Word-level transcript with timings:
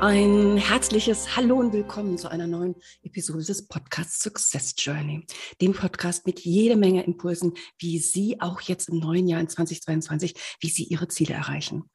Ein 0.00 0.58
herzliches 0.58 1.34
Hallo 1.34 1.56
und 1.56 1.72
willkommen 1.72 2.18
zu 2.18 2.28
einer 2.30 2.46
neuen 2.46 2.76
Episode 3.02 3.44
des 3.44 3.66
Podcasts 3.66 4.22
Success 4.22 4.72
Journey, 4.78 5.26
dem 5.60 5.72
Podcast 5.72 6.24
mit 6.24 6.38
jede 6.38 6.76
Menge 6.76 7.02
Impulsen, 7.02 7.54
wie 7.78 7.98
Sie 7.98 8.40
auch 8.40 8.60
jetzt 8.60 8.90
im 8.90 9.00
neuen 9.00 9.26
Jahr 9.26 9.40
in 9.40 9.48
2022, 9.48 10.36
wie 10.60 10.68
Sie 10.68 10.84
Ihre 10.84 11.08
Ziele 11.08 11.34
erreichen. 11.34 11.90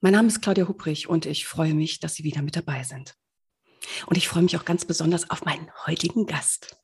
Mein 0.00 0.14
Name 0.14 0.28
ist 0.28 0.40
Claudia 0.40 0.66
Hubrich 0.66 1.06
und 1.06 1.26
ich 1.26 1.46
freue 1.46 1.74
mich, 1.74 2.00
dass 2.00 2.14
Sie 2.14 2.24
wieder 2.24 2.40
mit 2.40 2.56
dabei 2.56 2.82
sind. 2.82 3.14
Und 4.06 4.16
ich 4.16 4.26
freue 4.26 4.42
mich 4.42 4.56
auch 4.56 4.64
ganz 4.64 4.86
besonders 4.86 5.28
auf 5.28 5.44
meinen 5.44 5.70
heutigen 5.86 6.24
Gast. 6.24 6.78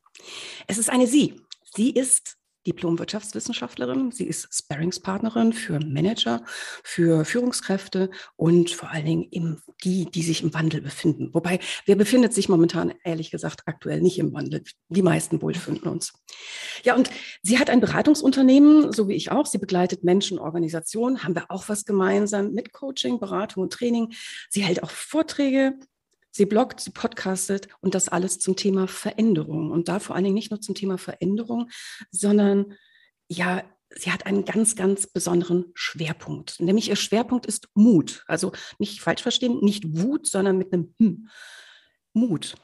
Es 0.67 0.77
ist 0.77 0.91
eine 0.91 1.07
Sie. 1.07 1.41
Sie 1.73 1.89
ist 1.89 2.37
Diplom-Wirtschaftswissenschaftlerin. 2.67 4.11
Sie 4.11 4.25
ist 4.25 4.47
Sparringspartnerin 4.53 5.53
für 5.53 5.79
Manager, 5.79 6.43
für 6.83 7.25
Führungskräfte 7.25 8.09
und 8.35 8.71
vor 8.71 8.89
allen 8.91 9.05
Dingen 9.05 9.23
im, 9.31 9.61
die, 9.83 10.05
die 10.05 10.23
sich 10.23 10.43
im 10.43 10.53
Wandel 10.53 10.81
befinden. 10.81 11.33
Wobei, 11.33 11.59
wer 11.85 11.95
befindet 11.95 12.33
sich 12.33 12.49
momentan, 12.49 12.93
ehrlich 13.03 13.31
gesagt, 13.31 13.63
aktuell 13.65 14.01
nicht 14.01 14.19
im 14.19 14.33
Wandel? 14.33 14.63
Die 14.89 15.01
meisten 15.01 15.41
wohl 15.41 15.53
finden 15.53 15.87
uns. 15.87 16.13
Ja, 16.83 16.95
und 16.95 17.09
sie 17.41 17.59
hat 17.59 17.69
ein 17.69 17.81
Beratungsunternehmen, 17.81 18.91
so 18.91 19.07
wie 19.07 19.15
ich 19.15 19.31
auch. 19.31 19.45
Sie 19.45 19.57
begleitet 19.57 20.03
Menschen, 20.03 20.39
Organisationen. 20.39 21.23
Haben 21.23 21.35
wir 21.35 21.49
auch 21.49 21.69
was 21.69 21.85
gemeinsam 21.85 22.51
mit 22.51 22.73
Coaching, 22.73 23.19
Beratung 23.19 23.63
und 23.63 23.73
Training. 23.73 24.13
Sie 24.49 24.63
hält 24.63 24.83
auch 24.83 24.91
Vorträge 24.91 25.73
Sie 26.31 26.45
bloggt, 26.45 26.79
sie 26.79 26.91
podcastet 26.91 27.67
und 27.81 27.93
das 27.93 28.09
alles 28.09 28.39
zum 28.39 28.55
Thema 28.55 28.87
Veränderung. 28.87 29.71
Und 29.71 29.87
da 29.87 29.99
vor 29.99 30.15
allen 30.15 30.23
Dingen 30.23 30.35
nicht 30.35 30.51
nur 30.51 30.61
zum 30.61 30.75
Thema 30.75 30.97
Veränderung, 30.97 31.69
sondern 32.09 32.73
ja, 33.27 33.63
sie 33.89 34.11
hat 34.11 34.25
einen 34.25 34.45
ganz, 34.45 34.75
ganz 34.75 35.07
besonderen 35.07 35.65
Schwerpunkt. 35.73 36.59
Nämlich 36.59 36.89
ihr 36.89 36.95
Schwerpunkt 36.95 37.45
ist 37.45 37.67
Mut. 37.73 38.23
Also 38.27 38.53
nicht 38.79 39.01
falsch 39.01 39.21
verstehen, 39.21 39.59
nicht 39.61 39.83
Wut, 40.01 40.27
sondern 40.27 40.57
mit 40.57 40.71
einem 40.73 40.93
hm. 40.99 41.29
Mut. 42.13 42.55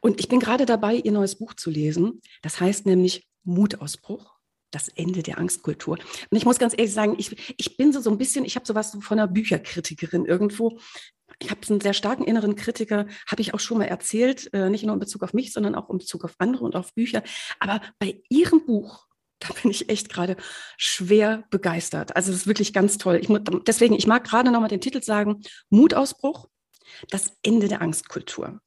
Und 0.00 0.20
ich 0.20 0.28
bin 0.28 0.40
gerade 0.40 0.66
dabei, 0.66 0.96
ihr 0.96 1.12
neues 1.12 1.36
Buch 1.36 1.54
zu 1.54 1.70
lesen. 1.70 2.20
Das 2.42 2.60
heißt 2.60 2.86
nämlich 2.86 3.26
Mutausbruch 3.44 4.38
das 4.72 4.88
Ende 4.88 5.22
der 5.22 5.38
Angstkultur. 5.38 5.98
Und 6.30 6.36
ich 6.36 6.44
muss 6.44 6.58
ganz 6.58 6.72
ehrlich 6.72 6.94
sagen, 6.94 7.14
ich, 7.18 7.54
ich 7.58 7.76
bin 7.76 7.92
so, 7.92 8.00
so 8.00 8.10
ein 8.10 8.18
bisschen, 8.18 8.44
ich 8.44 8.56
habe 8.56 8.66
sowas 8.66 8.96
von 9.00 9.18
einer 9.18 9.28
Bücherkritikerin 9.28 10.24
irgendwo 10.24 10.80
ich 11.42 11.50
habe 11.50 11.60
einen 11.68 11.80
sehr 11.80 11.92
starken 11.92 12.24
inneren 12.24 12.56
Kritiker, 12.56 13.06
habe 13.26 13.42
ich 13.42 13.54
auch 13.54 13.60
schon 13.60 13.78
mal 13.78 13.84
erzählt, 13.84 14.52
äh, 14.54 14.70
nicht 14.70 14.84
nur 14.84 14.94
in 14.94 15.00
Bezug 15.00 15.22
auf 15.22 15.34
mich, 15.34 15.52
sondern 15.52 15.74
auch 15.74 15.90
in 15.90 15.98
Bezug 15.98 16.24
auf 16.24 16.34
andere 16.38 16.64
und 16.64 16.76
auf 16.76 16.94
Bücher. 16.94 17.22
Aber 17.58 17.80
bei 17.98 18.22
Ihrem 18.28 18.64
Buch, 18.64 19.06
da 19.40 19.48
bin 19.60 19.70
ich 19.70 19.88
echt 19.88 20.08
gerade 20.08 20.36
schwer 20.76 21.44
begeistert. 21.50 22.14
Also 22.14 22.30
es 22.30 22.38
ist 22.38 22.46
wirklich 22.46 22.72
ganz 22.72 22.96
toll. 22.98 23.18
Ich 23.20 23.28
muss, 23.28 23.40
deswegen, 23.66 23.94
ich 23.94 24.06
mag 24.06 24.24
gerade 24.24 24.50
noch 24.50 24.60
mal 24.60 24.68
den 24.68 24.80
Titel 24.80 25.02
sagen, 25.02 25.42
Mutausbruch, 25.68 26.48
das 27.10 27.32
Ende 27.42 27.68
der 27.68 27.82
Angstkultur. 27.82 28.60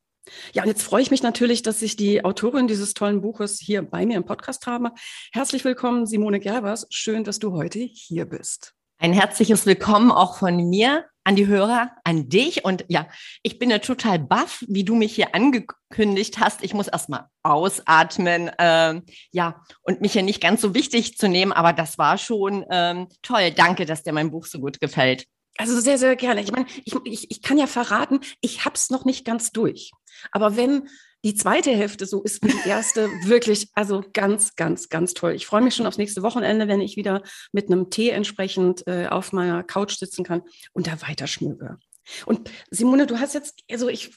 Ja, 0.53 0.63
und 0.63 0.67
jetzt 0.67 0.81
freue 0.81 1.03
ich 1.03 1.11
mich 1.11 1.21
natürlich, 1.21 1.61
dass 1.61 1.81
ich 1.83 1.95
die 1.95 2.25
Autorin 2.25 2.67
dieses 2.67 2.95
tollen 2.95 3.21
Buches 3.21 3.59
hier 3.59 3.83
bei 3.83 4.05
mir 4.07 4.17
im 4.17 4.25
Podcast 4.25 4.65
habe. 4.65 4.91
Herzlich 5.31 5.63
willkommen, 5.63 6.07
Simone 6.07 6.39
Gerbers. 6.39 6.87
Schön, 6.89 7.23
dass 7.23 7.37
du 7.37 7.53
heute 7.53 7.79
hier 7.79 8.25
bist. 8.25 8.73
Ein 8.97 9.13
herzliches 9.13 9.67
Willkommen 9.67 10.11
auch 10.11 10.39
von 10.39 10.67
mir 10.67 11.05
an 11.25 11.35
die 11.35 11.47
Hörer, 11.47 11.91
an 12.03 12.29
dich. 12.29 12.63
Und 12.63 12.85
ja, 12.87 13.07
ich 13.43 13.59
bin 13.59 13.69
ja 13.69 13.79
total 13.79 14.19
baff, 14.19 14.63
wie 14.67 14.85
du 14.85 14.95
mich 14.95 15.15
hier 15.15 15.35
angekündigt 15.35 16.39
hast. 16.39 16.63
Ich 16.63 16.73
muss 16.73 16.87
erstmal 16.87 17.25
ausatmen, 17.43 18.51
ähm, 18.59 19.03
ja, 19.31 19.61
und 19.81 20.01
mich 20.01 20.13
ja 20.13 20.21
nicht 20.21 20.41
ganz 20.41 20.61
so 20.61 20.73
wichtig 20.73 21.17
zu 21.17 21.27
nehmen, 21.27 21.51
aber 21.51 21.73
das 21.73 21.97
war 21.97 22.17
schon 22.17 22.63
ähm, 22.69 23.07
toll. 23.23 23.51
Danke, 23.51 23.85
dass 23.85 24.03
dir 24.03 24.13
mein 24.13 24.31
Buch 24.31 24.45
so 24.45 24.59
gut 24.59 24.79
gefällt. 24.79 25.25
Also 25.57 25.79
sehr, 25.79 25.97
sehr 25.97 26.15
gerne. 26.15 26.41
Ich 26.41 26.51
meine, 26.51 26.67
ich, 26.83 26.95
ich, 27.05 27.31
ich 27.31 27.41
kann 27.41 27.57
ja 27.57 27.67
verraten, 27.67 28.19
ich 28.41 28.65
habe 28.65 28.75
es 28.75 28.89
noch 28.89 29.03
nicht 29.03 29.25
ganz 29.25 29.51
durch. 29.51 29.91
Aber 30.31 30.55
wenn 30.57 30.87
die 31.25 31.33
zweite 31.33 31.71
Hälfte 31.71 32.05
so 32.05 32.21
ist 32.21 32.43
wie 32.43 32.51
die 32.51 32.69
erste 32.69 33.09
wirklich, 33.23 33.69
also 33.73 34.03
ganz, 34.13 34.55
ganz, 34.55 34.89
ganz 34.89 35.15
toll. 35.15 35.33
Ich 35.33 35.47
freue 35.47 35.63
mich 35.63 35.73
schon 35.73 35.87
aufs 35.87 35.97
nächste 35.97 36.21
Wochenende, 36.21 36.67
wenn 36.67 36.81
ich 36.81 36.97
wieder 36.97 37.23
mit 37.51 37.65
einem 37.65 37.89
Tee 37.89 38.11
entsprechend 38.11 38.85
äh, 38.85 39.07
auf 39.07 39.33
meiner 39.33 39.63
Couch 39.63 39.97
sitzen 39.97 40.23
kann 40.23 40.43
und 40.73 40.85
da 40.85 41.01
weiter 41.01 41.25
schmöge. 41.25 41.79
Und 42.27 42.51
Simone, 42.69 43.07
du 43.07 43.19
hast 43.19 43.33
jetzt, 43.33 43.55
also 43.71 43.89
ich, 43.89 44.15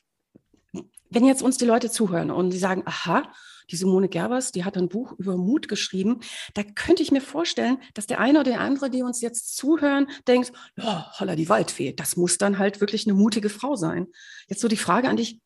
wenn 1.08 1.24
jetzt 1.24 1.40
uns 1.40 1.56
die 1.56 1.64
Leute 1.64 1.90
zuhören 1.90 2.30
und 2.30 2.50
die 2.50 2.58
sagen, 2.58 2.82
aha, 2.84 3.32
die 3.70 3.76
Simone 3.76 4.10
Gerbers, 4.10 4.52
die 4.52 4.64
hat 4.64 4.76
ein 4.76 4.90
Buch 4.90 5.12
über 5.18 5.38
Mut 5.38 5.66
geschrieben. 5.66 6.20
Da 6.52 6.62
könnte 6.62 7.02
ich 7.02 7.10
mir 7.10 7.22
vorstellen, 7.22 7.78
dass 7.94 8.06
der 8.06 8.20
eine 8.20 8.40
oder 8.40 8.50
der 8.50 8.60
andere, 8.60 8.90
die 8.90 9.02
uns 9.02 9.22
jetzt 9.22 9.56
zuhören, 9.56 10.08
denkt, 10.26 10.52
ja, 10.76 11.10
holla 11.18 11.36
die 11.36 11.48
Waldfee, 11.48 11.94
das 11.94 12.16
muss 12.16 12.36
dann 12.36 12.58
halt 12.58 12.80
wirklich 12.80 13.06
eine 13.06 13.14
mutige 13.14 13.48
Frau 13.48 13.76
sein. 13.76 14.08
Jetzt 14.46 14.60
so 14.60 14.68
die 14.68 14.76
Frage 14.76 15.08
an 15.08 15.16
dich, 15.16 15.40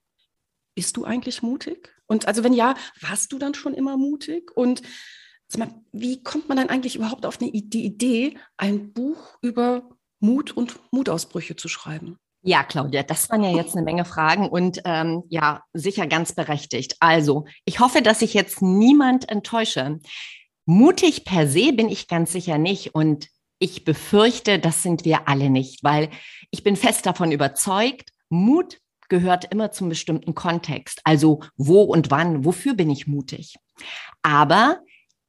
bist 0.75 0.97
du 0.97 1.05
eigentlich 1.05 1.43
mutig? 1.43 1.94
Und 2.06 2.27
also 2.28 2.44
wenn 2.44 2.53
ja, 2.53 2.75
warst 3.00 3.33
du 3.33 3.38
dann 3.38 3.55
schon 3.55 3.75
immer 3.75 3.97
mutig? 3.97 4.50
Und 4.55 4.83
mal, 5.56 5.69
wie 5.93 6.22
kommt 6.22 6.49
man 6.49 6.56
dann 6.56 6.69
eigentlich 6.69 6.97
überhaupt 6.97 7.27
auf 7.27 7.37
die 7.37 7.50
Idee, 7.50 8.38
ein 8.56 8.93
Buch 8.93 9.37
über 9.43 9.88
Mut 10.21 10.53
und 10.53 10.78
Mutausbrüche 10.93 11.56
zu 11.56 11.69
schreiben? 11.69 12.19
Ja, 12.44 12.65
Claudia, 12.65 13.05
das 13.05 13.31
waren 13.31 13.44
ja 13.44 13.50
jetzt 13.50 13.77
eine 13.77 13.84
Menge 13.84 14.05
Fragen 14.05 14.49
und 14.49 14.81
ähm, 14.84 15.22
ja, 15.28 15.62
sicher 15.75 16.09
ganz 16.09 16.33
berechtigt. 16.33 16.97
Also, 16.99 17.44
ich 17.65 17.78
hoffe, 17.78 18.03
dass 18.03 18.21
ich 18.21 18.34
jetzt 18.34 18.62
niemand 18.62 19.28
enttäusche. 19.28 20.00
Mutig 20.65 21.25
per 21.25 21.47
se 21.47 21.72
bin 21.72 21.89
ich 21.89 22.09
ganz 22.09 22.33
sicher 22.33 22.59
nicht 22.59 22.94
und 22.94 23.28
ich 23.60 23.84
befürchte, 23.84 24.59
das 24.59 24.83
sind 24.83 25.04
wir 25.04 25.28
alle 25.28 25.50
nicht, 25.50 25.84
weil 25.84 26.10
ich 26.50 26.65
bin 26.65 26.75
fest 26.75 27.06
davon 27.06 27.31
überzeugt, 27.31 28.10
Mut 28.28 28.78
gehört 29.12 29.44
immer 29.52 29.70
zum 29.72 29.90
bestimmten 29.90 30.34
Kontext. 30.34 31.02
Also 31.04 31.40
wo 31.58 31.82
und 31.82 32.10
wann, 32.10 32.46
wofür 32.46 32.72
bin 32.72 32.88
ich 32.88 33.06
mutig? 33.06 33.56
Aber 34.22 34.78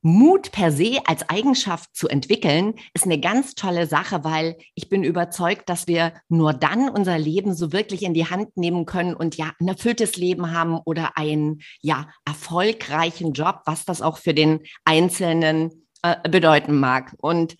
Mut 0.01 0.53
per 0.53 0.71
se 0.71 0.99
als 1.05 1.29
Eigenschaft 1.29 1.93
zu 1.93 2.07
entwickeln, 2.07 2.75
ist 2.93 3.03
eine 3.03 3.19
ganz 3.19 3.55
tolle 3.55 3.85
Sache, 3.85 4.23
weil 4.23 4.55
ich 4.73 4.87
bin 4.87 5.03
überzeugt, 5.03 5.67
dass 5.67 5.85
wir 5.85 6.13
nur 6.29 6.53
dann 6.53 6.87
unser 6.87 7.19
Leben 7.19 7.53
so 7.53 7.73
wirklich 7.73 8.03
in 8.03 8.13
die 8.13 8.29
Hand 8.29 8.55
nehmen 8.55 8.85
können 8.85 9.15
und 9.15 9.35
ja 9.35 9.51
ein 9.59 9.67
erfülltes 9.67 10.15
Leben 10.15 10.53
haben 10.53 10.79
oder 10.85 11.17
einen 11.17 11.61
ja 11.81 12.07
erfolgreichen 12.23 13.33
Job, 13.33 13.63
was 13.65 13.83
das 13.83 14.01
auch 14.01 14.17
für 14.17 14.33
den 14.33 14.61
Einzelnen 14.85 15.87
äh, 16.03 16.29
bedeuten 16.29 16.79
mag. 16.79 17.13
Und 17.17 17.57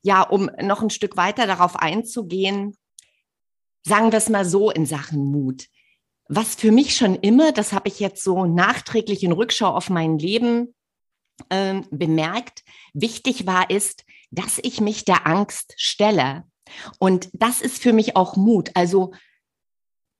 ja, 0.00 0.22
um 0.22 0.48
noch 0.62 0.80
ein 0.80 0.90
Stück 0.90 1.18
weiter 1.18 1.46
darauf 1.46 1.76
einzugehen, 1.76 2.74
sagen 3.88 4.12
wir 4.12 4.18
es 4.18 4.28
mal 4.28 4.44
so 4.44 4.70
in 4.70 4.86
Sachen 4.86 5.24
Mut. 5.24 5.66
Was 6.28 6.54
für 6.54 6.70
mich 6.70 6.94
schon 6.94 7.16
immer, 7.16 7.52
das 7.52 7.72
habe 7.72 7.88
ich 7.88 8.00
jetzt 8.00 8.22
so 8.22 8.44
nachträglich 8.44 9.24
in 9.24 9.32
Rückschau 9.32 9.68
auf 9.68 9.88
mein 9.88 10.18
Leben 10.18 10.74
äh, 11.48 11.80
bemerkt, 11.90 12.64
wichtig 12.92 13.46
war, 13.46 13.70
ist, 13.70 14.04
dass 14.30 14.58
ich 14.62 14.80
mich 14.80 15.04
der 15.04 15.26
Angst 15.26 15.74
stelle. 15.78 16.44
Und 16.98 17.30
das 17.32 17.62
ist 17.62 17.82
für 17.82 17.94
mich 17.94 18.14
auch 18.14 18.36
Mut. 18.36 18.70
Also 18.74 19.12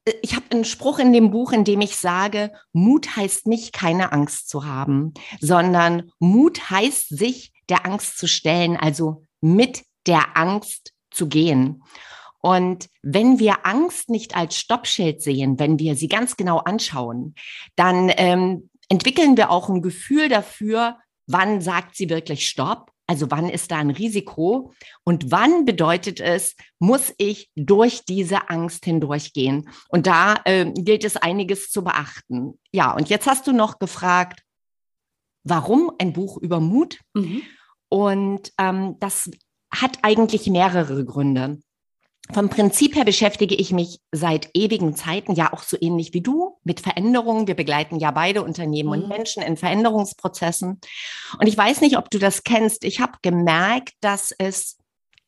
äh, 0.07 0.15
ich 0.23 0.34
habe 0.34 0.47
einen 0.51 0.65
Spruch 0.65 0.99
in 0.99 1.12
dem 1.12 1.31
Buch, 1.31 1.53
in 1.53 1.65
dem 1.65 1.83
ich 1.83 1.97
sage, 1.97 2.53
Mut 2.73 3.17
heißt 3.17 3.47
nicht, 3.47 3.75
keine 3.75 4.12
Angst 4.12 4.48
zu 4.48 4.65
haben, 4.65 5.13
sondern 5.41 6.10
Mut 6.19 6.71
heißt, 6.71 7.09
sich 7.10 7.53
der 7.69 7.84
Angst 7.84 8.16
zu 8.16 8.27
stellen, 8.27 8.78
also 8.78 9.25
mit 9.42 9.84
der 10.07 10.37
Angst 10.39 10.95
zu 11.10 11.28
gehen. 11.28 11.83
Und 12.41 12.89
wenn 13.03 13.39
wir 13.39 13.67
Angst 13.67 14.11
nicht 14.11 14.37
als 14.37 14.57
Stoppschild 14.57 15.23
sehen, 15.23 15.59
wenn 15.59 15.79
wir 15.79 15.97
sie 15.97 16.09
ganz 16.09 16.37
genau 16.37 16.59
anschauen, 16.59 17.35
dann 17.77 18.11
ähm, 18.17 18.71
entwickeln 18.89 19.37
wir 19.37 19.51
auch 19.51 19.69
ein 19.69 19.83
Gefühl 19.83 20.29
dafür, 20.29 20.99
wann 21.27 21.61
sagt 21.61 21.97
sie 21.97 22.09
wirklich 22.09 22.49
Stopp, 22.49 22.93
also 23.07 23.31
wann 23.31 23.49
ist 23.49 23.71
da 23.71 23.79
ein 23.79 23.91
Risiko 23.91 24.73
und 25.03 25.31
wann 25.31 25.65
bedeutet 25.65 26.21
es, 26.21 26.57
muss 26.79 27.13
ich 27.17 27.51
durch 27.57 28.05
diese 28.05 28.51
Angst 28.51 28.85
hindurchgehen. 28.85 29.71
Und 29.89 30.07
da 30.07 30.37
äh, 30.45 30.71
gilt 30.73 31.05
es 31.05 31.17
einiges 31.17 31.71
zu 31.71 31.83
beachten. 31.83 32.59
Ja, 32.71 32.93
und 32.93 33.09
jetzt 33.09 33.27
hast 33.27 33.47
du 33.47 33.53
noch 33.53 33.79
gefragt, 33.79 34.43
warum 35.43 35.91
ein 35.99 36.13
Buch 36.13 36.37
über 36.37 36.61
Mut? 36.61 37.01
Mhm. 37.15 37.43
Und 37.89 38.53
ähm, 38.59 38.97
das 39.01 39.31
hat 39.71 39.99
eigentlich 40.03 40.47
mehrere 40.49 41.05
Gründe. 41.05 41.59
Vom 42.33 42.51
Prinzip 42.51 42.95
her 42.95 43.04
beschäftige 43.04 43.54
ich 43.54 43.72
mich 43.72 44.01
seit 44.13 44.51
ewigen 44.54 44.95
Zeiten, 44.95 45.34
ja 45.34 45.53
auch 45.53 45.63
so 45.63 45.77
ähnlich 45.80 46.13
wie 46.13 46.21
du, 46.21 46.59
mit 46.63 46.80
Veränderungen. 46.80 47.47
Wir 47.47 47.54
begleiten 47.54 47.98
ja 47.98 48.10
beide 48.10 48.42
Unternehmen 48.42 48.89
mhm. 48.89 49.04
und 49.04 49.09
Menschen 49.09 49.42
in 49.42 49.57
Veränderungsprozessen. 49.57 50.80
Und 51.39 51.47
ich 51.47 51.57
weiß 51.57 51.80
nicht, 51.80 51.97
ob 51.97 52.10
du 52.10 52.19
das 52.19 52.45
kennst. 52.45 52.84
Ich 52.84 53.01
habe 53.01 53.13
gemerkt, 53.22 53.95
dass 54.01 54.33
es, 54.36 54.77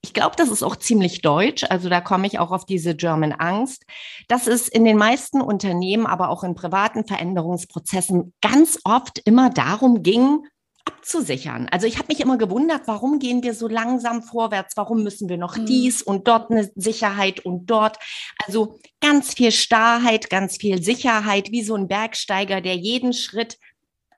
ich 0.02 0.12
glaube, 0.12 0.36
das 0.36 0.50
ist 0.50 0.62
auch 0.62 0.76
ziemlich 0.76 1.22
deutsch, 1.22 1.64
also 1.68 1.88
da 1.88 2.00
komme 2.00 2.26
ich 2.26 2.38
auch 2.38 2.50
auf 2.50 2.66
diese 2.66 2.94
German 2.94 3.32
Angst, 3.32 3.84
dass 4.28 4.46
es 4.46 4.68
in 4.68 4.84
den 4.84 4.96
meisten 4.98 5.40
Unternehmen, 5.40 6.06
aber 6.06 6.28
auch 6.28 6.44
in 6.44 6.54
privaten 6.54 7.06
Veränderungsprozessen 7.06 8.34
ganz 8.42 8.78
oft 8.84 9.20
immer 9.24 9.50
darum 9.50 10.02
ging, 10.02 10.46
abzusichern. 10.90 11.68
Also 11.70 11.86
ich 11.86 11.98
habe 11.98 12.08
mich 12.08 12.20
immer 12.20 12.36
gewundert, 12.36 12.82
warum 12.86 13.18
gehen 13.18 13.42
wir 13.42 13.54
so 13.54 13.68
langsam 13.68 14.22
vorwärts? 14.22 14.76
Warum 14.76 15.02
müssen 15.02 15.28
wir 15.28 15.38
noch 15.38 15.56
mhm. 15.56 15.66
dies 15.66 16.02
und 16.02 16.26
dort 16.26 16.50
eine 16.50 16.70
Sicherheit 16.74 17.40
und 17.40 17.66
dort? 17.66 17.98
Also 18.44 18.78
ganz 19.00 19.34
viel 19.34 19.52
Starrheit, 19.52 20.30
ganz 20.30 20.56
viel 20.56 20.82
Sicherheit, 20.82 21.52
wie 21.52 21.62
so 21.62 21.74
ein 21.74 21.88
Bergsteiger, 21.88 22.60
der 22.60 22.76
jeden 22.76 23.12
Schritt 23.12 23.58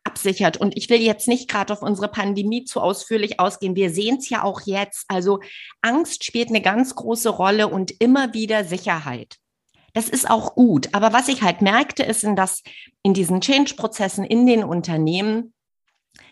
absichert. 0.05 0.57
Und 0.57 0.77
ich 0.77 0.89
will 0.89 1.01
jetzt 1.01 1.29
nicht 1.29 1.49
gerade 1.49 1.73
auf 1.73 1.83
unsere 1.83 2.09
Pandemie 2.09 2.65
zu 2.65 2.81
ausführlich 2.81 3.39
ausgehen. 3.39 3.77
Wir 3.77 3.91
sehen 3.91 4.17
es 4.17 4.31
ja 4.31 4.43
auch 4.43 4.63
jetzt. 4.63 5.05
Also 5.09 5.41
Angst 5.83 6.25
spielt 6.25 6.49
eine 6.49 6.63
ganz 6.63 6.95
große 6.95 7.29
Rolle 7.29 7.69
und 7.69 8.01
immer 8.01 8.33
wieder 8.33 8.65
Sicherheit. 8.65 9.37
Das 9.93 10.09
ist 10.09 10.29
auch 10.29 10.55
gut. 10.55 10.89
Aber 10.93 11.13
was 11.13 11.29
ich 11.29 11.43
halt 11.43 11.61
merkte, 11.61 12.03
ist, 12.03 12.25
in, 12.25 12.35
das, 12.35 12.63
in 13.03 13.13
diesen 13.13 13.43
Change-Prozessen 13.43 14.25
in 14.25 14.47
den 14.47 14.65
Unternehmen, 14.65 15.53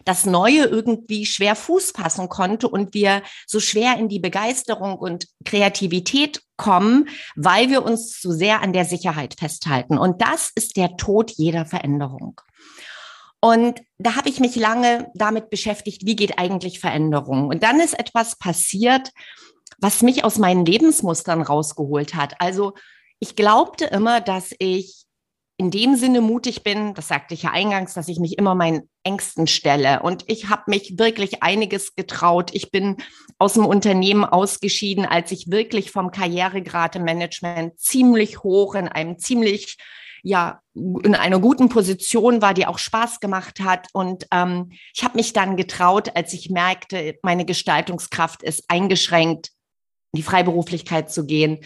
das 0.04 0.26
Neue 0.26 0.64
irgendwie 0.64 1.26
schwer 1.26 1.56
Fuß 1.56 1.92
fassen 1.92 2.28
konnte 2.28 2.68
und 2.68 2.94
wir 2.94 3.22
so 3.46 3.60
schwer 3.60 3.96
in 3.98 4.08
die 4.08 4.20
Begeisterung 4.20 4.96
und 4.98 5.26
Kreativität 5.44 6.42
kommen, 6.56 7.08
weil 7.36 7.70
wir 7.70 7.84
uns 7.84 8.20
zu 8.20 8.32
sehr 8.32 8.62
an 8.62 8.72
der 8.72 8.84
Sicherheit 8.84 9.34
festhalten. 9.38 9.98
Und 9.98 10.22
das 10.22 10.50
ist 10.54 10.76
der 10.76 10.96
Tod 10.96 11.30
jeder 11.30 11.66
Veränderung. 11.66 12.40
Und 13.40 13.80
da 13.98 14.16
habe 14.16 14.28
ich 14.28 14.38
mich 14.38 14.56
lange 14.56 15.10
damit 15.14 15.48
beschäftigt, 15.48 16.04
wie 16.04 16.16
geht 16.16 16.38
eigentlich 16.38 16.80
Veränderung? 16.80 17.48
Und 17.48 17.62
dann 17.62 17.80
ist 17.80 17.98
etwas 17.98 18.36
passiert, 18.36 19.12
was 19.78 20.02
mich 20.02 20.24
aus 20.24 20.38
meinen 20.38 20.66
Lebensmustern 20.66 21.40
rausgeholt 21.40 22.14
hat. 22.14 22.38
Also 22.38 22.74
ich 23.18 23.36
glaubte 23.36 23.86
immer, 23.86 24.20
dass 24.20 24.52
ich 24.58 25.06
in 25.60 25.70
dem 25.70 25.94
Sinne 25.94 26.22
mutig 26.22 26.62
bin, 26.62 26.94
das 26.94 27.08
sagte 27.08 27.34
ich 27.34 27.42
ja 27.42 27.50
eingangs, 27.50 27.92
dass 27.92 28.08
ich 28.08 28.18
mich 28.18 28.38
immer 28.38 28.54
meinen 28.54 28.88
Ängsten 29.02 29.46
stelle. 29.46 30.00
Und 30.00 30.24
ich 30.26 30.48
habe 30.48 30.62
mich 30.68 30.96
wirklich 30.96 31.42
einiges 31.42 31.94
getraut. 31.94 32.48
Ich 32.54 32.70
bin 32.70 32.96
aus 33.38 33.52
dem 33.52 33.66
Unternehmen 33.66 34.24
ausgeschieden, 34.24 35.04
als 35.04 35.32
ich 35.32 35.50
wirklich 35.50 35.90
vom 35.90 36.12
Karrieregrad 36.12 36.96
im 36.96 37.04
Management 37.04 37.78
ziemlich 37.78 38.42
hoch 38.42 38.74
in 38.74 38.88
einem 38.88 39.18
ziemlich 39.18 39.76
ja 40.22 40.60
in 40.72 41.14
einer 41.14 41.40
guten 41.40 41.68
Position 41.68 42.40
war, 42.40 42.54
die 42.54 42.64
auch 42.64 42.78
Spaß 42.78 43.20
gemacht 43.20 43.60
hat. 43.60 43.88
Und 43.92 44.26
ähm, 44.32 44.70
ich 44.94 45.04
habe 45.04 45.18
mich 45.18 45.34
dann 45.34 45.58
getraut, 45.58 46.16
als 46.16 46.32
ich 46.32 46.48
merkte, 46.48 47.18
meine 47.22 47.44
Gestaltungskraft 47.44 48.42
ist 48.42 48.64
eingeschränkt, 48.68 49.50
in 50.12 50.20
die 50.20 50.22
Freiberuflichkeit 50.22 51.12
zu 51.12 51.26
gehen. 51.26 51.58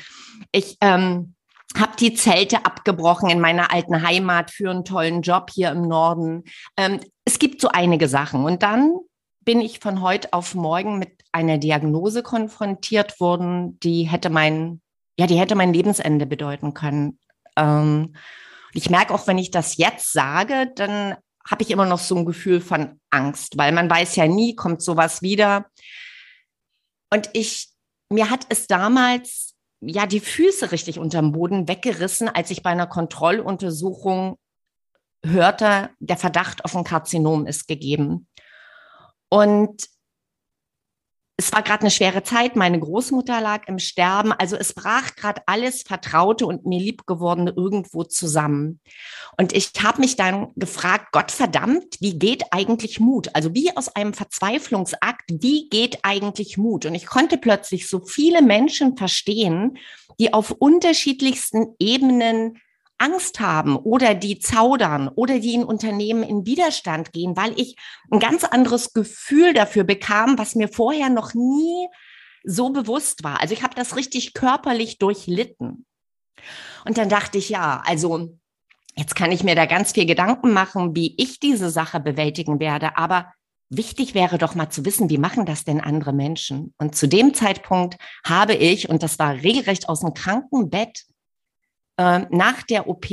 Ich 0.50 0.78
ähm, 0.80 1.33
habe 1.76 1.96
die 1.98 2.14
Zelte 2.14 2.64
abgebrochen 2.64 3.30
in 3.30 3.40
meiner 3.40 3.72
alten 3.72 4.02
Heimat 4.06 4.50
für 4.50 4.70
einen 4.70 4.84
tollen 4.84 5.22
Job 5.22 5.50
hier 5.52 5.70
im 5.70 5.82
Norden. 5.82 6.44
Ähm, 6.76 7.00
es 7.24 7.38
gibt 7.38 7.60
so 7.60 7.68
einige 7.68 8.08
Sachen. 8.08 8.44
Und 8.44 8.62
dann 8.62 8.92
bin 9.40 9.60
ich 9.60 9.80
von 9.80 10.00
heute 10.00 10.32
auf 10.32 10.54
morgen 10.54 10.98
mit 10.98 11.22
einer 11.32 11.58
Diagnose 11.58 12.22
konfrontiert 12.22 13.20
worden, 13.20 13.78
die 13.80 14.04
hätte 14.04 14.30
mein, 14.30 14.80
ja, 15.18 15.26
die 15.26 15.38
hätte 15.38 15.54
mein 15.54 15.72
Lebensende 15.72 16.26
bedeuten 16.26 16.74
können. 16.74 17.18
Ähm, 17.56 18.14
ich 18.72 18.90
merke 18.90 19.14
auch, 19.14 19.26
wenn 19.26 19.38
ich 19.38 19.50
das 19.50 19.76
jetzt 19.76 20.12
sage, 20.12 20.70
dann 20.74 21.16
habe 21.48 21.62
ich 21.62 21.70
immer 21.70 21.86
noch 21.86 21.98
so 21.98 22.16
ein 22.16 22.24
Gefühl 22.24 22.60
von 22.60 23.00
Angst, 23.10 23.58
weil 23.58 23.72
man 23.72 23.90
weiß 23.90 24.16
ja 24.16 24.26
nie, 24.26 24.54
kommt 24.54 24.82
sowas 24.82 25.22
wieder. 25.22 25.66
Und 27.12 27.28
ich, 27.32 27.68
mir 28.08 28.30
hat 28.30 28.46
es 28.48 28.66
damals 28.66 29.53
ja 29.86 30.06
die 30.06 30.20
Füße 30.20 30.72
richtig 30.72 30.98
unterm 30.98 31.32
Boden 31.32 31.68
weggerissen, 31.68 32.28
als 32.28 32.50
ich 32.50 32.62
bei 32.62 32.70
einer 32.70 32.86
Kontrolluntersuchung 32.86 34.38
hörte, 35.24 35.90
der 36.00 36.16
Verdacht 36.16 36.64
auf 36.64 36.76
ein 36.76 36.84
Karzinom 36.84 37.46
ist 37.46 37.66
gegeben. 37.66 38.28
Und 39.28 39.88
es 41.36 41.52
war 41.52 41.62
gerade 41.62 41.80
eine 41.80 41.90
schwere 41.90 42.22
Zeit. 42.22 42.54
Meine 42.54 42.78
Großmutter 42.78 43.40
lag 43.40 43.66
im 43.66 43.80
Sterben. 43.80 44.32
Also 44.32 44.56
es 44.56 44.72
brach 44.72 45.16
gerade 45.16 45.42
alles 45.46 45.82
Vertraute 45.82 46.46
und 46.46 46.64
mir 46.64 46.78
liebgewordene 46.78 47.52
irgendwo 47.56 48.04
zusammen. 48.04 48.80
Und 49.36 49.52
ich 49.52 49.72
habe 49.82 50.00
mich 50.00 50.14
dann 50.14 50.52
gefragt, 50.54 51.08
Gott 51.10 51.32
verdammt, 51.32 51.96
wie 52.00 52.18
geht 52.20 52.44
eigentlich 52.52 53.00
Mut? 53.00 53.30
Also 53.34 53.52
wie 53.52 53.76
aus 53.76 53.88
einem 53.88 54.14
Verzweiflungsakt, 54.14 55.24
wie 55.28 55.68
geht 55.68 55.98
eigentlich 56.04 56.56
Mut? 56.56 56.86
Und 56.86 56.94
ich 56.94 57.06
konnte 57.06 57.36
plötzlich 57.36 57.88
so 57.88 58.00
viele 58.00 58.40
Menschen 58.40 58.96
verstehen, 58.96 59.78
die 60.20 60.32
auf 60.32 60.52
unterschiedlichsten 60.52 61.74
Ebenen 61.80 62.60
Angst 62.98 63.40
haben 63.40 63.76
oder 63.76 64.14
die 64.14 64.38
zaudern 64.38 65.08
oder 65.08 65.38
die 65.38 65.54
in 65.54 65.64
Unternehmen 65.64 66.22
in 66.22 66.46
Widerstand 66.46 67.12
gehen, 67.12 67.36
weil 67.36 67.58
ich 67.58 67.76
ein 68.10 68.20
ganz 68.20 68.44
anderes 68.44 68.92
Gefühl 68.92 69.52
dafür 69.52 69.84
bekam, 69.84 70.38
was 70.38 70.54
mir 70.54 70.68
vorher 70.68 71.10
noch 71.10 71.34
nie 71.34 71.88
so 72.44 72.70
bewusst 72.70 73.24
war. 73.24 73.40
Also 73.40 73.54
ich 73.54 73.62
habe 73.62 73.74
das 73.74 73.96
richtig 73.96 74.34
körperlich 74.34 74.98
durchlitten. 74.98 75.86
Und 76.84 76.98
dann 76.98 77.08
dachte 77.08 77.38
ich, 77.38 77.48
ja, 77.48 77.82
also 77.86 78.38
jetzt 78.96 79.16
kann 79.16 79.32
ich 79.32 79.42
mir 79.42 79.54
da 79.54 79.66
ganz 79.66 79.92
viel 79.92 80.06
Gedanken 80.06 80.52
machen, 80.52 80.94
wie 80.94 81.14
ich 81.18 81.40
diese 81.40 81.70
Sache 81.70 82.00
bewältigen 82.00 82.60
werde, 82.60 82.96
aber 82.96 83.32
wichtig 83.70 84.14
wäre 84.14 84.38
doch 84.38 84.54
mal 84.54 84.70
zu 84.70 84.84
wissen, 84.84 85.10
wie 85.10 85.18
machen 85.18 85.46
das 85.46 85.64
denn 85.64 85.80
andere 85.80 86.12
Menschen? 86.12 86.74
Und 86.78 86.94
zu 86.94 87.08
dem 87.08 87.34
Zeitpunkt 87.34 87.96
habe 88.24 88.54
ich, 88.54 88.88
und 88.88 89.02
das 89.02 89.18
war 89.18 89.34
regelrecht 89.34 89.88
aus 89.88 90.00
dem 90.00 90.14
Krankenbett, 90.14 91.04
äh, 91.96 92.20
nach 92.30 92.62
der 92.62 92.88
OP 92.88 93.06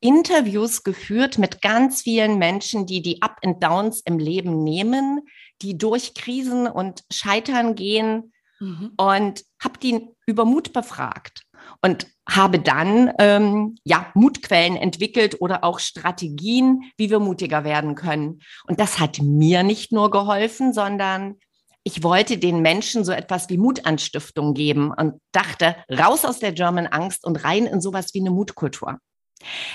Interviews 0.00 0.84
geführt 0.84 1.38
mit 1.38 1.60
ganz 1.60 2.02
vielen 2.02 2.38
Menschen, 2.38 2.86
die 2.86 3.02
die 3.02 3.20
Up 3.22 3.38
and 3.44 3.62
Downs 3.62 4.00
im 4.04 4.18
Leben 4.18 4.62
nehmen, 4.62 5.22
die 5.60 5.76
durch 5.76 6.14
Krisen 6.14 6.68
und 6.68 7.02
Scheitern 7.10 7.74
gehen 7.74 8.32
mhm. 8.60 8.92
und 8.96 9.42
habe 9.60 9.78
die 9.82 10.08
über 10.26 10.44
Mut 10.44 10.72
befragt 10.72 11.42
und 11.82 12.06
habe 12.28 12.60
dann 12.60 13.12
ähm, 13.18 13.76
ja 13.84 14.10
Mutquellen 14.14 14.76
entwickelt 14.76 15.40
oder 15.40 15.64
auch 15.64 15.80
Strategien, 15.80 16.82
wie 16.96 17.10
wir 17.10 17.18
mutiger 17.18 17.64
werden 17.64 17.94
können. 17.94 18.40
Und 18.66 18.78
das 18.78 19.00
hat 19.00 19.20
mir 19.20 19.64
nicht 19.64 19.90
nur 19.90 20.10
geholfen, 20.10 20.72
sondern 20.72 21.36
ich 21.88 22.02
wollte 22.02 22.36
den 22.36 22.60
Menschen 22.60 23.02
so 23.02 23.12
etwas 23.12 23.48
wie 23.48 23.56
Mutanstiftung 23.56 24.52
geben 24.52 24.92
und 24.92 25.22
dachte, 25.32 25.74
raus 25.90 26.26
aus 26.26 26.38
der 26.38 26.52
German 26.52 26.86
Angst 26.86 27.24
und 27.24 27.42
rein 27.44 27.64
in 27.64 27.80
sowas 27.80 28.12
wie 28.12 28.20
eine 28.20 28.30
Mutkultur. 28.30 28.98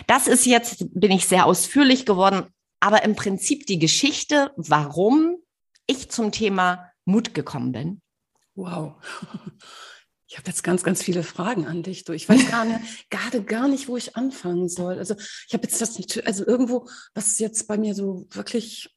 Das 0.05 0.27
ist 0.27 0.45
jetzt, 0.45 0.85
bin 0.93 1.09
ich 1.09 1.25
sehr 1.25 1.47
ausführlich 1.47 2.05
geworden, 2.05 2.45
aber 2.79 3.03
im 3.03 3.15
Prinzip 3.15 3.65
die 3.65 3.79
Geschichte, 3.79 4.51
warum 4.57 5.37
ich 5.87 6.11
zum 6.11 6.31
Thema 6.31 6.91
Mut 7.05 7.33
gekommen 7.33 7.71
bin. 7.71 8.01
Wow. 8.55 8.93
Ich 10.25 10.39
habe 10.39 10.49
jetzt 10.49 10.63
ganz, 10.63 10.81
ganz 10.81 11.03
viele 11.03 11.21
Fragen 11.21 11.67
an 11.67 11.83
dich. 11.83 12.05
Du. 12.05 12.11
Ich 12.11 12.27
weiß 12.27 12.49
gar 12.49 12.65
nicht, 12.65 12.79
gerade 13.11 13.43
gar 13.43 13.67
nicht, 13.67 13.87
wo 13.87 13.97
ich 13.97 14.15
anfangen 14.15 14.67
soll. 14.67 14.97
Also 14.97 15.13
ich 15.15 15.53
habe 15.53 15.67
jetzt 15.67 15.79
das, 15.79 15.95
also 16.25 16.47
irgendwo, 16.47 16.89
was 17.13 17.37
jetzt 17.37 17.67
bei 17.67 17.77
mir 17.77 17.93
so 17.93 18.25
wirklich 18.31 18.89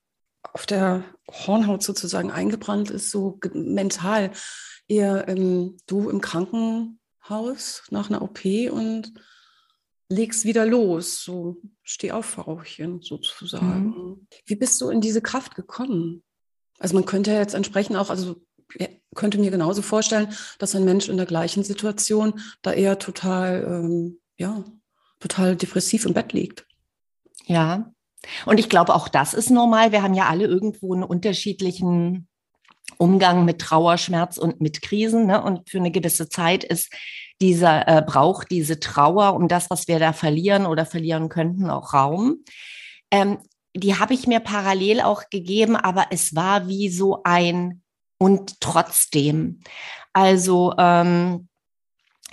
auf 0.57 0.65
der 0.65 1.05
Hornhaut 1.31 1.83
sozusagen 1.83 2.31
eingebrannt 2.31 2.91
ist, 2.91 3.11
so 3.11 3.39
mental. 3.53 4.31
Eher 4.89 5.29
ähm, 5.29 5.77
du 5.87 6.09
im 6.09 6.23
Krankenhaus 6.23 7.83
nach 7.91 8.09
einer 8.09 8.23
OP 8.23 8.43
und 8.71 9.13
legst 10.09 10.47
wieder 10.47 10.65
los, 10.65 11.23
so 11.23 11.59
steh 11.83 12.11
auf, 12.11 12.25
Frauchen 12.25 13.03
sozusagen. 13.03 13.85
Mhm. 13.85 14.27
Wie 14.47 14.57
bist 14.57 14.81
du 14.81 14.89
in 14.89 15.03
diese 15.03 15.21
Kraft 15.21 15.57
gekommen? 15.57 16.23
Also 16.79 16.95
man 16.95 17.05
könnte 17.05 17.33
ja 17.33 17.41
jetzt 17.41 17.55
entsprechend 17.55 17.99
auch, 17.99 18.09
also 18.09 18.37
könnte 19.15 19.37
mir 19.37 19.51
genauso 19.51 19.83
vorstellen, 19.83 20.33
dass 20.59 20.75
ein 20.75 20.87
Mensch 20.87 21.11
in 21.11 21.19
der 21.19 21.27
gleichen 21.27 21.65
Situation 21.65 22.41
da 22.63 22.73
eher 22.73 22.99
total, 22.99 23.63
ähm, 23.69 24.21
ja, 24.39 24.65
total 25.21 25.55
depressiv 25.55 26.07
im 26.07 26.15
Bett 26.15 26.33
liegt. 26.33 26.67
Ja, 27.45 27.93
und 28.45 28.59
ich 28.59 28.69
glaube, 28.69 28.95
auch 28.95 29.09
das 29.09 29.35
ist 29.35 29.51
normal. 29.51 29.93
Wir 29.93 30.03
haben 30.03 30.15
ja 30.15 30.27
alle 30.27 30.47
irgendwo 30.47 30.95
einen 30.95 31.05
unterschiedlichen 31.05 32.29
Umgang 32.99 33.45
mit 33.45 33.61
Trauer, 33.61 33.99
Schmerz 33.99 34.39
und 34.39 34.61
mit 34.61 34.83
Krisen. 34.83 35.27
Ne? 35.27 35.43
Und 35.43 35.69
für 35.69 35.79
eine 35.79 35.91
gewisse 35.91 36.29
Zeit 36.29 36.65
ist 36.65 36.93
dieser 37.41 37.87
äh, 37.89 38.03
braucht 38.03 38.51
diese 38.51 38.81
Trauer 38.81 39.35
um 39.35 39.49
das, 39.49 39.71
was 39.71 39.89
wir 39.89 39.99
da 39.99 40.13
verlieren 40.13 40.67
oder 40.67 40.87
verlieren 40.87 41.29
könnten, 41.29 41.69
auch 41.69 41.93
Raum. 41.93 42.45
Ähm, 43.11 43.39
die 43.75 43.99
habe 43.99 44.15
ich 44.15 44.27
mir 44.27 44.41
parallel 44.41 45.03
auch 45.03 45.25
gegeben, 45.31 45.77
aber 45.77 46.07
es 46.11 46.35
war 46.35 46.67
wie 46.67 46.89
so 46.89 47.21
ein 47.25 47.83
und 48.19 48.61
trotzdem. 48.61 49.61
Also 50.15 50.73
ähm, 50.79 51.49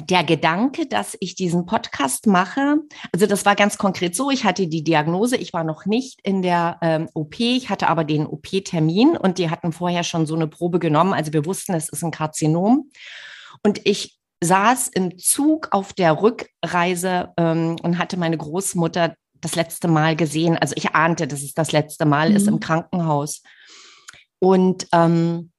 der 0.02 0.24
Gedanke, 0.24 0.88
dass 0.88 1.16
ich 1.20 1.36
diesen 1.36 1.66
Podcast 1.66 2.26
mache, 2.26 2.78
also 3.12 3.28
das 3.28 3.46
war 3.46 3.56
ganz 3.56 3.78
konkret 3.78 4.16
so, 4.16 4.32
ich 4.32 4.44
hatte 4.44 4.68
die 4.68 4.84
Diagnose, 4.84 5.38
ich 5.38 5.54
war 5.54 5.64
noch 5.64 5.86
nicht 5.86 6.20
in 6.24 6.42
der 6.42 6.80
ähm, 6.82 7.10
OP, 7.14 7.40
ich 7.40 7.70
hatte 7.70 7.88
aber 7.88 8.04
den 8.04 8.26
OP-Termin 8.26 9.16
und 9.16 9.38
die 9.38 9.50
hatten 9.50 9.72
vorher 9.72 10.04
schon 10.04 10.26
so 10.26 10.34
eine 10.36 10.48
Probe 10.48 10.80
genommen, 10.80 11.14
also 11.14 11.32
wir 11.32 11.46
wussten, 11.46 11.74
es 11.74 11.90
ist 11.90 12.04
ein 12.04 12.12
Karzinom. 12.12 12.90
Und 13.62 13.82
ich 13.86 14.18
saß 14.44 14.90
im 14.90 15.18
Zug 15.18 15.70
auf 15.72 15.94
der 15.94 16.22
Rückreise 16.22 17.30
ähm, 17.38 17.78
und 17.82 17.98
hatte 17.98 18.18
meine 18.18 18.38
Großmutter 18.38 19.16
das 19.40 19.56
letzte 19.56 19.88
Mal 19.88 20.16
gesehen. 20.16 20.58
Also 20.58 20.74
ich 20.76 20.96
ahnte, 20.96 21.28
dass 21.28 21.44
es 21.44 21.54
das 21.54 21.72
letzte 21.72 22.06
Mal 22.06 22.32
mhm. 22.32 22.36
ist 22.36 22.48
im 22.48 22.56
mhm. 22.56 22.60
Krankenhaus. 22.60 23.42
Und 24.40 24.88
ähm, 24.92 25.53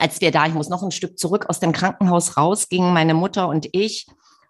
als 0.00 0.20
wir 0.20 0.30
da, 0.30 0.46
ich 0.46 0.54
muss 0.54 0.68
noch 0.68 0.82
ein 0.82 0.90
Stück 0.90 1.18
zurück 1.18 1.46
aus 1.48 1.60
dem 1.60 1.72
Krankenhaus 1.72 2.36
rausgingen, 2.36 2.92
meine 2.92 3.14
Mutter 3.14 3.48
und 3.48 3.68
ich, 3.72 4.06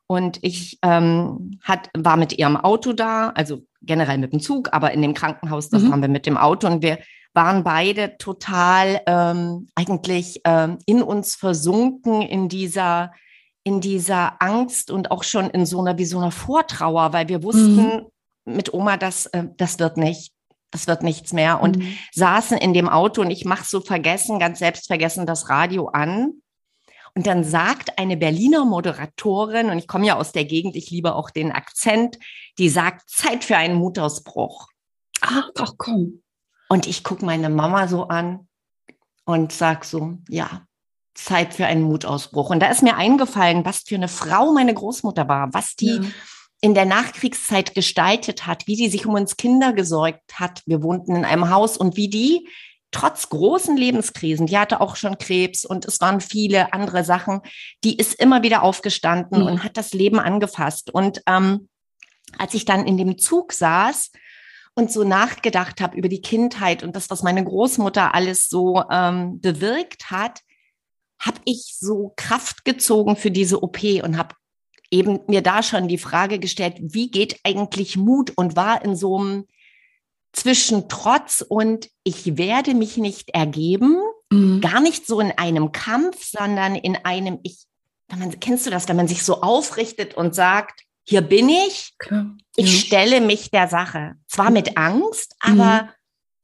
und 0.06 0.38
ich 0.42 0.78
ähm, 0.82 1.58
hat, 1.62 1.90
war 1.96 2.16
mit 2.16 2.38
ihrem 2.38 2.56
Auto 2.56 2.92
da, 2.94 3.30
also 3.30 3.60
generell 3.82 4.18
mit 4.18 4.32
dem 4.32 4.40
Zug, 4.40 4.72
aber 4.72 4.92
in 4.92 5.02
dem 5.02 5.14
Krankenhaus, 5.14 5.68
das 5.68 5.82
mhm. 5.82 5.90
waren 5.90 6.02
wir 6.02 6.08
mit 6.08 6.26
dem 6.26 6.38
Auto 6.38 6.66
und 6.66 6.82
wir 6.82 6.98
waren 7.34 7.62
beide 7.62 8.16
total 8.16 9.02
ähm, 9.06 9.68
eigentlich 9.74 10.40
ähm, 10.44 10.78
in 10.86 11.02
uns 11.02 11.34
versunken 11.34 12.22
in 12.22 12.48
dieser 12.48 13.12
in 13.64 13.80
dieser 13.82 14.40
Angst 14.40 14.90
und 14.90 15.10
auch 15.10 15.24
schon 15.24 15.50
in 15.50 15.66
so 15.66 15.80
einer 15.80 15.98
wie 15.98 16.06
so 16.06 16.18
einer 16.18 16.30
Vortrauer, 16.30 17.12
weil 17.12 17.28
wir 17.28 17.42
wussten 17.42 17.76
mhm. 17.76 18.06
mit 18.46 18.72
Oma, 18.72 18.96
das 18.96 19.26
äh, 19.26 19.44
das 19.56 19.78
wird 19.78 19.98
nicht, 19.98 20.32
das 20.70 20.86
wird 20.86 21.02
nichts 21.02 21.32
mehr 21.32 21.60
und 21.60 21.78
mhm. 21.78 21.96
saßen 22.12 22.58
in 22.58 22.74
dem 22.74 22.88
Auto 22.88 23.22
und 23.22 23.30
ich 23.30 23.44
mache 23.44 23.64
so 23.64 23.80
vergessen, 23.80 24.38
ganz 24.38 24.58
selbstvergessen 24.58 25.26
das 25.26 25.48
Radio 25.48 25.88
an. 25.88 26.42
Und 27.14 27.26
dann 27.26 27.42
sagt 27.42 27.98
eine 27.98 28.16
Berliner 28.16 28.64
Moderatorin, 28.64 29.70
und 29.70 29.78
ich 29.78 29.88
komme 29.88 30.06
ja 30.06 30.16
aus 30.16 30.32
der 30.32 30.44
Gegend, 30.44 30.76
ich 30.76 30.90
liebe 30.90 31.14
auch 31.14 31.30
den 31.30 31.52
Akzent, 31.52 32.18
die 32.58 32.68
sagt, 32.68 33.08
Zeit 33.10 33.44
für 33.44 33.56
einen 33.56 33.74
Mutausbruch. 33.76 34.68
Ach, 35.22 35.50
ach 35.58 35.72
komm. 35.78 36.22
Und 36.68 36.86
ich 36.86 37.02
gucke 37.02 37.24
meine 37.24 37.48
Mama 37.48 37.88
so 37.88 38.04
an 38.08 38.46
und 39.24 39.52
sag 39.52 39.84
so, 39.84 40.18
ja, 40.28 40.62
Zeit 41.14 41.54
für 41.54 41.66
einen 41.66 41.82
Mutausbruch. 41.82 42.50
Und 42.50 42.60
da 42.60 42.70
ist 42.70 42.82
mir 42.82 42.96
eingefallen, 42.96 43.64
was 43.64 43.80
für 43.80 43.96
eine 43.96 44.08
Frau 44.08 44.52
meine 44.52 44.72
Großmutter 44.72 45.26
war, 45.28 45.52
was 45.52 45.74
die 45.74 45.96
ja. 45.96 46.10
In 46.60 46.74
der 46.74 46.84
Nachkriegszeit 46.84 47.74
gestaltet 47.74 48.46
hat, 48.46 48.66
wie 48.66 48.76
die 48.76 48.88
sich 48.88 49.06
um 49.06 49.14
uns 49.14 49.36
Kinder 49.36 49.72
gesorgt 49.72 50.34
hat. 50.34 50.62
Wir 50.66 50.82
wohnten 50.82 51.14
in 51.14 51.24
einem 51.24 51.50
Haus 51.50 51.76
und 51.76 51.96
wie 51.96 52.08
die 52.08 52.48
trotz 52.90 53.28
großen 53.28 53.76
Lebenskrisen, 53.76 54.46
die 54.46 54.58
hatte 54.58 54.80
auch 54.80 54.96
schon 54.96 55.18
Krebs 55.18 55.64
und 55.64 55.84
es 55.84 56.00
waren 56.00 56.20
viele 56.20 56.72
andere 56.72 57.04
Sachen, 57.04 57.42
die 57.84 57.96
ist 57.96 58.14
immer 58.14 58.42
wieder 58.42 58.62
aufgestanden 58.62 59.42
mhm. 59.42 59.46
und 59.46 59.64
hat 59.64 59.76
das 59.76 59.92
Leben 59.92 60.18
angefasst. 60.18 60.90
Und 60.90 61.22
ähm, 61.26 61.68
als 62.38 62.54
ich 62.54 62.64
dann 62.64 62.86
in 62.86 62.96
dem 62.96 63.18
Zug 63.18 63.52
saß, 63.52 64.10
und 64.78 64.92
so 64.92 65.02
nachgedacht 65.02 65.80
habe 65.80 65.96
über 65.98 66.08
die 66.08 66.22
Kindheit 66.22 66.84
und 66.84 66.94
das, 66.94 67.10
was 67.10 67.24
meine 67.24 67.42
Großmutter 67.42 68.14
alles 68.14 68.48
so 68.48 68.84
ähm, 68.92 69.40
bewirkt 69.40 70.12
hat, 70.12 70.42
habe 71.18 71.40
ich 71.44 71.74
so 71.80 72.12
Kraft 72.14 72.64
gezogen 72.64 73.16
für 73.16 73.32
diese 73.32 73.60
OP 73.60 73.82
und 74.04 74.16
habe 74.16 74.36
eben 74.90 75.20
mir 75.26 75.42
da 75.42 75.62
schon 75.62 75.88
die 75.88 75.98
Frage 75.98 76.38
gestellt, 76.38 76.76
wie 76.80 77.10
geht 77.10 77.40
eigentlich 77.44 77.96
Mut 77.96 78.32
und 78.36 78.56
war 78.56 78.84
in 78.84 78.96
so 78.96 79.18
einem 79.18 79.46
zwischen 80.32 80.88
Trotz 80.88 81.44
und 81.46 81.88
ich 82.04 82.36
werde 82.36 82.74
mich 82.74 82.96
nicht 82.96 83.30
ergeben, 83.30 83.98
mhm. 84.30 84.60
gar 84.60 84.80
nicht 84.80 85.06
so 85.06 85.20
in 85.20 85.32
einem 85.32 85.72
Kampf, 85.72 86.24
sondern 86.24 86.74
in 86.74 86.96
einem, 87.04 87.38
ich, 87.42 87.64
man, 88.14 88.38
kennst 88.40 88.66
du 88.66 88.70
das, 88.70 88.88
wenn 88.88 88.96
man 88.96 89.08
sich 89.08 89.22
so 89.22 89.40
aufrichtet 89.40 90.14
und 90.14 90.34
sagt, 90.34 90.82
hier 91.04 91.22
bin 91.22 91.48
ich, 91.48 91.94
Klar. 91.98 92.36
ich 92.56 92.72
ja. 92.72 92.80
stelle 92.80 93.20
mich 93.20 93.50
der 93.50 93.68
Sache. 93.68 94.16
Zwar 94.26 94.50
mit 94.50 94.76
Angst, 94.76 95.34
aber 95.40 95.84
mhm. 95.84 95.88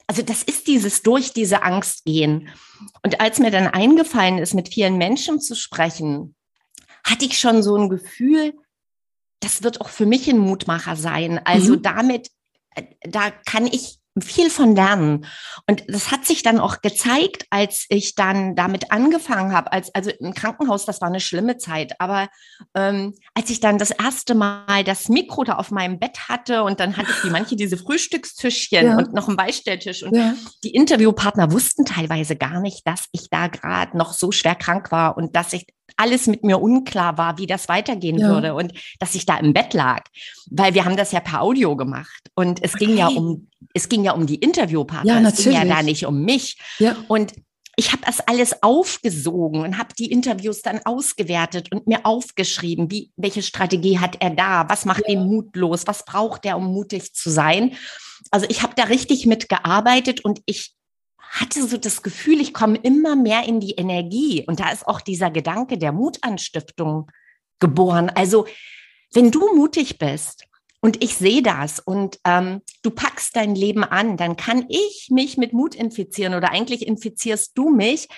also 0.06 0.22
das 0.22 0.42
ist 0.42 0.66
dieses 0.66 1.02
durch 1.02 1.32
diese 1.32 1.62
Angst 1.62 2.04
gehen. 2.04 2.48
Und 3.02 3.20
als 3.20 3.38
mir 3.38 3.50
dann 3.50 3.68
eingefallen 3.68 4.38
ist, 4.38 4.54
mit 4.54 4.70
vielen 4.70 4.96
Menschen 4.96 5.40
zu 5.40 5.54
sprechen, 5.54 6.34
hatte 7.04 7.24
ich 7.24 7.38
schon 7.38 7.62
so 7.62 7.76
ein 7.76 7.88
Gefühl, 7.88 8.54
das 9.40 9.62
wird 9.62 9.80
auch 9.80 9.88
für 9.88 10.06
mich 10.06 10.28
ein 10.28 10.38
Mutmacher 10.38 10.96
sein. 10.96 11.40
Also 11.44 11.74
mhm. 11.74 11.82
damit, 11.82 12.30
äh, 12.74 12.84
da 13.02 13.30
kann 13.30 13.66
ich 13.66 13.98
viel 14.22 14.48
von 14.48 14.76
lernen. 14.76 15.26
Und 15.68 15.84
das 15.88 16.12
hat 16.12 16.24
sich 16.24 16.44
dann 16.44 16.60
auch 16.60 16.82
gezeigt, 16.82 17.46
als 17.50 17.86
ich 17.88 18.14
dann 18.14 18.54
damit 18.54 18.92
angefangen 18.92 19.52
habe, 19.52 19.72
als 19.72 19.92
also 19.92 20.10
im 20.10 20.34
Krankenhaus, 20.34 20.84
das 20.84 21.00
war 21.00 21.08
eine 21.08 21.18
schlimme 21.18 21.58
Zeit, 21.58 22.00
aber 22.00 22.28
ähm, 22.74 23.14
als 23.34 23.50
ich 23.50 23.58
dann 23.58 23.76
das 23.76 23.90
erste 23.90 24.36
Mal 24.36 24.84
das 24.84 25.08
Mikro 25.08 25.42
da 25.42 25.56
auf 25.56 25.72
meinem 25.72 25.98
Bett 25.98 26.28
hatte 26.28 26.62
und 26.62 26.78
dann 26.78 26.96
hatte 26.96 27.10
ich 27.10 27.24
wie 27.24 27.30
manche 27.30 27.56
diese 27.56 27.76
Frühstückstischchen 27.76 28.86
ja. 28.86 28.96
und 28.96 29.14
noch 29.14 29.26
einen 29.26 29.36
Beistelltisch 29.36 30.04
und 30.04 30.14
ja. 30.14 30.34
die 30.62 30.70
Interviewpartner 30.70 31.50
wussten 31.50 31.84
teilweise 31.84 32.36
gar 32.36 32.60
nicht, 32.60 32.86
dass 32.86 33.06
ich 33.10 33.30
da 33.30 33.48
gerade 33.48 33.98
noch 33.98 34.12
so 34.12 34.30
schwer 34.30 34.54
krank 34.54 34.92
war 34.92 35.16
und 35.16 35.34
dass 35.34 35.52
ich 35.52 35.66
alles 35.96 36.26
mit 36.26 36.44
mir 36.44 36.60
unklar 36.60 37.18
war, 37.18 37.38
wie 37.38 37.46
das 37.46 37.68
weitergehen 37.68 38.18
ja. 38.18 38.28
würde 38.28 38.54
und 38.54 38.72
dass 38.98 39.14
ich 39.14 39.26
da 39.26 39.36
im 39.38 39.52
Bett 39.52 39.74
lag, 39.74 40.04
weil 40.50 40.74
wir 40.74 40.84
haben 40.84 40.96
das 40.96 41.12
ja 41.12 41.20
per 41.20 41.42
Audio 41.42 41.76
gemacht 41.76 42.30
und 42.34 42.62
es 42.62 42.74
okay. 42.74 42.86
ging 42.86 42.96
ja 42.96 43.08
um 43.08 43.48
es 43.72 43.88
ging 43.88 44.04
ja 44.04 44.12
um 44.12 44.26
die 44.26 44.36
Interviewpartner, 44.36 45.20
ja, 45.20 45.28
es 45.28 45.42
ging 45.42 45.52
ja 45.52 45.64
da 45.64 45.82
nicht 45.82 46.06
um 46.06 46.22
mich 46.22 46.58
ja. 46.78 46.96
und 47.08 47.32
ich 47.76 47.92
habe 47.92 48.02
das 48.06 48.20
alles 48.20 48.62
aufgesogen 48.62 49.62
und 49.62 49.78
habe 49.78 49.94
die 49.98 50.10
Interviews 50.10 50.62
dann 50.62 50.80
ausgewertet 50.84 51.72
und 51.72 51.86
mir 51.86 52.06
aufgeschrieben, 52.06 52.90
wie 52.90 53.10
welche 53.16 53.42
Strategie 53.42 53.98
hat 53.98 54.16
er 54.20 54.30
da, 54.30 54.68
was 54.68 54.84
macht 54.84 55.04
ja. 55.06 55.14
ihn 55.14 55.26
mutlos, 55.26 55.86
was 55.86 56.04
braucht 56.04 56.44
er, 56.46 56.56
um 56.56 56.66
mutig 56.72 57.14
zu 57.14 57.30
sein. 57.30 57.76
Also 58.30 58.46
ich 58.48 58.62
habe 58.62 58.74
da 58.76 58.84
richtig 58.84 59.26
mitgearbeitet 59.26 60.24
und 60.24 60.40
ich 60.46 60.74
hatte 61.34 61.66
so 61.66 61.76
das 61.76 62.02
Gefühl, 62.02 62.40
ich 62.40 62.54
komme 62.54 62.78
immer 62.78 63.16
mehr 63.16 63.44
in 63.44 63.58
die 63.58 63.72
Energie. 63.72 64.44
Und 64.46 64.60
da 64.60 64.70
ist 64.70 64.86
auch 64.86 65.00
dieser 65.00 65.30
Gedanke 65.30 65.78
der 65.78 65.90
Mutanstiftung 65.90 67.10
geboren. 67.58 68.08
Also, 68.14 68.46
wenn 69.12 69.32
du 69.32 69.54
mutig 69.54 69.98
bist 69.98 70.44
und 70.80 71.02
ich 71.02 71.16
sehe 71.16 71.42
das 71.42 71.80
und 71.80 72.20
ähm, 72.24 72.62
du 72.82 72.90
packst 72.90 73.34
dein 73.34 73.56
Leben 73.56 73.82
an, 73.82 74.16
dann 74.16 74.36
kann 74.36 74.66
ich 74.68 75.08
mich 75.10 75.36
mit 75.36 75.52
Mut 75.52 75.74
infizieren 75.74 76.34
oder 76.34 76.52
eigentlich 76.52 76.86
infizierst 76.86 77.52
du 77.56 77.68
mich, 77.68 78.08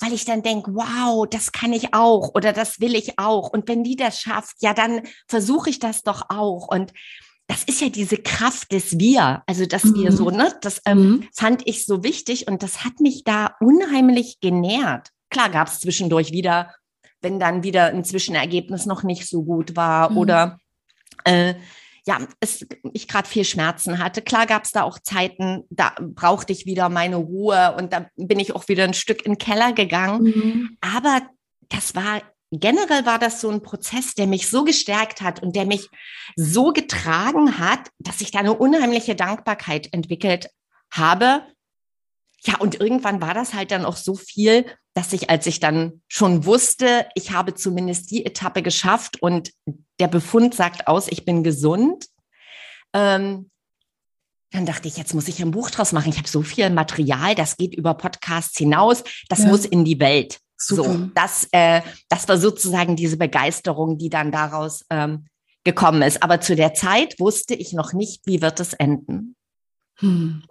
weil 0.00 0.12
ich 0.12 0.26
dann 0.26 0.42
denke, 0.42 0.74
wow, 0.74 1.26
das 1.28 1.52
kann 1.52 1.72
ich 1.72 1.94
auch 1.94 2.34
oder 2.34 2.52
das 2.52 2.80
will 2.80 2.94
ich 2.94 3.18
auch. 3.18 3.48
Und 3.48 3.68
wenn 3.68 3.84
die 3.84 3.96
das 3.96 4.20
schafft, 4.20 4.56
ja, 4.60 4.74
dann 4.74 5.02
versuche 5.28 5.70
ich 5.70 5.78
das 5.78 6.02
doch 6.02 6.24
auch. 6.28 6.68
Und 6.68 6.92
das 7.46 7.62
ist 7.64 7.80
ja 7.80 7.88
diese 7.88 8.16
Kraft 8.16 8.72
des 8.72 8.98
Wir, 8.98 9.42
also 9.46 9.66
dass 9.66 9.84
mhm. 9.84 9.94
wir 9.94 10.12
so, 10.12 10.30
ne, 10.30 10.52
das 10.62 10.80
ähm, 10.84 10.98
mhm. 10.98 11.28
fand 11.32 11.66
ich 11.66 11.86
so 11.86 12.02
wichtig 12.02 12.48
und 12.48 12.62
das 12.62 12.84
hat 12.84 13.00
mich 13.00 13.24
da 13.24 13.54
unheimlich 13.60 14.40
genährt. 14.40 15.10
Klar 15.30 15.50
gab 15.50 15.68
es 15.68 15.80
zwischendurch 15.80 16.32
wieder, 16.32 16.74
wenn 17.20 17.38
dann 17.38 17.62
wieder 17.62 17.86
ein 17.86 18.04
Zwischenergebnis 18.04 18.86
noch 18.86 19.02
nicht 19.02 19.28
so 19.28 19.44
gut 19.44 19.76
war 19.76 20.10
mhm. 20.10 20.18
oder 20.18 20.58
äh, 21.24 21.54
ja, 22.06 22.20
es, 22.38 22.64
ich 22.92 23.08
gerade 23.08 23.28
viel 23.28 23.44
Schmerzen 23.44 23.98
hatte. 23.98 24.22
Klar 24.22 24.46
gab 24.46 24.64
es 24.64 24.70
da 24.70 24.82
auch 24.82 25.00
Zeiten, 25.00 25.64
da 25.70 25.92
brauchte 26.00 26.52
ich 26.52 26.64
wieder 26.64 26.88
meine 26.88 27.16
Ruhe 27.16 27.74
und 27.78 27.92
da 27.92 28.06
bin 28.16 28.38
ich 28.38 28.54
auch 28.54 28.68
wieder 28.68 28.84
ein 28.84 28.94
Stück 28.94 29.26
in 29.26 29.32
den 29.32 29.38
Keller 29.38 29.72
gegangen. 29.72 30.22
Mhm. 30.22 30.76
Aber 30.80 31.22
das 31.68 31.96
war 31.96 32.22
generell 32.60 33.06
war 33.06 33.18
das 33.18 33.40
so 33.40 33.50
ein 33.50 33.62
Prozess, 33.62 34.14
der 34.14 34.26
mich 34.26 34.48
so 34.48 34.64
gestärkt 34.64 35.20
hat 35.20 35.42
und 35.42 35.56
der 35.56 35.66
mich 35.66 35.88
so 36.36 36.72
getragen 36.72 37.58
hat, 37.58 37.90
dass 37.98 38.20
ich 38.20 38.30
da 38.30 38.40
eine 38.40 38.54
unheimliche 38.54 39.14
Dankbarkeit 39.14 39.92
entwickelt 39.92 40.48
habe. 40.90 41.42
Ja, 42.44 42.58
und 42.58 42.80
irgendwann 42.80 43.20
war 43.20 43.34
das 43.34 43.54
halt 43.54 43.70
dann 43.70 43.84
auch 43.84 43.96
so 43.96 44.14
viel, 44.14 44.66
dass 44.94 45.12
ich, 45.12 45.30
als 45.30 45.46
ich 45.46 45.60
dann 45.60 46.02
schon 46.08 46.44
wusste, 46.44 47.06
ich 47.14 47.32
habe 47.32 47.54
zumindest 47.54 48.10
die 48.10 48.24
Etappe 48.24 48.62
geschafft 48.62 49.20
und 49.20 49.52
der 49.98 50.08
Befund 50.08 50.54
sagt 50.54 50.86
aus, 50.86 51.08
ich 51.08 51.24
bin 51.24 51.42
gesund, 51.42 52.06
ähm, 52.92 53.50
dann 54.52 54.64
dachte 54.64 54.88
ich, 54.88 54.96
jetzt 54.96 55.12
muss 55.12 55.28
ich 55.28 55.42
ein 55.42 55.50
Buch 55.50 55.70
draus 55.70 55.92
machen. 55.92 56.08
Ich 56.08 56.18
habe 56.18 56.28
so 56.28 56.42
viel 56.42 56.70
Material, 56.70 57.34
das 57.34 57.56
geht 57.56 57.74
über 57.74 57.94
Podcasts 57.94 58.56
hinaus, 58.56 59.04
das 59.28 59.40
ja. 59.40 59.48
muss 59.48 59.66
in 59.66 59.84
die 59.84 59.98
Welt. 60.00 60.38
Super. 60.56 60.84
So, 60.84 61.10
das, 61.14 61.48
äh, 61.52 61.82
das 62.08 62.28
war 62.28 62.38
sozusagen 62.38 62.96
diese 62.96 63.16
Begeisterung, 63.16 63.98
die 63.98 64.08
dann 64.08 64.32
daraus 64.32 64.84
ähm, 64.90 65.26
gekommen 65.64 66.02
ist. 66.02 66.22
Aber 66.22 66.40
zu 66.40 66.56
der 66.56 66.74
Zeit 66.74 67.18
wusste 67.20 67.54
ich 67.54 67.72
noch 67.72 67.92
nicht, 67.92 68.26
wie 68.26 68.40
wird 68.40 68.60
es 68.60 68.72
enden. 68.72 69.36
Hm. 69.96 70.42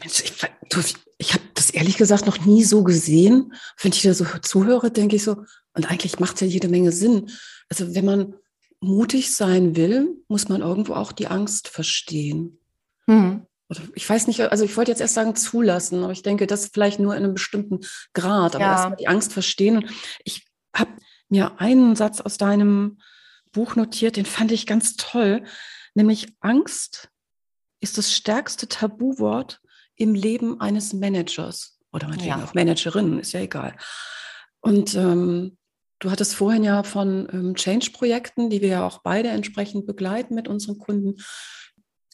Mensch, 0.00 0.22
ich, 0.22 0.96
ich 1.18 1.32
habe 1.34 1.44
das 1.54 1.70
ehrlich 1.70 1.96
gesagt 1.96 2.26
noch 2.26 2.44
nie 2.44 2.64
so 2.64 2.84
gesehen. 2.84 3.52
Wenn 3.80 3.92
ich 3.92 4.02
da 4.02 4.14
so 4.14 4.24
zuhöre, 4.42 4.90
denke 4.90 5.16
ich 5.16 5.24
so, 5.24 5.44
und 5.74 5.90
eigentlich 5.90 6.18
macht 6.18 6.34
es 6.34 6.40
ja 6.40 6.46
jede 6.46 6.68
Menge 6.68 6.92
Sinn. 6.92 7.30
Also 7.68 7.94
wenn 7.94 8.04
man 8.04 8.34
mutig 8.80 9.34
sein 9.34 9.76
will, 9.76 10.08
muss 10.28 10.48
man 10.48 10.62
irgendwo 10.62 10.94
auch 10.94 11.12
die 11.12 11.26
Angst 11.26 11.68
verstehen. 11.68 12.58
Hm 13.06 13.46
ich 13.94 14.08
weiß 14.08 14.26
nicht, 14.26 14.40
also 14.40 14.64
ich 14.64 14.76
wollte 14.76 14.90
jetzt 14.90 15.00
erst 15.00 15.14
sagen 15.14 15.36
zulassen, 15.36 16.02
aber 16.02 16.12
ich 16.12 16.22
denke, 16.22 16.46
das 16.46 16.70
vielleicht 16.72 16.98
nur 16.98 17.14
in 17.14 17.24
einem 17.24 17.34
bestimmten 17.34 17.80
Grad, 18.14 18.54
aber 18.54 18.64
ja. 18.64 18.72
erstmal 18.72 18.96
die 18.96 19.08
Angst 19.08 19.32
verstehen. 19.32 19.88
Ich 20.24 20.46
habe 20.74 20.90
mir 21.28 21.60
einen 21.60 21.96
Satz 21.96 22.20
aus 22.20 22.36
deinem 22.36 22.98
Buch 23.52 23.76
notiert, 23.76 24.16
den 24.16 24.26
fand 24.26 24.52
ich 24.52 24.66
ganz 24.66 24.96
toll, 24.96 25.44
nämlich 25.94 26.34
Angst 26.40 27.10
ist 27.80 27.98
das 27.98 28.12
stärkste 28.12 28.68
Tabuwort 28.68 29.60
im 29.96 30.14
Leben 30.14 30.60
eines 30.60 30.92
Managers 30.92 31.78
oder 31.92 32.08
meinetwegen 32.08 32.38
ja. 32.38 32.44
auch 32.44 32.54
Managerinnen, 32.54 33.20
ist 33.20 33.32
ja 33.32 33.40
egal. 33.40 33.76
Und 34.60 34.94
ähm, 34.94 35.56
du 35.98 36.10
hattest 36.10 36.34
vorhin 36.34 36.64
ja 36.64 36.82
von 36.82 37.28
ähm, 37.32 37.54
Change-Projekten, 37.54 38.50
die 38.50 38.60
wir 38.60 38.68
ja 38.68 38.86
auch 38.86 38.98
beide 39.02 39.28
entsprechend 39.28 39.86
begleiten 39.86 40.34
mit 40.34 40.48
unseren 40.48 40.78
Kunden, 40.78 41.16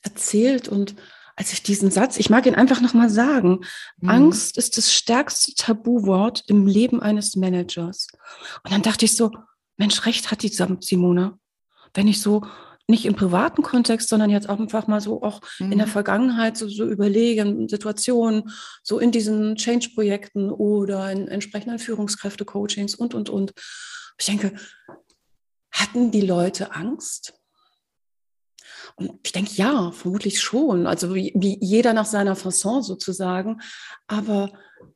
erzählt. 0.02 0.68
Und 0.68 0.94
als 1.36 1.52
ich 1.52 1.62
diesen 1.62 1.90
Satz, 1.90 2.16
ich 2.16 2.30
mag 2.30 2.46
ihn 2.46 2.54
einfach 2.54 2.80
nochmal 2.80 3.10
sagen, 3.10 3.60
mhm. 3.98 4.08
Angst 4.08 4.56
ist 4.56 4.78
das 4.78 4.92
stärkste 4.92 5.54
Tabuwort 5.54 6.42
im 6.46 6.66
Leben 6.66 7.00
eines 7.00 7.36
Managers. 7.36 8.08
Und 8.64 8.72
dann 8.72 8.82
dachte 8.82 9.04
ich 9.04 9.14
so, 9.14 9.30
Mensch, 9.76 10.06
recht 10.06 10.30
hat 10.30 10.42
die 10.42 10.48
Simone. 10.48 11.38
Wenn 11.92 12.08
ich 12.08 12.22
so 12.22 12.42
nicht 12.88 13.04
im 13.04 13.14
privaten 13.14 13.62
Kontext, 13.62 14.08
sondern 14.08 14.30
jetzt 14.30 14.48
auch 14.48 14.60
einfach 14.60 14.86
mal 14.86 15.00
so 15.00 15.22
auch 15.22 15.40
mhm. 15.58 15.72
in 15.72 15.78
der 15.78 15.88
mhm. 15.88 15.92
Vergangenheit 15.92 16.56
so, 16.56 16.68
so 16.68 16.86
überlegen, 16.86 17.68
Situationen, 17.68 18.50
so 18.82 18.98
in 18.98 19.10
diesen 19.10 19.56
Change-Projekten 19.56 20.50
oder 20.50 21.10
in 21.10 21.28
entsprechenden 21.28 21.78
Führungskräfte-Coachings 21.78 22.94
und, 22.94 23.14
und, 23.14 23.28
und. 23.28 23.52
Ich 24.18 24.26
denke, 24.26 24.54
hatten 25.70 26.10
die 26.10 26.22
Leute 26.22 26.74
Angst? 26.74 27.34
Und 28.96 29.20
ich 29.22 29.32
denke, 29.32 29.52
ja, 29.54 29.92
vermutlich 29.92 30.40
schon. 30.40 30.86
Also 30.86 31.14
wie, 31.14 31.58
jeder 31.60 31.92
nach 31.92 32.06
seiner 32.06 32.34
Fasson 32.34 32.82
sozusagen. 32.82 33.60
Aber 34.06 34.52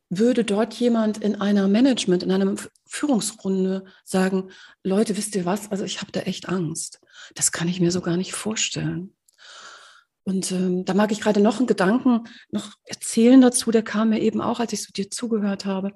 würde 0.09 0.43
dort 0.43 0.73
jemand 0.73 1.19
in 1.19 1.39
einer 1.39 1.67
Management, 1.67 2.23
in 2.23 2.31
einer 2.31 2.55
Führungsrunde 2.87 3.85
sagen, 4.03 4.51
Leute, 4.83 5.15
wisst 5.15 5.35
ihr 5.35 5.45
was? 5.45 5.71
Also 5.71 5.85
ich 5.85 6.01
habe 6.01 6.11
da 6.11 6.21
echt 6.21 6.49
Angst. 6.49 6.99
Das 7.35 7.51
kann 7.51 7.67
ich 7.67 7.79
mir 7.79 7.91
so 7.91 8.01
gar 8.01 8.17
nicht 8.17 8.33
vorstellen. 8.33 9.15
Und 10.23 10.51
ähm, 10.51 10.85
da 10.85 10.93
mag 10.93 11.11
ich 11.11 11.21
gerade 11.21 11.39
noch 11.39 11.57
einen 11.57 11.67
Gedanken 11.67 12.25
noch 12.51 12.73
erzählen 12.83 13.41
dazu, 13.41 13.71
der 13.71 13.83
kam 13.83 14.09
mir 14.09 14.19
eben 14.19 14.41
auch, 14.41 14.59
als 14.59 14.73
ich 14.73 14.83
so 14.83 14.91
dir 14.91 15.09
zugehört 15.09 15.65
habe. 15.65 15.93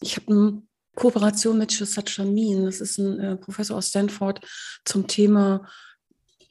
Ich 0.00 0.16
habe 0.16 0.28
eine 0.28 0.62
Kooperation 0.94 1.58
mit 1.58 1.72
Shazad 1.72 2.08
Shamin, 2.08 2.64
das 2.64 2.80
ist 2.80 2.98
ein 2.98 3.18
äh, 3.18 3.36
Professor 3.36 3.76
aus 3.76 3.88
Stanford, 3.88 4.40
zum 4.84 5.06
Thema 5.06 5.68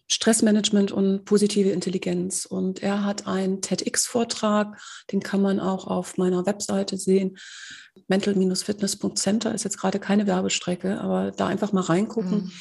Stressmanagement 0.07 0.91
und 0.91 1.25
positive 1.25 1.69
Intelligenz. 1.69 2.45
Und 2.45 2.83
er 2.83 3.03
hat 3.03 3.27
einen 3.27 3.61
TEDx-Vortrag, 3.61 4.79
den 5.11 5.21
kann 5.21 5.41
man 5.41 5.59
auch 5.59 5.87
auf 5.87 6.17
meiner 6.17 6.45
Webseite 6.45 6.97
sehen. 6.97 7.37
Mental-Fitness.center 8.07 9.53
ist 9.53 9.63
jetzt 9.63 9.79
gerade 9.79 9.99
keine 9.99 10.27
Werbestrecke, 10.27 10.99
aber 10.99 11.31
da 11.31 11.47
einfach 11.47 11.71
mal 11.71 11.81
reingucken. 11.81 12.45
Mhm. 12.45 12.51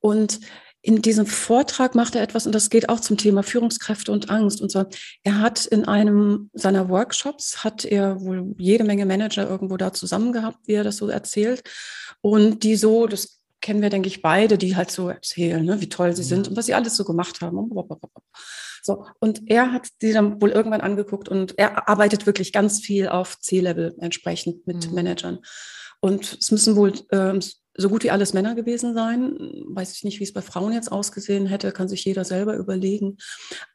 Und 0.00 0.40
in 0.84 1.00
diesem 1.00 1.26
Vortrag 1.26 1.94
macht 1.94 2.16
er 2.16 2.22
etwas, 2.22 2.44
und 2.44 2.52
das 2.52 2.68
geht 2.68 2.88
auch 2.88 2.98
zum 2.98 3.16
Thema 3.16 3.44
Führungskräfte 3.44 4.10
und 4.10 4.30
Angst. 4.30 4.60
Und 4.60 4.72
zwar, 4.72 4.88
er 5.22 5.38
hat 5.38 5.64
in 5.64 5.84
einem 5.84 6.50
seiner 6.54 6.88
Workshops, 6.88 7.62
hat 7.62 7.84
er 7.84 8.20
wohl 8.20 8.54
jede 8.58 8.82
Menge 8.82 9.06
Manager 9.06 9.48
irgendwo 9.48 9.76
da 9.76 9.92
zusammen 9.92 10.32
gehabt, 10.32 10.58
wie 10.66 10.72
er 10.72 10.84
das 10.84 10.96
so 10.96 11.08
erzählt. 11.08 11.62
Und 12.20 12.64
die 12.64 12.74
so, 12.74 13.06
das 13.06 13.41
kennen 13.62 13.80
wir, 13.80 13.90
denke 13.90 14.08
ich, 14.08 14.20
beide, 14.20 14.58
die 14.58 14.76
halt 14.76 14.90
so 14.90 15.08
erzählen, 15.08 15.64
ne, 15.64 15.80
wie 15.80 15.88
toll 15.88 16.14
sie 16.14 16.22
sind 16.22 16.48
und 16.48 16.56
was 16.56 16.66
sie 16.66 16.74
alles 16.74 16.96
so 16.96 17.04
gemacht 17.04 17.40
haben. 17.40 17.70
So, 18.82 19.06
und 19.20 19.48
er 19.48 19.72
hat 19.72 19.88
sie 20.00 20.12
dann 20.12 20.42
wohl 20.42 20.50
irgendwann 20.50 20.80
angeguckt 20.80 21.28
und 21.28 21.56
er 21.56 21.88
arbeitet 21.88 22.26
wirklich 22.26 22.52
ganz 22.52 22.80
viel 22.80 23.08
auf 23.08 23.38
C-Level 23.38 23.94
entsprechend 24.00 24.66
mit 24.66 24.88
mhm. 24.88 24.94
Managern. 24.94 25.38
Und 26.00 26.36
es 26.40 26.50
müssen 26.50 26.74
wohl 26.74 26.92
ähm, 27.12 27.40
so 27.74 27.88
gut 27.88 28.02
wie 28.02 28.10
alles 28.10 28.32
Männer 28.34 28.56
gewesen 28.56 28.92
sein. 28.92 29.36
Weiß 29.68 29.94
ich 29.94 30.02
nicht, 30.02 30.18
wie 30.18 30.24
es 30.24 30.32
bei 30.32 30.42
Frauen 30.42 30.72
jetzt 30.72 30.90
ausgesehen 30.90 31.46
hätte, 31.46 31.70
kann 31.70 31.88
sich 31.88 32.04
jeder 32.04 32.24
selber 32.24 32.56
überlegen. 32.56 33.18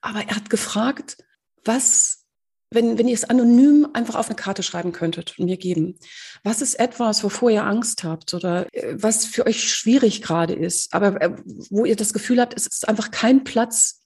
Aber 0.01 0.19
er 0.19 0.35
hat 0.35 0.49
gefragt, 0.49 1.17
was 1.63 2.25
wenn, 2.69 2.97
wenn 2.97 3.07
ihr 3.07 3.13
es 3.13 3.23
anonym 3.23 3.87
einfach 3.93 4.15
auf 4.15 4.27
eine 4.27 4.35
Karte 4.35 4.61
schreiben 4.63 4.91
könntet 4.91 5.37
und 5.37 5.45
mir 5.45 5.57
geben, 5.57 5.97
was 6.43 6.61
ist 6.61 6.75
etwas, 6.75 7.23
wovor 7.23 7.49
ihr 7.49 7.63
Angst 7.63 8.03
habt 8.03 8.33
oder 8.33 8.67
äh, 8.73 8.95
was 8.97 9.25
für 9.25 9.45
euch 9.45 9.69
schwierig 9.73 10.21
gerade 10.21 10.53
ist, 10.53 10.93
aber 10.93 11.21
äh, 11.21 11.35
wo 11.69 11.85
ihr 11.85 11.95
das 11.95 12.13
Gefühl 12.13 12.41
habt, 12.41 12.55
es 12.55 12.67
ist 12.67 12.87
einfach 12.87 13.11
kein 13.11 13.43
Platz 13.43 14.01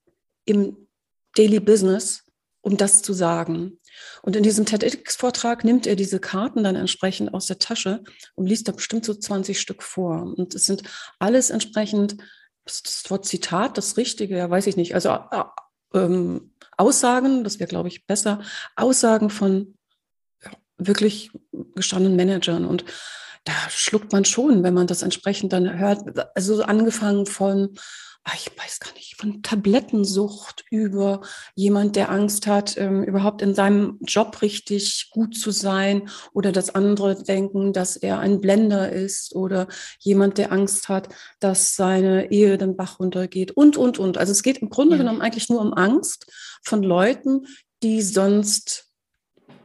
im 0.45 0.87
Daily 1.35 1.59
Business, 1.59 2.23
um 2.61 2.77
das 2.77 3.01
zu 3.01 3.13
sagen. 3.13 3.79
Und 4.21 4.35
in 4.35 4.43
diesem 4.43 4.65
TEDx-Vortrag 4.65 5.63
nimmt 5.63 5.87
er 5.87 5.95
diese 5.95 6.19
Karten 6.19 6.63
dann 6.63 6.75
entsprechend 6.75 7.33
aus 7.33 7.47
der 7.47 7.59
Tasche 7.59 8.03
und 8.35 8.45
liest 8.45 8.67
da 8.67 8.71
bestimmt 8.71 9.05
so 9.05 9.13
20 9.13 9.59
Stück 9.59 9.81
vor. 9.83 10.21
Und 10.37 10.53
es 10.55 10.65
sind 10.65 10.83
alles 11.19 11.49
entsprechend, 11.49 12.17
das 12.65 13.03
Wort 13.09 13.25
Zitat, 13.25 13.77
das 13.77 13.97
Richtige, 13.97 14.37
ja, 14.37 14.49
weiß 14.49 14.67
ich 14.67 14.77
nicht, 14.77 14.93
also 14.93 15.09
äh, 15.09 15.43
ähm, 15.95 16.50
Aussagen, 16.81 17.43
das 17.43 17.59
wäre, 17.59 17.69
glaube 17.69 17.87
ich, 17.87 18.05
besser, 18.05 18.41
Aussagen 18.75 19.29
von 19.29 19.75
wirklich 20.77 21.31
gestandenen 21.75 22.17
Managern. 22.17 22.65
Und 22.65 22.83
da 23.43 23.53
schluckt 23.69 24.11
man 24.11 24.25
schon, 24.25 24.63
wenn 24.63 24.73
man 24.73 24.87
das 24.87 25.01
entsprechend 25.01 25.53
dann 25.53 25.79
hört. 25.79 25.99
Also 26.35 26.63
angefangen 26.63 27.25
von 27.25 27.75
ich 28.35 28.51
weiß 28.55 28.79
gar 28.79 28.93
nicht, 28.93 29.15
von 29.19 29.41
Tablettensucht 29.41 30.63
über 30.69 31.21
jemand, 31.55 31.95
der 31.95 32.11
Angst 32.11 32.45
hat, 32.45 32.77
ähm, 32.77 33.03
überhaupt 33.03 33.41
in 33.41 33.55
seinem 33.55 33.97
Job 34.01 34.41
richtig 34.41 35.09
gut 35.11 35.35
zu 35.35 35.51
sein 35.51 36.09
oder 36.33 36.51
dass 36.51 36.73
andere 36.73 37.21
denken, 37.21 37.73
dass 37.73 37.97
er 37.97 38.19
ein 38.19 38.39
Blender 38.39 38.91
ist 38.91 39.35
oder 39.35 39.67
jemand, 39.99 40.37
der 40.37 40.51
Angst 40.51 40.87
hat, 40.87 41.09
dass 41.39 41.75
seine 41.75 42.31
Ehe 42.31 42.57
den 42.57 42.77
Bach 42.77 42.99
runtergeht 42.99 43.51
und, 43.51 43.75
und, 43.75 43.97
und. 43.97 44.17
Also 44.17 44.31
es 44.31 44.43
geht 44.43 44.59
im 44.59 44.69
Grunde 44.69 44.95
ja. 44.95 45.01
genommen 45.01 45.21
eigentlich 45.21 45.49
nur 45.49 45.61
um 45.61 45.73
Angst 45.73 46.31
von 46.63 46.83
Leuten, 46.83 47.47
die 47.81 48.01
sonst 48.01 48.87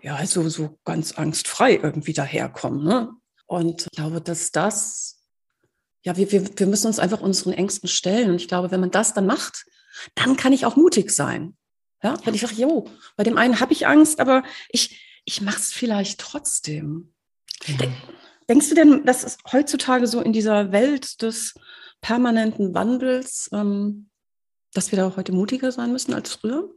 ja, 0.00 0.14
also 0.14 0.48
so 0.48 0.78
ganz 0.84 1.12
angstfrei 1.12 1.74
irgendwie 1.74 2.12
daherkommen. 2.12 2.84
Ne? 2.84 3.10
Und 3.46 3.82
ich 3.82 3.96
glaube, 3.96 4.20
dass 4.20 4.52
das 4.52 5.15
ja, 6.06 6.16
wir, 6.16 6.30
wir, 6.30 6.48
wir 6.56 6.66
müssen 6.68 6.86
uns 6.86 7.00
einfach 7.00 7.20
unseren 7.20 7.52
Ängsten 7.52 7.88
stellen. 7.88 8.30
Und 8.30 8.36
ich 8.36 8.46
glaube, 8.46 8.70
wenn 8.70 8.80
man 8.80 8.92
das 8.92 9.12
dann 9.12 9.26
macht, 9.26 9.66
dann 10.14 10.36
kann 10.36 10.52
ich 10.52 10.64
auch 10.64 10.76
mutig 10.76 11.10
sein. 11.10 11.56
Ja, 12.00 12.16
wenn 12.24 12.34
ich 12.34 12.42
sage, 12.42 12.54
jo, 12.54 12.88
bei 13.16 13.24
dem 13.24 13.36
einen 13.36 13.58
habe 13.58 13.72
ich 13.72 13.88
Angst, 13.88 14.20
aber 14.20 14.44
ich, 14.68 15.20
ich 15.24 15.40
mache 15.40 15.58
es 15.58 15.72
vielleicht 15.72 16.20
trotzdem. 16.20 17.12
Ja. 17.66 17.88
Denkst 18.48 18.68
du 18.68 18.76
denn, 18.76 19.04
dass 19.04 19.24
es 19.24 19.38
heutzutage 19.50 20.06
so 20.06 20.20
in 20.20 20.32
dieser 20.32 20.70
Welt 20.70 21.22
des 21.22 21.54
permanenten 22.00 22.72
Wandels, 22.72 23.50
ähm, 23.52 24.08
dass 24.74 24.92
wir 24.92 24.98
da 24.98 25.16
heute 25.16 25.32
mutiger 25.32 25.72
sein 25.72 25.90
müssen 25.90 26.14
als 26.14 26.34
früher? 26.34 26.70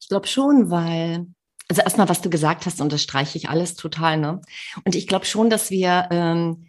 Ich 0.00 0.08
glaube 0.08 0.28
schon, 0.28 0.70
weil, 0.70 1.26
also 1.68 1.82
erstmal, 1.82 2.08
was 2.08 2.20
du 2.20 2.30
gesagt 2.30 2.66
hast, 2.66 2.80
unterstreiche 2.80 3.36
ich 3.36 3.48
alles 3.48 3.74
total, 3.74 4.18
ne? 4.18 4.40
Und 4.84 4.94
ich 4.94 5.08
glaube 5.08 5.24
schon, 5.24 5.50
dass 5.50 5.70
wir 5.70 6.06
ähm, 6.12 6.68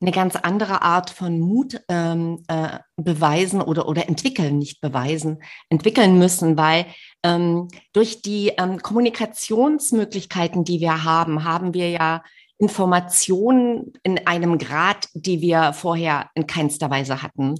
eine 0.00 0.12
ganz 0.12 0.36
andere 0.36 0.82
Art 0.82 1.10
von 1.10 1.40
Mut 1.40 1.80
ähm, 1.88 2.44
äh, 2.48 2.78
beweisen 2.96 3.60
oder, 3.60 3.88
oder 3.88 4.08
entwickeln, 4.08 4.58
nicht 4.58 4.80
beweisen, 4.80 5.42
entwickeln 5.68 6.18
müssen, 6.18 6.56
weil 6.56 6.86
ähm, 7.24 7.68
durch 7.92 8.22
die 8.22 8.52
ähm, 8.58 8.80
Kommunikationsmöglichkeiten, 8.80 10.64
die 10.64 10.80
wir 10.80 11.04
haben, 11.04 11.44
haben 11.44 11.74
wir 11.74 11.90
ja 11.90 12.22
Informationen 12.58 13.92
in 14.02 14.26
einem 14.26 14.58
Grad, 14.58 15.08
die 15.14 15.40
wir 15.40 15.72
vorher 15.72 16.28
in 16.34 16.48
keinster 16.48 16.90
Weise 16.90 17.22
hatten. 17.22 17.54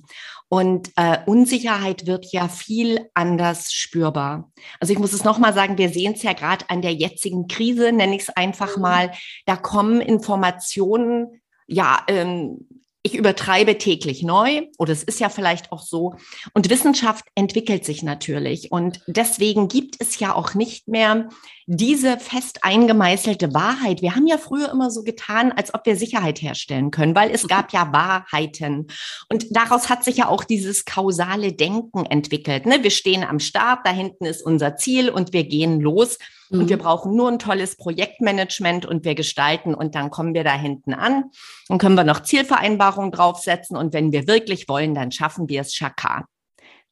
Und 0.48 0.90
äh, 0.96 1.18
Unsicherheit 1.26 2.06
wird 2.06 2.32
ja 2.32 2.48
viel 2.48 3.08
anders 3.14 3.72
spürbar. 3.72 4.50
Also 4.80 4.92
ich 4.92 4.98
muss 4.98 5.12
es 5.12 5.22
nochmal 5.22 5.54
sagen, 5.54 5.78
wir 5.78 5.90
sehen 5.90 6.14
es 6.14 6.22
ja 6.22 6.32
gerade 6.32 6.64
an 6.68 6.82
der 6.82 6.94
jetzigen 6.94 7.46
Krise, 7.46 7.92
nenne 7.92 8.16
ich 8.16 8.22
es 8.22 8.30
einfach 8.30 8.76
mhm. 8.76 8.82
mal. 8.82 9.12
Da 9.46 9.56
kommen 9.56 10.00
Informationen 10.00 11.40
ja, 11.68 12.02
ähm, 12.08 12.66
ich 13.02 13.14
übertreibe 13.14 13.78
täglich 13.78 14.22
neu 14.22 14.62
oder 14.76 14.92
es 14.92 15.04
ist 15.04 15.20
ja 15.20 15.28
vielleicht 15.28 15.70
auch 15.70 15.82
so. 15.82 16.16
Und 16.52 16.68
Wissenschaft 16.68 17.24
entwickelt 17.34 17.84
sich 17.84 18.02
natürlich. 18.02 18.72
Und 18.72 19.00
deswegen 19.06 19.68
gibt 19.68 19.96
es 20.00 20.18
ja 20.18 20.34
auch 20.34 20.54
nicht 20.54 20.88
mehr 20.88 21.28
diese 21.70 22.18
fest 22.18 22.60
eingemeißelte 22.62 23.52
Wahrheit. 23.52 24.00
Wir 24.00 24.16
haben 24.16 24.26
ja 24.26 24.38
früher 24.38 24.70
immer 24.72 24.90
so 24.90 25.02
getan, 25.02 25.52
als 25.52 25.74
ob 25.74 25.84
wir 25.84 25.96
Sicherheit 25.96 26.40
herstellen 26.40 26.90
können, 26.90 27.14
weil 27.14 27.30
es 27.30 27.46
gab 27.46 27.74
ja 27.74 27.92
Wahrheiten. 27.92 28.86
Und 29.28 29.54
daraus 29.54 29.90
hat 29.90 30.02
sich 30.02 30.16
ja 30.16 30.28
auch 30.28 30.44
dieses 30.44 30.86
kausale 30.86 31.52
Denken 31.52 32.06
entwickelt. 32.06 32.64
Ne? 32.64 32.82
Wir 32.82 32.90
stehen 32.90 33.22
am 33.22 33.38
Start, 33.38 33.80
da 33.84 33.90
hinten 33.90 34.24
ist 34.24 34.40
unser 34.40 34.76
Ziel 34.76 35.10
und 35.10 35.34
wir 35.34 35.44
gehen 35.44 35.78
los. 35.78 36.18
Mhm. 36.48 36.60
Und 36.60 36.68
wir 36.70 36.78
brauchen 36.78 37.14
nur 37.14 37.30
ein 37.30 37.38
tolles 37.38 37.76
Projektmanagement 37.76 38.86
und 38.86 39.04
wir 39.04 39.14
gestalten 39.14 39.74
und 39.74 39.94
dann 39.94 40.10
kommen 40.10 40.32
wir 40.32 40.44
da 40.44 40.54
hinten 40.54 40.94
an. 40.94 41.24
Dann 41.68 41.76
können 41.76 41.96
wir 41.96 42.04
noch 42.04 42.22
Zielvereinbarungen 42.22 43.12
draufsetzen 43.12 43.76
und 43.76 43.92
wenn 43.92 44.10
wir 44.10 44.26
wirklich 44.26 44.70
wollen, 44.70 44.94
dann 44.94 45.12
schaffen 45.12 45.50
wir 45.50 45.60
es 45.60 45.74
Chaka. 45.74 46.24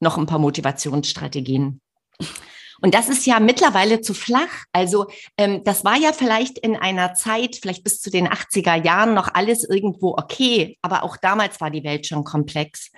Noch 0.00 0.18
ein 0.18 0.26
paar 0.26 0.38
Motivationsstrategien. 0.38 1.80
Und 2.80 2.94
das 2.94 3.08
ist 3.08 3.26
ja 3.26 3.40
mittlerweile 3.40 4.00
zu 4.00 4.14
flach. 4.14 4.64
Also 4.72 5.06
ähm, 5.36 5.62
das 5.64 5.84
war 5.84 5.96
ja 5.96 6.12
vielleicht 6.12 6.58
in 6.58 6.76
einer 6.76 7.14
Zeit, 7.14 7.56
vielleicht 7.60 7.84
bis 7.84 8.00
zu 8.00 8.10
den 8.10 8.28
80er 8.28 8.82
Jahren 8.82 9.14
noch 9.14 9.28
alles 9.34 9.64
irgendwo 9.64 10.10
okay, 10.16 10.78
aber 10.82 11.02
auch 11.02 11.16
damals 11.16 11.60
war 11.60 11.70
die 11.70 11.84
Welt 11.84 12.06
schon 12.06 12.24
komplex. 12.24 12.90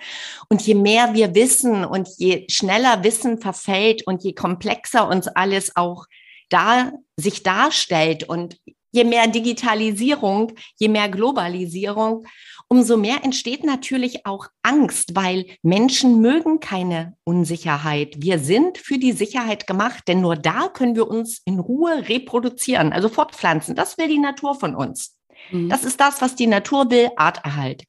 Und 0.49 0.61
je 0.61 0.75
mehr 0.75 1.13
wir 1.13 1.35
wissen 1.35 1.85
und 1.85 2.09
je 2.17 2.45
schneller 2.49 3.03
Wissen 3.03 3.39
verfällt 3.39 4.05
und 4.05 4.23
je 4.23 4.33
komplexer 4.33 5.07
uns 5.07 5.27
alles 5.27 5.75
auch 5.75 6.05
da 6.49 6.91
sich 7.15 7.43
darstellt 7.43 8.23
und 8.23 8.57
je 8.91 9.03
mehr 9.03 9.27
Digitalisierung, 9.27 10.53
je 10.77 10.87
mehr 10.87 11.09
Globalisierung, 11.09 12.25
umso 12.67 12.97
mehr 12.97 13.23
entsteht 13.23 13.63
natürlich 13.63 14.25
auch 14.25 14.47
Angst, 14.61 15.15
weil 15.15 15.45
Menschen 15.63 16.21
mögen 16.21 16.59
keine 16.59 17.15
Unsicherheit. 17.23 18.15
Wir 18.17 18.39
sind 18.39 18.77
für 18.77 18.97
die 18.97 19.11
Sicherheit 19.11 19.67
gemacht, 19.67 20.03
denn 20.07 20.21
nur 20.21 20.35
da 20.35 20.67
können 20.67 20.95
wir 20.95 21.07
uns 21.07 21.41
in 21.45 21.59
Ruhe 21.59 22.07
reproduzieren, 22.07 22.93
also 22.93 23.09
fortpflanzen. 23.09 23.75
Das 23.75 23.97
will 23.97 24.07
die 24.07 24.19
Natur 24.19 24.55
von 24.55 24.75
uns. 24.75 25.15
Mhm. 25.51 25.69
Das 25.69 25.83
ist 25.83 25.99
das, 25.99 26.21
was 26.21 26.35
die 26.35 26.47
Natur 26.47 26.91
will, 26.91 27.09
Arterhalt. 27.15 27.85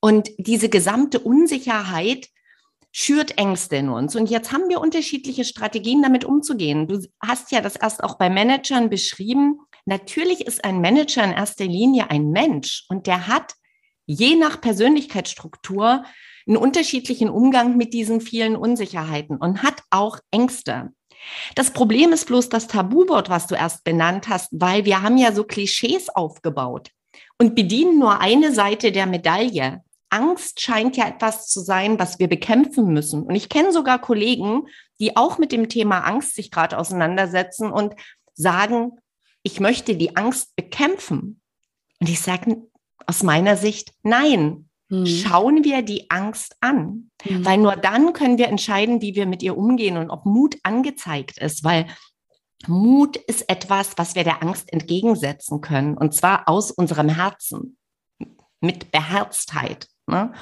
Und 0.00 0.30
diese 0.38 0.68
gesamte 0.68 1.20
Unsicherheit 1.20 2.28
schürt 2.92 3.38
Ängste 3.38 3.76
in 3.76 3.88
uns. 3.88 4.14
Und 4.14 4.28
jetzt 4.28 4.52
haben 4.52 4.68
wir 4.68 4.80
unterschiedliche 4.80 5.44
Strategien, 5.44 6.02
damit 6.02 6.24
umzugehen. 6.24 6.86
Du 6.86 7.00
hast 7.20 7.50
ja 7.50 7.60
das 7.60 7.76
erst 7.76 8.04
auch 8.04 8.18
bei 8.18 8.28
Managern 8.28 8.90
beschrieben. 8.90 9.60
Natürlich 9.84 10.46
ist 10.46 10.64
ein 10.64 10.80
Manager 10.80 11.24
in 11.24 11.32
erster 11.32 11.64
Linie 11.64 12.10
ein 12.10 12.30
Mensch 12.30 12.84
und 12.88 13.06
der 13.06 13.26
hat 13.26 13.54
je 14.06 14.36
nach 14.36 14.60
Persönlichkeitsstruktur 14.60 16.04
einen 16.46 16.56
unterschiedlichen 16.56 17.28
Umgang 17.28 17.76
mit 17.76 17.92
diesen 17.92 18.20
vielen 18.20 18.56
Unsicherheiten 18.56 19.36
und 19.36 19.62
hat 19.62 19.82
auch 19.90 20.18
Ängste. 20.30 20.90
Das 21.54 21.70
Problem 21.70 22.12
ist 22.12 22.26
bloß 22.26 22.48
das 22.48 22.66
Tabuwort, 22.66 23.30
was 23.30 23.46
du 23.46 23.54
erst 23.54 23.84
benannt 23.84 24.28
hast, 24.28 24.48
weil 24.52 24.84
wir 24.84 25.02
haben 25.02 25.18
ja 25.18 25.32
so 25.32 25.44
Klischees 25.44 26.08
aufgebaut 26.08 26.90
und 27.38 27.54
bedienen 27.54 27.98
nur 27.98 28.20
eine 28.20 28.52
Seite 28.52 28.92
der 28.92 29.06
Medaille. 29.06 29.82
Angst 30.10 30.60
scheint 30.60 30.96
ja 30.96 31.08
etwas 31.08 31.48
zu 31.48 31.60
sein, 31.60 31.98
was 31.98 32.18
wir 32.18 32.28
bekämpfen 32.28 32.92
müssen. 32.92 33.22
Und 33.22 33.34
ich 33.34 33.48
kenne 33.48 33.72
sogar 33.72 34.00
Kollegen, 34.00 34.66
die 35.00 35.16
auch 35.16 35.38
mit 35.38 35.52
dem 35.52 35.68
Thema 35.68 36.00
Angst 36.00 36.34
sich 36.34 36.50
gerade 36.50 36.76
auseinandersetzen 36.76 37.70
und 37.70 37.94
sagen, 38.34 38.98
ich 39.42 39.60
möchte 39.60 39.96
die 39.96 40.16
Angst 40.16 40.54
bekämpfen. 40.56 41.40
Und 42.00 42.08
ich 42.08 42.20
sage, 42.20 42.68
aus 43.06 43.22
meiner 43.22 43.56
Sicht 43.56 43.92
nein. 44.02 44.68
Mhm. 44.88 45.06
Schauen 45.06 45.64
wir 45.64 45.82
die 45.82 46.10
Angst 46.10 46.56
an, 46.60 47.10
mhm. 47.24 47.44
weil 47.44 47.58
nur 47.58 47.76
dann 47.76 48.12
können 48.12 48.38
wir 48.38 48.48
entscheiden, 48.48 49.00
wie 49.00 49.14
wir 49.14 49.26
mit 49.26 49.42
ihr 49.42 49.56
umgehen 49.56 49.96
und 49.96 50.10
ob 50.10 50.26
Mut 50.26 50.56
angezeigt 50.64 51.38
ist, 51.38 51.64
weil 51.64 51.86
Mut 52.66 53.16
ist 53.16 53.48
etwas, 53.48 53.92
was 53.96 54.14
wir 54.14 54.22
der 54.22 54.42
Angst 54.42 54.72
entgegensetzen 54.72 55.60
können 55.62 55.96
und 55.96 56.14
zwar 56.14 56.48
aus 56.48 56.70
unserem 56.70 57.08
Herzen 57.08 57.76
mit 58.60 58.92
Beherztheit. 58.92 59.88
Ne? 60.06 60.32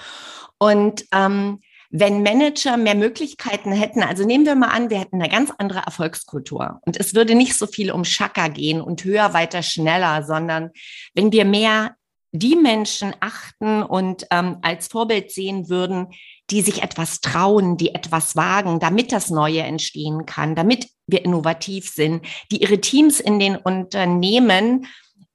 Und 0.58 1.04
ähm, 1.12 1.60
wenn 1.90 2.22
Manager 2.22 2.76
mehr 2.76 2.94
Möglichkeiten 2.94 3.72
hätten, 3.72 4.03
also 4.03 4.24
nehmen 4.24 4.46
wir 4.46 4.55
mal 4.55 4.68
an, 4.68 4.90
wir 4.90 5.00
hätten 5.00 5.20
eine 5.20 5.29
ganz 5.29 5.53
andere 5.59 5.81
Erfolgskultur 5.81 6.81
und 6.87 6.96
es 6.96 7.14
würde 7.14 7.35
nicht 7.35 7.59
so 7.59 7.66
viel 7.66 7.90
um 7.90 8.05
Schakka 8.05 8.48
gehen 8.48 8.81
und 8.81 9.05
höher, 9.05 9.35
weiter, 9.35 9.62
schneller, 9.62 10.22
sondern 10.22 10.70
wenn 11.14 11.33
wir 11.33 11.44
mehr 11.44 11.96
die 12.33 12.55
Menschen 12.55 13.12
achten 13.18 13.83
und 13.83 14.24
ähm, 14.31 14.59
als 14.62 14.87
Vorbild 14.87 15.33
sehen 15.33 15.68
würden, 15.68 16.09
die 16.50 16.62
sich 16.62 16.83
etwas 16.83 17.20
trauen, 17.20 17.76
die 17.76 17.92
etwas 17.92 18.37
wagen, 18.37 18.79
damit 18.79 19.11
das 19.11 19.31
Neue 19.31 19.62
entstehen 19.62 20.26
kann, 20.26 20.55
damit 20.55 20.88
wir 21.09 21.24
innovativ 21.24 21.90
sind, 21.90 22.24
die 22.53 22.62
ihre 22.62 22.81
Teams 22.81 23.18
in 23.18 23.40
den 23.40 23.57
Unternehmen 23.57 24.87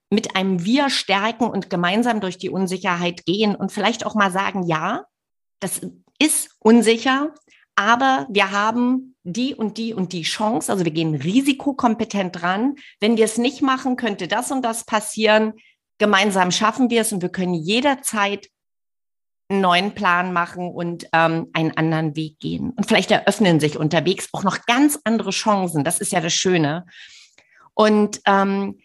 mit 0.10 0.38
einem 0.38 0.63
Wir 0.63 0.89
stärken 0.89 1.46
und 1.46 1.70
gemeinsam 1.70 2.22
durch 2.22 2.38
die 2.38 2.50
Unsicherheit 2.50 3.26
gehen 3.26 3.56
und 3.56 3.74
vielleicht 3.74 4.06
auch 4.06 4.15
mal 4.15 4.32
sagen, 4.32 4.65
ja, 4.65 5.04
das 5.60 5.82
ist 6.19 6.56
unsicher, 6.60 7.34
aber 7.75 8.28
wir 8.30 8.51
haben 8.51 9.15
die 9.23 9.54
und 9.54 9.78
die 9.78 9.93
und 9.93 10.13
die 10.13 10.21
Chance, 10.21 10.71
also 10.71 10.86
wir 10.86 10.91
gehen 10.91 11.15
risikokompetent 11.15 12.41
dran. 12.41 12.75
Wenn 12.99 13.17
wir 13.17 13.25
es 13.25 13.38
nicht 13.38 13.62
machen, 13.62 13.95
könnte 13.97 14.28
das 14.28 14.51
und 14.51 14.63
das 14.63 14.86
passieren. 14.86 15.54
Gemeinsam 15.97 16.51
schaffen 16.51 16.89
wir 16.89 17.01
es 17.01 17.12
und 17.12 17.21
wir 17.21 17.30
können 17.30 17.54
jederzeit 17.54 18.49
einen 19.49 19.62
neuen 19.62 19.93
Plan 19.93 20.34
machen 20.34 20.69
und 20.69 21.08
ähm, 21.13 21.49
einen 21.54 21.75
anderen 21.78 22.15
Weg 22.15 22.39
gehen. 22.39 22.71
Und 22.71 22.88
vielleicht 22.88 23.12
eröffnen 23.12 23.60
sich 23.60 23.78
unterwegs 23.78 24.30
auch 24.32 24.43
noch 24.43 24.65
ganz 24.65 24.99
andere 25.04 25.32
Chancen. 25.32 25.84
Das 25.84 25.99
ist 25.99 26.12
ja 26.12 26.21
das 26.21 26.34
Schöne. 26.34 26.86
Und 27.73 28.21
ähm, 28.25 28.80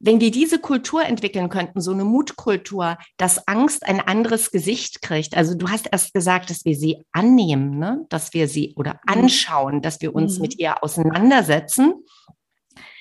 wenn 0.00 0.20
wir 0.20 0.30
diese 0.30 0.58
Kultur 0.58 1.04
entwickeln 1.04 1.48
könnten, 1.48 1.80
so 1.80 1.92
eine 1.92 2.04
Mutkultur, 2.04 2.98
dass 3.16 3.46
Angst 3.48 3.86
ein 3.86 4.00
anderes 4.00 4.50
Gesicht 4.50 5.02
kriegt. 5.02 5.36
Also 5.36 5.56
du 5.56 5.68
hast 5.68 5.88
erst 5.90 6.14
gesagt, 6.14 6.50
dass 6.50 6.64
wir 6.64 6.76
sie 6.76 7.04
annehmen, 7.12 7.78
ne? 7.78 8.06
dass 8.08 8.32
wir 8.32 8.48
sie 8.48 8.74
oder 8.76 9.00
mhm. 9.06 9.22
anschauen, 9.22 9.82
dass 9.82 10.00
wir 10.00 10.14
uns 10.14 10.36
mhm. 10.36 10.42
mit 10.42 10.58
ihr 10.58 10.82
auseinandersetzen. 10.82 11.94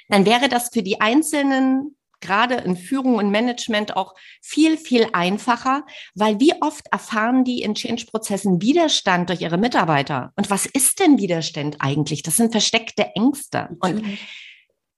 Dann 0.10 0.26
wäre 0.26 0.50
das 0.50 0.70
für 0.74 0.84
die 0.84 1.02
einzelnen 1.02 1.98
gerade 2.20 2.56
in 2.56 2.76
Führung 2.76 3.16
und 3.16 3.30
Management 3.30 3.96
auch 3.96 4.16
viel, 4.42 4.78
viel 4.78 5.08
einfacher, 5.14 5.86
weil 6.16 6.40
wie 6.40 6.54
oft 6.62 6.88
erfahren 6.92 7.44
die 7.44 7.62
in 7.62 7.76
Change-Prozessen 7.76 8.62
Widerstand 8.62 9.30
durch 9.30 9.42
ihre 9.42 9.58
Mitarbeiter? 9.60 10.34
Und 10.36 10.50
was 10.50 10.66
ist 10.66 11.00
denn 11.00 11.20
Widerstand 11.20 11.78
eigentlich? 11.80 12.24
Das 12.24 12.38
sind 12.38 12.52
versteckte 12.52 13.12
Ängste. 13.16 13.70
Und 13.80 14.04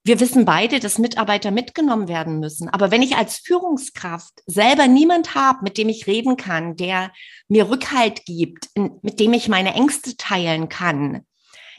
wir 0.04 0.20
wissen 0.20 0.46
beide, 0.46 0.80
dass 0.80 0.98
Mitarbeiter 0.98 1.52
mitgenommen 1.52 2.08
werden 2.08 2.40
müssen. 2.40 2.70
Aber 2.70 2.90
wenn 2.90 3.02
ich 3.02 3.18
als 3.18 3.38
Führungskraft 3.38 4.34
selber 4.46 4.88
niemand 4.88 5.36
habe, 5.36 5.60
mit 5.64 5.78
dem 5.78 5.90
ich 5.90 6.08
reden 6.08 6.38
kann, 6.38 6.76
der 6.76 7.12
mir 7.48 7.70
Rückhalt 7.70 8.26
gibt, 8.26 8.70
mit 8.76 9.20
dem 9.20 9.34
ich 9.34 9.50
meine 9.50 9.74
Ängste 9.74 10.16
teilen 10.16 10.70
kann, 10.70 11.26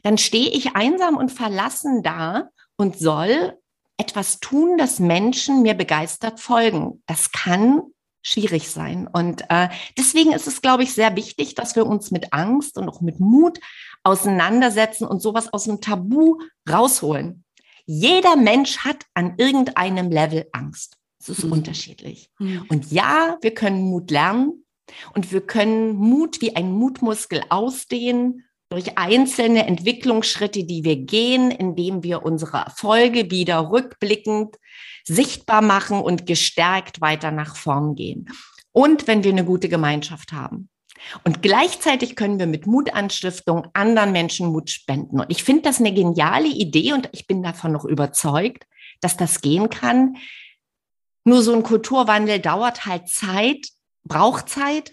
dann 0.03 0.19
stehe 0.19 0.51
ich 0.51 0.77
einsam 0.77 1.17
und 1.17 1.33
verlassen 1.33 2.03
da 2.03 2.49
und 2.77 2.99
soll 2.99 3.59
etwas 3.97 4.41
tun, 4.41 4.79
dass 4.79 4.99
Menschen 4.99 5.63
mir 5.63 5.75
begeistert 5.75 6.41
folgen. 6.41 7.03
Das 7.07 7.33
kann 7.33 7.83
schwierig 8.23 8.69
sein. 8.71 9.09
Und 9.11 9.45
äh, 9.49 9.69
deswegen 9.97 10.33
ist 10.33 10.47
es, 10.47 10.63
glaube 10.63 10.83
ich, 10.83 10.95
sehr 10.95 11.17
wichtig, 11.17 11.55
dass 11.55 11.77
wir 11.77 11.87
uns 11.87 12.11
mit 12.11 12.33
Angst 12.33 12.77
und 12.77 12.89
auch 12.89 13.01
mit 13.01 13.21
Mut 13.21 13.59
auseinandersetzen 14.03 15.07
und 15.07 15.21
sowas 15.21 15.53
aus 15.53 15.65
dem 15.65 15.81
Tabu 15.81 16.39
rausholen. 16.69 17.45
Jeder 17.93 18.37
Mensch 18.37 18.79
hat 18.79 19.05
an 19.15 19.35
irgendeinem 19.37 20.13
Level 20.13 20.47
Angst. 20.53 20.97
Es 21.19 21.29
ist 21.29 21.45
mhm. 21.45 21.51
unterschiedlich. 21.51 22.31
Mhm. 22.39 22.65
Und 22.69 22.93
ja, 22.93 23.37
wir 23.43 23.53
können 23.53 23.83
Mut 23.83 24.13
lernen 24.13 24.65
und 25.13 25.33
wir 25.33 25.41
können 25.41 25.97
Mut 25.97 26.41
wie 26.41 26.55
ein 26.55 26.71
Mutmuskel 26.71 27.43
ausdehnen 27.49 28.45
durch 28.69 28.97
einzelne 28.97 29.67
Entwicklungsschritte, 29.67 30.63
die 30.63 30.85
wir 30.85 30.99
gehen, 30.99 31.51
indem 31.51 32.05
wir 32.05 32.23
unsere 32.23 32.59
Erfolge 32.59 33.33
wieder 33.33 33.73
rückblickend 33.73 34.55
sichtbar 35.05 35.61
machen 35.61 36.01
und 36.01 36.27
gestärkt 36.27 37.01
weiter 37.01 37.33
nach 37.33 37.57
vorn 37.57 37.97
gehen. 37.97 38.29
Und 38.71 39.09
wenn 39.09 39.25
wir 39.25 39.33
eine 39.33 39.45
gute 39.45 39.69
Gemeinschaft 39.69 40.31
haben. 40.31 40.69
Und 41.25 41.43
gleichzeitig 41.43 42.17
können 42.17 42.39
wir 42.39 42.47
mit 42.47 42.67
Mutanstiftung 42.67 43.69
anderen 43.73 44.13
Menschen 44.13 44.49
Mut 44.49 44.71
spenden. 44.71 45.21
Und 45.21 45.31
ich 45.31 45.43
finde 45.43 45.63
das 45.63 45.81
eine 45.81 45.93
geniale 45.93 46.49
Idee 46.49 46.93
und 46.93 47.09
ich 47.13 47.27
bin 47.27 47.43
davon 47.43 47.73
noch 47.73 47.85
überzeugt, 47.85 48.67
dass 49.01 49.17
das 49.17 49.41
gehen 49.41 49.71
kann. 49.71 50.17
Nur 51.25 51.43
so 51.43 51.55
ein 51.55 51.63
Kulturwandel 51.63 52.39
dauert 52.39 52.87
halt 52.87 53.09
Zeit, 53.09 53.69
braucht 54.05 54.49
Zeit. 54.49 54.93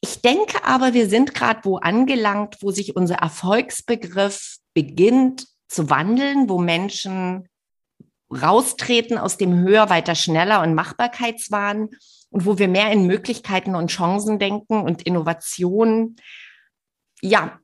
Ich 0.00 0.22
denke 0.22 0.64
aber, 0.64 0.94
wir 0.94 1.08
sind 1.08 1.34
gerade 1.34 1.60
wo 1.64 1.78
angelangt, 1.78 2.56
wo 2.60 2.70
sich 2.70 2.94
unser 2.94 3.16
Erfolgsbegriff 3.16 4.58
beginnt 4.74 5.46
zu 5.66 5.90
wandeln, 5.90 6.48
wo 6.48 6.58
Menschen 6.58 7.48
raustreten 8.30 9.18
aus 9.18 9.38
dem 9.38 9.58
Höher, 9.58 9.90
weiter, 9.90 10.14
schneller 10.14 10.62
und 10.62 10.74
Machbarkeitswahn 10.74 11.88
und 12.30 12.46
wo 12.46 12.58
wir 12.58 12.68
mehr 12.68 12.92
in 12.92 13.06
Möglichkeiten 13.06 13.74
und 13.74 13.90
Chancen 13.90 14.38
denken 14.38 14.82
und 14.82 15.02
Innovationen. 15.02 16.16
Ja, 17.20 17.58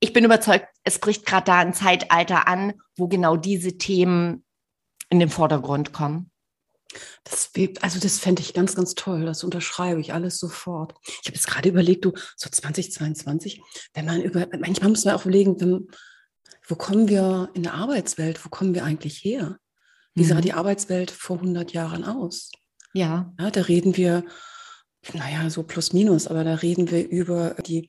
ich 0.00 0.12
bin 0.12 0.24
überzeugt, 0.24 0.66
es 0.84 0.98
bricht 0.98 1.26
gerade 1.26 1.44
da 1.44 1.58
ein 1.58 1.74
Zeitalter 1.74 2.48
an, 2.48 2.74
wo 2.96 3.08
genau 3.08 3.36
diese 3.36 3.78
Themen 3.78 4.44
in 5.10 5.20
den 5.20 5.28
Vordergrund 5.28 5.92
kommen. 5.92 6.30
Das, 7.24 7.50
also 7.80 8.00
das 8.00 8.18
fände 8.18 8.42
ich 8.42 8.54
ganz, 8.54 8.74
ganz 8.74 8.94
toll. 8.94 9.24
Das 9.24 9.44
unterschreibe 9.44 10.00
ich 10.00 10.12
alles 10.12 10.38
sofort. 10.38 10.94
Ich 11.04 11.26
habe 11.26 11.36
jetzt 11.36 11.46
gerade 11.46 11.68
überlegt, 11.68 12.04
du, 12.04 12.12
so 12.36 12.50
2022, 12.50 13.62
wenn 13.94 14.06
man 14.06 14.20
über, 14.20 14.46
manchmal 14.58 14.90
muss 14.90 15.04
man 15.04 15.14
auch 15.14 15.24
überlegen, 15.24 15.60
wenn, 15.60 15.88
wo 16.66 16.74
kommen 16.74 17.08
wir 17.08 17.50
in 17.54 17.62
der 17.62 17.74
Arbeitswelt, 17.74 18.44
wo 18.44 18.48
kommen 18.48 18.74
wir 18.74 18.84
eigentlich 18.84 19.24
her? 19.24 19.58
Wie 20.14 20.24
sah 20.24 20.36
mhm. 20.36 20.42
die 20.42 20.52
Arbeitswelt 20.52 21.10
vor 21.10 21.36
100 21.36 21.72
Jahren 21.72 22.04
aus? 22.04 22.50
Ja. 22.92 23.32
ja. 23.38 23.50
Da 23.50 23.62
reden 23.62 23.96
wir, 23.96 24.24
naja, 25.12 25.48
so 25.50 25.62
plus 25.62 25.92
minus, 25.92 26.26
aber 26.26 26.44
da 26.44 26.54
reden 26.56 26.90
wir 26.90 27.08
über 27.08 27.54
die 27.66 27.88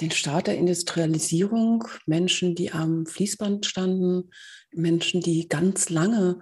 den 0.00 0.10
Start 0.12 0.46
der 0.46 0.56
Industrialisierung, 0.56 1.88
Menschen, 2.06 2.54
die 2.54 2.72
am 2.72 3.04
Fließband 3.06 3.66
standen, 3.66 4.30
Menschen, 4.72 5.20
die 5.20 5.48
ganz 5.48 5.90
lange 5.90 6.38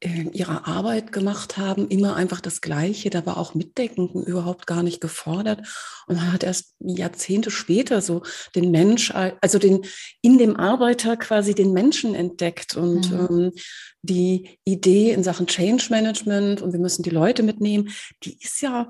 in 0.00 0.32
ihrer 0.32 0.66
Arbeit 0.66 1.12
gemacht 1.12 1.58
haben, 1.58 1.88
immer 1.88 2.16
einfach 2.16 2.40
das 2.40 2.62
Gleiche. 2.62 3.10
Da 3.10 3.26
war 3.26 3.36
auch 3.36 3.54
Mitdenken 3.54 4.24
überhaupt 4.24 4.66
gar 4.66 4.82
nicht 4.82 5.00
gefordert. 5.02 5.66
Und 6.06 6.16
man 6.16 6.32
hat 6.32 6.42
erst 6.42 6.74
Jahrzehnte 6.80 7.50
später 7.50 8.00
so 8.00 8.22
den 8.54 8.70
Mensch, 8.70 9.12
also 9.40 9.58
den 9.58 9.84
in 10.22 10.38
dem 10.38 10.56
Arbeiter 10.56 11.18
quasi 11.18 11.54
den 11.54 11.74
Menschen 11.74 12.14
entdeckt 12.14 12.76
und 12.76 13.10
mhm. 13.10 13.28
ähm, 13.30 13.52
die 14.00 14.58
Idee 14.64 15.12
in 15.12 15.22
Sachen 15.22 15.46
Change 15.46 15.88
Management 15.90 16.62
und 16.62 16.72
wir 16.72 16.80
müssen 16.80 17.02
die 17.02 17.10
Leute 17.10 17.42
mitnehmen, 17.42 17.90
die 18.24 18.38
ist 18.40 18.62
ja 18.62 18.88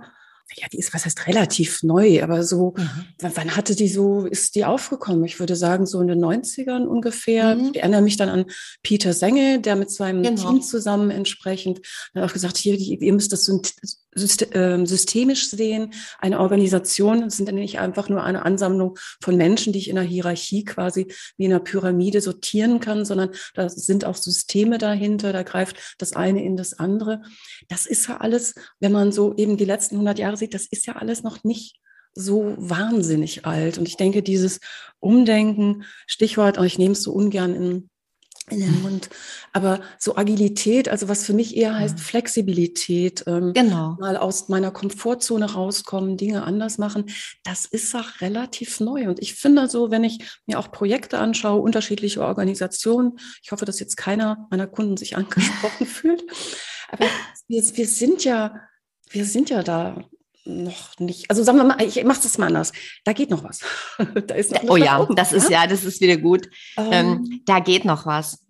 ja, 0.57 0.67
die 0.73 0.79
ist, 0.79 0.93
was 0.95 1.05
heißt 1.05 1.27
relativ 1.27 1.83
neu, 1.83 2.23
aber 2.23 2.43
so, 2.43 2.75
mhm. 2.77 3.07
wann 3.35 3.57
hatte 3.57 3.77
die 3.77 3.89
so, 3.89 4.27
ist 4.27 4.55
die 4.55 4.65
aufgekommen? 4.65 5.25
Ich 5.25 5.39
würde 5.39 5.57
sagen, 5.57 5.87
so 5.87 6.01
in 6.01 6.09
den 6.09 6.25
90ern 6.25 6.85
ungefähr. 6.85 7.55
Mhm. 7.55 7.71
Ich 7.73 7.81
erinnere 7.81 8.03
mich 8.03 8.17
dann 8.17 8.29
an 8.29 8.47
Peter 8.83 9.13
Senge, 9.13 9.61
der 9.61 9.77
mit 9.77 9.91
seinem 9.91 10.23
genau. 10.23 10.51
Team 10.51 10.63
zusammen 10.63 11.11
entsprechend 11.11 11.81
hat 12.15 12.25
auch 12.25 12.33
gesagt, 12.33 12.57
hier, 12.57 12.77
die, 12.77 12.97
ihr 12.97 13.13
müsst 13.13 13.33
das 13.33 13.49
ähm, 13.49 13.61
systemisch 14.15 15.51
sehen. 15.51 15.93
Eine 16.19 16.41
Organisation 16.41 17.31
sind 17.31 17.53
nicht 17.53 17.79
einfach 17.79 18.09
nur 18.09 18.25
eine 18.25 18.45
Ansammlung 18.45 18.99
von 19.21 19.37
Menschen, 19.37 19.73
die 19.73 19.79
ich 19.79 19.89
in 19.89 19.99
einer 19.99 20.07
Hierarchie 20.07 20.65
quasi 20.65 21.07
wie 21.37 21.45
in 21.45 21.53
einer 21.53 21.61
Pyramide 21.61 22.21
sortieren 22.21 22.81
kann, 22.81 23.05
sondern 23.05 23.31
da 23.55 23.69
sind 23.69 24.05
auch 24.05 24.17
Systeme 24.17 24.79
dahinter, 24.79 25.33
da 25.33 25.43
greift 25.43 25.97
das 25.99 26.15
eine 26.15 26.45
in 26.45 26.57
das 26.57 26.79
andere. 26.79 27.23
Das 27.69 27.87
ist 27.87 28.09
ja 28.09 28.19
alles, 28.19 28.55
wenn 28.81 28.93
man 28.93 29.13
so 29.13 29.35
eben 29.37 29.57
die 29.57 29.65
letzten 29.65 29.97
100 29.97 30.19
Jahre 30.19 30.37
sieht, 30.37 30.55
das 30.55 30.67
ist 30.67 30.87
ja 30.87 30.97
alles 30.97 31.23
noch 31.23 31.45
nicht 31.45 31.77
so 32.15 32.55
wahnsinnig 32.59 33.47
alt. 33.47 33.79
Und 33.79 33.87
ich 33.87 33.97
denke, 33.97 34.23
dieses 34.23 34.61
Umdenken, 34.99 35.85
Stichwort, 36.07 36.59
ich 36.65 36.79
nehme 36.79 36.93
es 36.93 37.03
so 37.03 37.13
ungern 37.13 37.55
in 37.55 37.91
in 38.49 38.61
den 38.61 38.83
Mund. 38.83 39.11
Aber 39.53 39.81
so 39.99 40.17
Agilität, 40.17 40.89
also 40.89 41.09
was 41.09 41.25
für 41.25 41.33
mich 41.33 41.57
eher 41.57 41.77
heißt 41.77 42.01
Flexibilität, 42.01 43.25
ähm, 43.27 43.53
genau. 43.53 43.97
mal 44.01 44.17
aus 44.17 44.49
meiner 44.49 44.71
Komfortzone 44.71 45.53
rauskommen, 45.53 46.17
Dinge 46.17 46.43
anders 46.43 46.79
machen, 46.79 47.07
das 47.45 47.65
ist 47.65 47.95
auch 47.95 48.21
relativ 48.21 48.81
neu. 48.81 49.09
Und 49.09 49.21
ich 49.21 49.35
finde 49.35 49.69
so, 49.69 49.91
wenn 49.91 50.05
ich 50.05 50.19
mir 50.47 50.59
auch 50.59 50.73
Projekte 50.73 51.19
anschaue, 51.19 51.61
unterschiedliche 51.61 52.23
Organisationen, 52.23 53.19
ich 53.43 53.53
hoffe, 53.53 53.65
dass 53.65 53.81
jetzt 53.81 53.97
keiner 53.97 54.47
meiner 54.51 54.67
Kunden 54.67 54.97
sich 54.97 55.17
angesprochen 55.17 55.87
fühlt, 55.87 56.23
aber 56.91 57.07
wir, 57.47 57.63
wir 57.77 57.87
sind 57.87 58.25
ja, 58.25 58.61
wir 59.11 59.25
sind 59.25 59.51
ja 59.51 59.63
da 59.63 60.05
noch 60.45 60.99
nicht. 60.99 61.31
Also 61.31 61.43
sagen 61.43 61.59
wir 61.59 61.65
mal, 61.65 61.83
ich 61.83 62.03
mache 62.05 62.21
das 62.23 62.39
mal 62.39 62.47
anders. 62.47 62.73
Da 63.05 63.13
geht 63.13 63.31
noch 63.31 63.45
was. 63.45 63.61
da 64.27 64.35
ist 64.35 64.53
noch 64.53 64.63
oh 64.69 64.77
ja, 64.77 65.01
oben, 65.01 65.17
das 65.17 65.33
ist 65.33 65.51
ja, 65.51 65.67
das 65.67 65.85
ist 65.85 66.01
wieder 66.01 66.17
gut. 66.17 66.49
Ähm, 66.77 66.93
ähm, 66.93 67.43
da 67.45 67.61
geht 67.61 67.85
noch 67.85 68.07
was. 68.07 68.45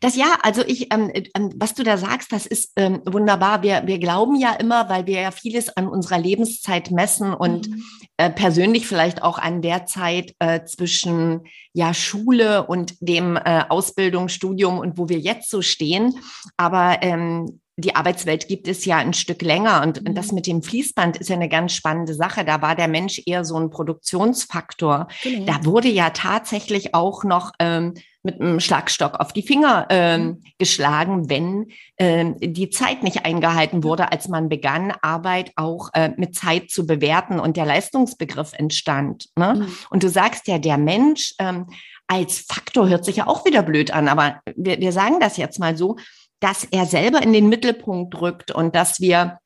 Das 0.00 0.16
ja, 0.16 0.38
also 0.42 0.62
ich, 0.64 0.92
ähm, 0.92 1.10
ähm, 1.14 1.52
was 1.56 1.74
du 1.74 1.82
da 1.82 1.96
sagst, 1.96 2.32
das 2.32 2.46
ist 2.46 2.72
ähm, 2.76 3.02
wunderbar. 3.04 3.62
Wir, 3.62 3.82
wir 3.86 3.98
glauben 3.98 4.36
ja 4.36 4.52
immer, 4.52 4.88
weil 4.88 5.06
wir 5.06 5.20
ja 5.20 5.30
vieles 5.30 5.76
an 5.76 5.88
unserer 5.88 6.18
Lebenszeit 6.18 6.90
messen 6.90 7.34
und 7.34 7.68
mhm. 7.68 7.82
äh, 8.16 8.30
persönlich 8.30 8.86
vielleicht 8.86 9.22
auch 9.22 9.38
an 9.38 9.62
der 9.62 9.86
Zeit 9.86 10.34
äh, 10.38 10.64
zwischen 10.64 11.46
ja 11.72 11.94
Schule 11.94 12.66
und 12.66 12.94
dem 13.00 13.36
äh, 13.36 13.64
Ausbildung, 13.68 14.28
Studium 14.28 14.78
und 14.78 14.98
wo 14.98 15.08
wir 15.08 15.18
jetzt 15.18 15.50
so 15.50 15.62
stehen. 15.62 16.14
Aber 16.56 16.98
ähm, 17.02 17.60
die 17.78 17.94
Arbeitswelt 17.94 18.48
gibt 18.48 18.66
es 18.66 18.84
ja 18.84 18.96
ein 18.96 19.14
Stück 19.14 19.40
länger 19.40 19.82
und, 19.82 20.02
mhm. 20.02 20.14
das 20.14 20.32
mit 20.32 20.48
dem 20.48 20.62
Fließband 20.62 21.16
ist 21.16 21.28
ja 21.28 21.36
eine 21.36 21.48
ganz 21.48 21.72
spannende 21.72 22.12
Sache. 22.12 22.44
Da 22.44 22.60
war 22.60 22.74
der 22.74 22.88
Mensch 22.88 23.22
eher 23.24 23.44
so 23.44 23.56
ein 23.56 23.70
Produktionsfaktor. 23.70 25.06
Genau. 25.22 25.46
Da 25.46 25.64
wurde 25.64 25.88
ja 25.88 26.10
tatsächlich 26.10 26.94
auch 26.94 27.22
noch 27.22 27.52
ähm, 27.60 27.94
mit 28.24 28.40
einem 28.40 28.58
Schlagstock 28.58 29.20
auf 29.20 29.32
die 29.32 29.42
Finger 29.42 29.86
ähm, 29.90 30.22
mhm. 30.22 30.42
geschlagen, 30.58 31.30
wenn 31.30 31.68
ähm, 31.98 32.34
die 32.40 32.68
Zeit 32.68 33.04
nicht 33.04 33.24
eingehalten 33.24 33.84
wurde, 33.84 34.10
als 34.10 34.26
man 34.26 34.48
begann, 34.48 34.92
Arbeit 35.00 35.52
auch 35.54 35.90
äh, 35.94 36.10
mit 36.16 36.34
Zeit 36.34 36.70
zu 36.70 36.84
bewerten 36.84 37.38
und 37.38 37.56
der 37.56 37.64
Leistungsbegriff 37.64 38.54
entstand. 38.54 39.28
Ne? 39.36 39.54
Mhm. 39.54 39.72
Und 39.90 40.02
du 40.02 40.08
sagst 40.08 40.48
ja, 40.48 40.58
der 40.58 40.78
Mensch 40.78 41.34
ähm, 41.38 41.66
als 42.08 42.40
Faktor 42.40 42.88
hört 42.88 43.04
sich 43.04 43.16
ja 43.16 43.28
auch 43.28 43.44
wieder 43.44 43.62
blöd 43.62 43.92
an, 43.92 44.08
aber 44.08 44.40
wir, 44.56 44.80
wir 44.80 44.92
sagen 44.92 45.20
das 45.20 45.36
jetzt 45.36 45.60
mal 45.60 45.76
so, 45.76 45.96
dass 46.40 46.64
er 46.64 46.86
selber 46.86 47.22
in 47.22 47.32
den 47.32 47.48
Mittelpunkt 47.48 48.20
rückt 48.20 48.50
und 48.50 48.74
dass 48.74 49.00
wir 49.00 49.38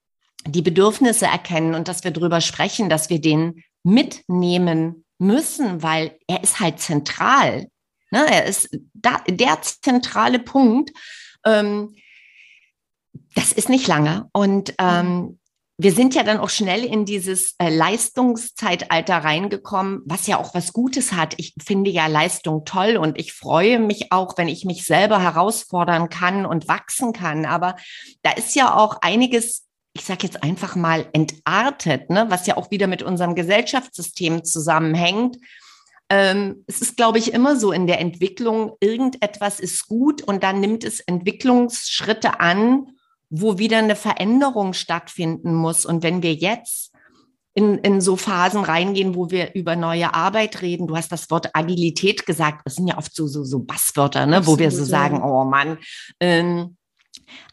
die 0.46 0.62
Bedürfnisse 0.62 1.26
erkennen 1.26 1.74
und 1.74 1.88
dass 1.88 2.04
wir 2.04 2.10
darüber 2.10 2.40
sprechen, 2.40 2.88
dass 2.88 3.10
wir 3.10 3.20
den 3.20 3.62
mitnehmen 3.84 5.04
müssen, 5.18 5.82
weil 5.82 6.18
er 6.26 6.42
ist 6.42 6.60
halt 6.60 6.80
zentral. 6.80 7.68
Ne? 8.10 8.26
Er 8.28 8.44
ist 8.44 8.68
da, 8.92 9.22
der 9.28 9.60
zentrale 9.62 10.38
Punkt. 10.38 10.90
Ähm, 11.44 11.94
das 13.34 13.52
ist 13.52 13.68
nicht 13.68 13.86
lange. 13.86 14.28
Und 14.32 14.74
ähm, 14.78 15.38
wir 15.78 15.92
sind 15.92 16.14
ja 16.14 16.22
dann 16.22 16.38
auch 16.38 16.50
schnell 16.50 16.84
in 16.84 17.04
dieses 17.04 17.54
äh, 17.58 17.74
Leistungszeitalter 17.74 19.16
reingekommen, 19.16 20.02
was 20.04 20.26
ja 20.26 20.38
auch 20.38 20.54
was 20.54 20.72
Gutes 20.72 21.12
hat. 21.12 21.34
Ich 21.38 21.54
finde 21.64 21.90
ja 21.90 22.06
Leistung 22.06 22.64
toll 22.64 22.96
und 22.96 23.18
ich 23.18 23.32
freue 23.32 23.78
mich 23.78 24.12
auch, 24.12 24.36
wenn 24.36 24.48
ich 24.48 24.64
mich 24.64 24.84
selber 24.84 25.20
herausfordern 25.20 26.08
kann 26.10 26.44
und 26.44 26.68
wachsen 26.68 27.12
kann. 27.12 27.46
Aber 27.46 27.76
da 28.22 28.32
ist 28.32 28.54
ja 28.54 28.76
auch 28.76 28.98
einiges, 29.00 29.66
ich 29.94 30.04
sage 30.04 30.20
jetzt 30.24 30.42
einfach 30.42 30.76
mal, 30.76 31.06
entartet, 31.14 32.10
ne? 32.10 32.26
was 32.28 32.46
ja 32.46 32.56
auch 32.58 32.70
wieder 32.70 32.86
mit 32.86 33.02
unserem 33.02 33.34
Gesellschaftssystem 33.34 34.44
zusammenhängt. 34.44 35.38
Ähm, 36.10 36.64
es 36.66 36.82
ist, 36.82 36.98
glaube 36.98 37.18
ich, 37.18 37.32
immer 37.32 37.56
so 37.56 37.72
in 37.72 37.86
der 37.86 37.98
Entwicklung, 37.98 38.72
irgendetwas 38.80 39.58
ist 39.58 39.88
gut 39.88 40.20
und 40.22 40.42
dann 40.42 40.60
nimmt 40.60 40.84
es 40.84 41.00
Entwicklungsschritte 41.00 42.40
an 42.40 42.88
wo 43.34 43.58
wieder 43.58 43.78
eine 43.78 43.96
Veränderung 43.96 44.74
stattfinden 44.74 45.54
muss. 45.54 45.86
Und 45.86 46.02
wenn 46.02 46.22
wir 46.22 46.34
jetzt 46.34 46.92
in, 47.54 47.78
in 47.78 48.00
so 48.00 48.16
Phasen 48.16 48.64
reingehen, 48.64 49.14
wo 49.14 49.30
wir 49.30 49.54
über 49.54 49.76
neue 49.76 50.14
Arbeit 50.14 50.62
reden. 50.62 50.86
Du 50.86 50.96
hast 50.96 51.12
das 51.12 51.30
Wort 51.30 51.50
Agilität 51.54 52.24
gesagt. 52.24 52.62
Das 52.64 52.76
sind 52.76 52.86
ja 52.86 52.96
oft 52.96 53.14
so, 53.14 53.26
so, 53.26 53.44
so 53.44 53.60
Basswörter, 53.60 54.24
ne? 54.26 54.46
wo 54.46 54.58
wir 54.58 54.70
so 54.70 54.84
sagen, 54.84 55.22
oh 55.22 55.44
Mann. 55.44 55.78
Ähm, 56.18 56.76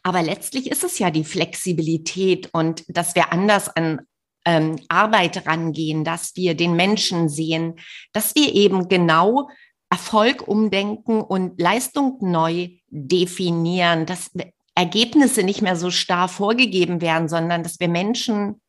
aber 0.02 0.22
letztlich 0.22 0.70
ist 0.70 0.84
es 0.84 0.98
ja 0.98 1.10
die 1.10 1.24
Flexibilität 1.24 2.48
und 2.52 2.84
dass 2.88 3.14
wir 3.14 3.32
anders 3.32 3.68
an 3.68 4.00
ähm, 4.46 4.78
Arbeit 4.88 5.46
rangehen, 5.46 6.02
dass 6.02 6.34
wir 6.34 6.54
den 6.54 6.76
Menschen 6.76 7.28
sehen, 7.28 7.74
dass 8.14 8.34
wir 8.34 8.54
eben 8.54 8.88
genau 8.88 9.50
Erfolg 9.90 10.46
umdenken 10.48 11.20
und 11.20 11.60
Leistung 11.60 12.16
neu 12.20 12.68
definieren, 12.88 14.06
dass 14.06 14.30
Ergebnisse 14.74 15.42
nicht 15.42 15.62
mehr 15.62 15.76
so 15.76 15.90
starr 15.90 16.28
vorgegeben 16.28 17.00
werden, 17.00 17.26
sondern 17.28 17.62
dass 17.62 17.80
wir 17.80 17.88
Menschen 17.88 18.60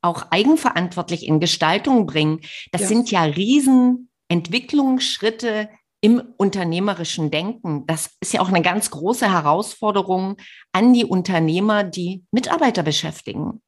auch 0.00 0.26
eigenverantwortlich 0.30 1.26
in 1.26 1.40
Gestaltung 1.40 2.06
bringen. 2.06 2.40
Das 2.72 2.82
ja. 2.82 2.88
sind 2.88 3.10
ja 3.10 3.22
Riesenentwicklungsschritte 3.22 5.68
im 6.00 6.22
unternehmerischen 6.36 7.30
Denken. 7.30 7.86
Das 7.86 8.10
ist 8.20 8.32
ja 8.32 8.40
auch 8.40 8.48
eine 8.48 8.62
ganz 8.62 8.90
große 8.90 9.30
Herausforderung 9.30 10.36
an 10.72 10.92
die 10.92 11.04
Unternehmer, 11.04 11.84
die 11.84 12.24
Mitarbeiter 12.32 12.82
beschäftigen. 12.82 13.62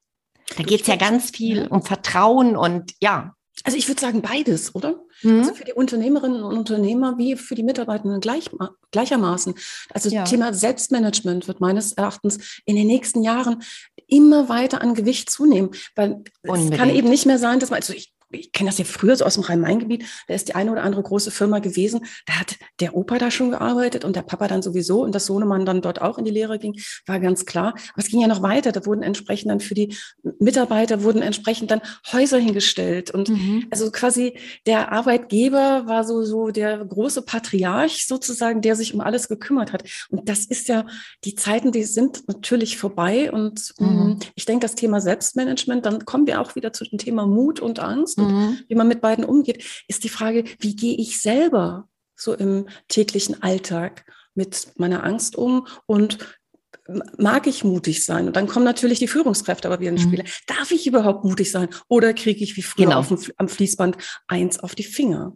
Da 0.57 0.63
geht 0.63 0.81
es 0.81 0.87
ja 0.87 0.97
ganz 0.97 1.31
viel 1.31 1.65
um 1.67 1.81
Vertrauen 1.81 2.57
und 2.57 2.93
ja, 3.01 3.33
also 3.63 3.77
ich 3.77 3.87
würde 3.87 4.01
sagen 4.01 4.21
beides, 4.21 4.75
oder? 4.75 5.01
Mhm. 5.21 5.39
Also 5.39 5.53
für 5.53 5.63
die 5.63 5.73
Unternehmerinnen 5.73 6.43
und 6.43 6.57
Unternehmer 6.57 7.17
wie 7.17 7.35
für 7.35 7.55
die 7.55 7.63
Mitarbeitenden 7.63 8.19
gleich, 8.19 8.49
gleichermaßen. 8.91 9.55
Also 9.91 10.09
ja. 10.09 10.23
Thema 10.23 10.53
Selbstmanagement 10.53 11.47
wird 11.47 11.61
meines 11.61 11.93
Erachtens 11.93 12.61
in 12.65 12.75
den 12.75 12.87
nächsten 12.87 13.23
Jahren 13.23 13.63
immer 14.07 14.49
weiter 14.49 14.81
an 14.81 14.93
Gewicht 14.93 15.29
zunehmen, 15.29 15.71
weil 15.95 16.23
Unbedingt. 16.43 16.73
es 16.73 16.77
kann 16.77 16.89
eben 16.89 17.09
nicht 17.09 17.25
mehr 17.25 17.39
sein, 17.39 17.59
dass 17.59 17.69
man, 17.69 17.77
also 17.77 17.93
ich 17.93 18.14
ich 18.35 18.51
kenne 18.51 18.69
das 18.69 18.77
ja 18.77 18.85
früher 18.85 19.15
so 19.15 19.25
aus 19.25 19.35
dem 19.35 19.43
Rhein-Main-Gebiet, 19.43 20.05
da 20.27 20.33
ist 20.33 20.47
die 20.47 20.55
eine 20.55 20.71
oder 20.71 20.83
andere 20.83 21.03
große 21.03 21.31
Firma 21.31 21.59
gewesen, 21.59 22.05
da 22.25 22.33
hat 22.39 22.57
der 22.79 22.95
Opa 22.95 23.17
da 23.17 23.31
schon 23.31 23.51
gearbeitet 23.51 24.05
und 24.05 24.15
der 24.15 24.21
Papa 24.21 24.47
dann 24.47 24.61
sowieso 24.61 25.03
und 25.03 25.13
das 25.13 25.25
Sohnemann 25.25 25.65
dann 25.65 25.81
dort 25.81 26.01
auch 26.01 26.17
in 26.17 26.25
die 26.25 26.31
Lehre 26.31 26.59
ging, 26.59 26.79
war 27.05 27.19
ganz 27.19 27.45
klar. 27.45 27.69
Aber 27.69 28.03
es 28.03 28.09
ging 28.09 28.21
ja 28.21 28.27
noch 28.27 28.41
weiter, 28.41 28.71
da 28.71 28.85
wurden 28.85 29.03
entsprechend 29.03 29.51
dann 29.51 29.59
für 29.59 29.73
die 29.73 29.95
Mitarbeiter 30.39 31.03
wurden 31.03 31.21
entsprechend 31.21 31.71
dann 31.71 31.81
Häuser 32.11 32.37
hingestellt 32.37 33.11
und 33.11 33.29
mhm. 33.29 33.67
also 33.71 33.91
quasi 33.91 34.37
der 34.65 34.91
Arbeitgeber 34.91 35.83
war 35.87 36.03
so, 36.03 36.23
so 36.23 36.51
der 36.51 36.83
große 36.83 37.21
Patriarch 37.21 38.05
sozusagen, 38.07 38.61
der 38.61 38.75
sich 38.75 38.93
um 38.93 39.01
alles 39.01 39.27
gekümmert 39.27 39.73
hat. 39.73 39.83
Und 40.09 40.29
das 40.29 40.45
ist 40.45 40.67
ja, 40.67 40.85
die 41.23 41.35
Zeiten, 41.35 41.71
die 41.71 41.83
sind 41.83 42.27
natürlich 42.27 42.77
vorbei 42.77 43.31
und 43.31 43.73
mhm. 43.79 43.85
Mm, 43.85 44.19
ich 44.35 44.45
denke, 44.45 44.65
das 44.65 44.75
Thema 44.75 44.99
Selbstmanagement, 44.99 45.85
dann 45.85 46.05
kommen 46.05 46.27
wir 46.27 46.41
auch 46.41 46.55
wieder 46.55 46.73
zu 46.73 46.85
dem 46.85 46.97
Thema 46.97 47.25
Mut 47.25 47.59
und 47.59 47.79
Angst 47.79 48.17
mhm. 48.27 48.59
wie 48.67 48.75
man 48.75 48.87
mit 48.87 49.01
beiden 49.01 49.25
umgeht, 49.25 49.63
ist 49.87 50.03
die 50.03 50.09
Frage, 50.09 50.43
wie 50.59 50.75
gehe 50.75 50.97
ich 50.97 51.21
selber 51.21 51.87
so 52.15 52.33
im 52.33 52.67
täglichen 52.87 53.41
Alltag 53.41 54.05
mit 54.33 54.73
meiner 54.77 55.03
Angst 55.03 55.35
um 55.35 55.67
und 55.85 56.17
mag 57.17 57.47
ich 57.47 57.63
mutig 57.63 58.05
sein? 58.05 58.27
Und 58.27 58.35
dann 58.35 58.47
kommen 58.47 58.65
natürlich 58.65 58.99
die 58.99 59.07
Führungskräfte 59.07 59.67
aber 59.67 59.79
wieder 59.79 59.91
ins 59.91 60.03
Spiel. 60.03 60.23
Mhm. 60.23 60.27
Darf 60.47 60.71
ich 60.71 60.85
überhaupt 60.87 61.23
mutig 61.23 61.51
sein? 61.51 61.69
Oder 61.87 62.13
kriege 62.13 62.43
ich 62.43 62.57
wie 62.57 62.61
früher 62.61 62.85
genau. 62.85 63.01
dem, 63.01 63.19
am 63.37 63.47
Fließband 63.47 63.97
eins 64.27 64.59
auf 64.59 64.75
die 64.75 64.83
Finger? 64.83 65.35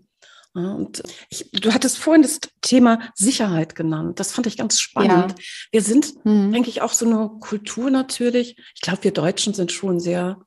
Ja, 0.56 0.74
und 0.74 1.04
ich, 1.30 1.50
du 1.52 1.74
hattest 1.74 2.00
vorhin 2.00 2.24
das 2.24 2.40
Thema 2.62 3.12
Sicherheit 3.16 3.76
genannt. 3.76 4.20
Das 4.20 4.32
fand 4.32 4.48
ich 4.48 4.58
ganz 4.58 4.80
spannend. 4.80 5.32
Ja. 5.32 5.46
Wir 5.72 5.82
sind, 5.82 6.26
mhm. 6.26 6.52
denke 6.52 6.70
ich, 6.70 6.82
auch 6.82 6.94
so 6.94 7.06
eine 7.06 7.30
Kultur 7.40 7.92
natürlich. 7.92 8.58
Ich 8.76 8.82
glaube, 8.82 9.04
wir 9.04 9.12
Deutschen 9.12 9.54
sind 9.54 9.72
schon 9.72 10.00
sehr, 10.00 10.42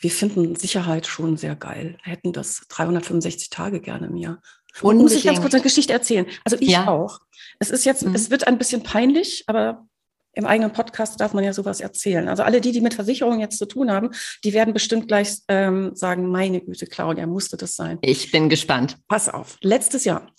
wir 0.00 0.10
finden 0.10 0.56
Sicherheit 0.56 1.06
schon 1.06 1.36
sehr 1.36 1.54
geil. 1.54 1.98
Hätten 2.02 2.32
das 2.32 2.62
365 2.68 3.50
Tage 3.50 3.80
gerne 3.80 4.06
im 4.06 4.16
Jahr. 4.16 4.40
Und 4.82 4.98
muss 4.98 5.12
ich 5.12 5.24
ganz 5.24 5.40
kurz 5.40 5.54
eine 5.54 5.62
Geschichte 5.62 5.92
erzählen. 5.92 6.26
Also 6.44 6.56
ich 6.58 6.70
ja. 6.70 6.88
auch. 6.88 7.20
Es 7.58 7.70
ist 7.70 7.84
jetzt, 7.84 8.04
mhm. 8.04 8.14
es 8.14 8.30
wird 8.30 8.46
ein 8.46 8.58
bisschen 8.58 8.82
peinlich, 8.82 9.44
aber 9.46 9.86
im 10.32 10.46
eigenen 10.46 10.72
Podcast 10.72 11.20
darf 11.20 11.34
man 11.34 11.44
ja 11.44 11.52
sowas 11.52 11.80
erzählen. 11.80 12.28
Also 12.28 12.44
alle 12.44 12.60
die, 12.60 12.72
die 12.72 12.80
mit 12.80 12.94
Versicherungen 12.94 13.40
jetzt 13.40 13.58
zu 13.58 13.66
tun 13.66 13.90
haben, 13.90 14.10
die 14.44 14.52
werden 14.52 14.72
bestimmt 14.72 15.08
gleich 15.08 15.38
ähm, 15.48 15.90
sagen, 15.94 16.30
meine 16.30 16.60
Güte, 16.60 16.86
Claudia, 16.86 17.26
musste 17.26 17.56
das 17.56 17.74
sein. 17.74 17.98
Ich 18.00 18.30
bin 18.30 18.48
gespannt. 18.48 18.96
Pass 19.08 19.28
auf. 19.28 19.58
Letztes 19.60 20.04
Jahr 20.04 20.30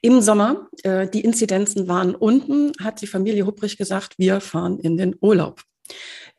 im 0.00 0.20
Sommer, 0.22 0.68
äh, 0.82 1.08
die 1.08 1.20
Inzidenzen 1.20 1.88
waren 1.88 2.14
unten, 2.14 2.72
hat 2.82 3.00
die 3.02 3.06
Familie 3.06 3.46
Hupprich 3.46 3.76
gesagt, 3.76 4.14
wir 4.18 4.40
fahren 4.40 4.78
in 4.78 4.96
den 4.96 5.14
Urlaub. 5.20 5.62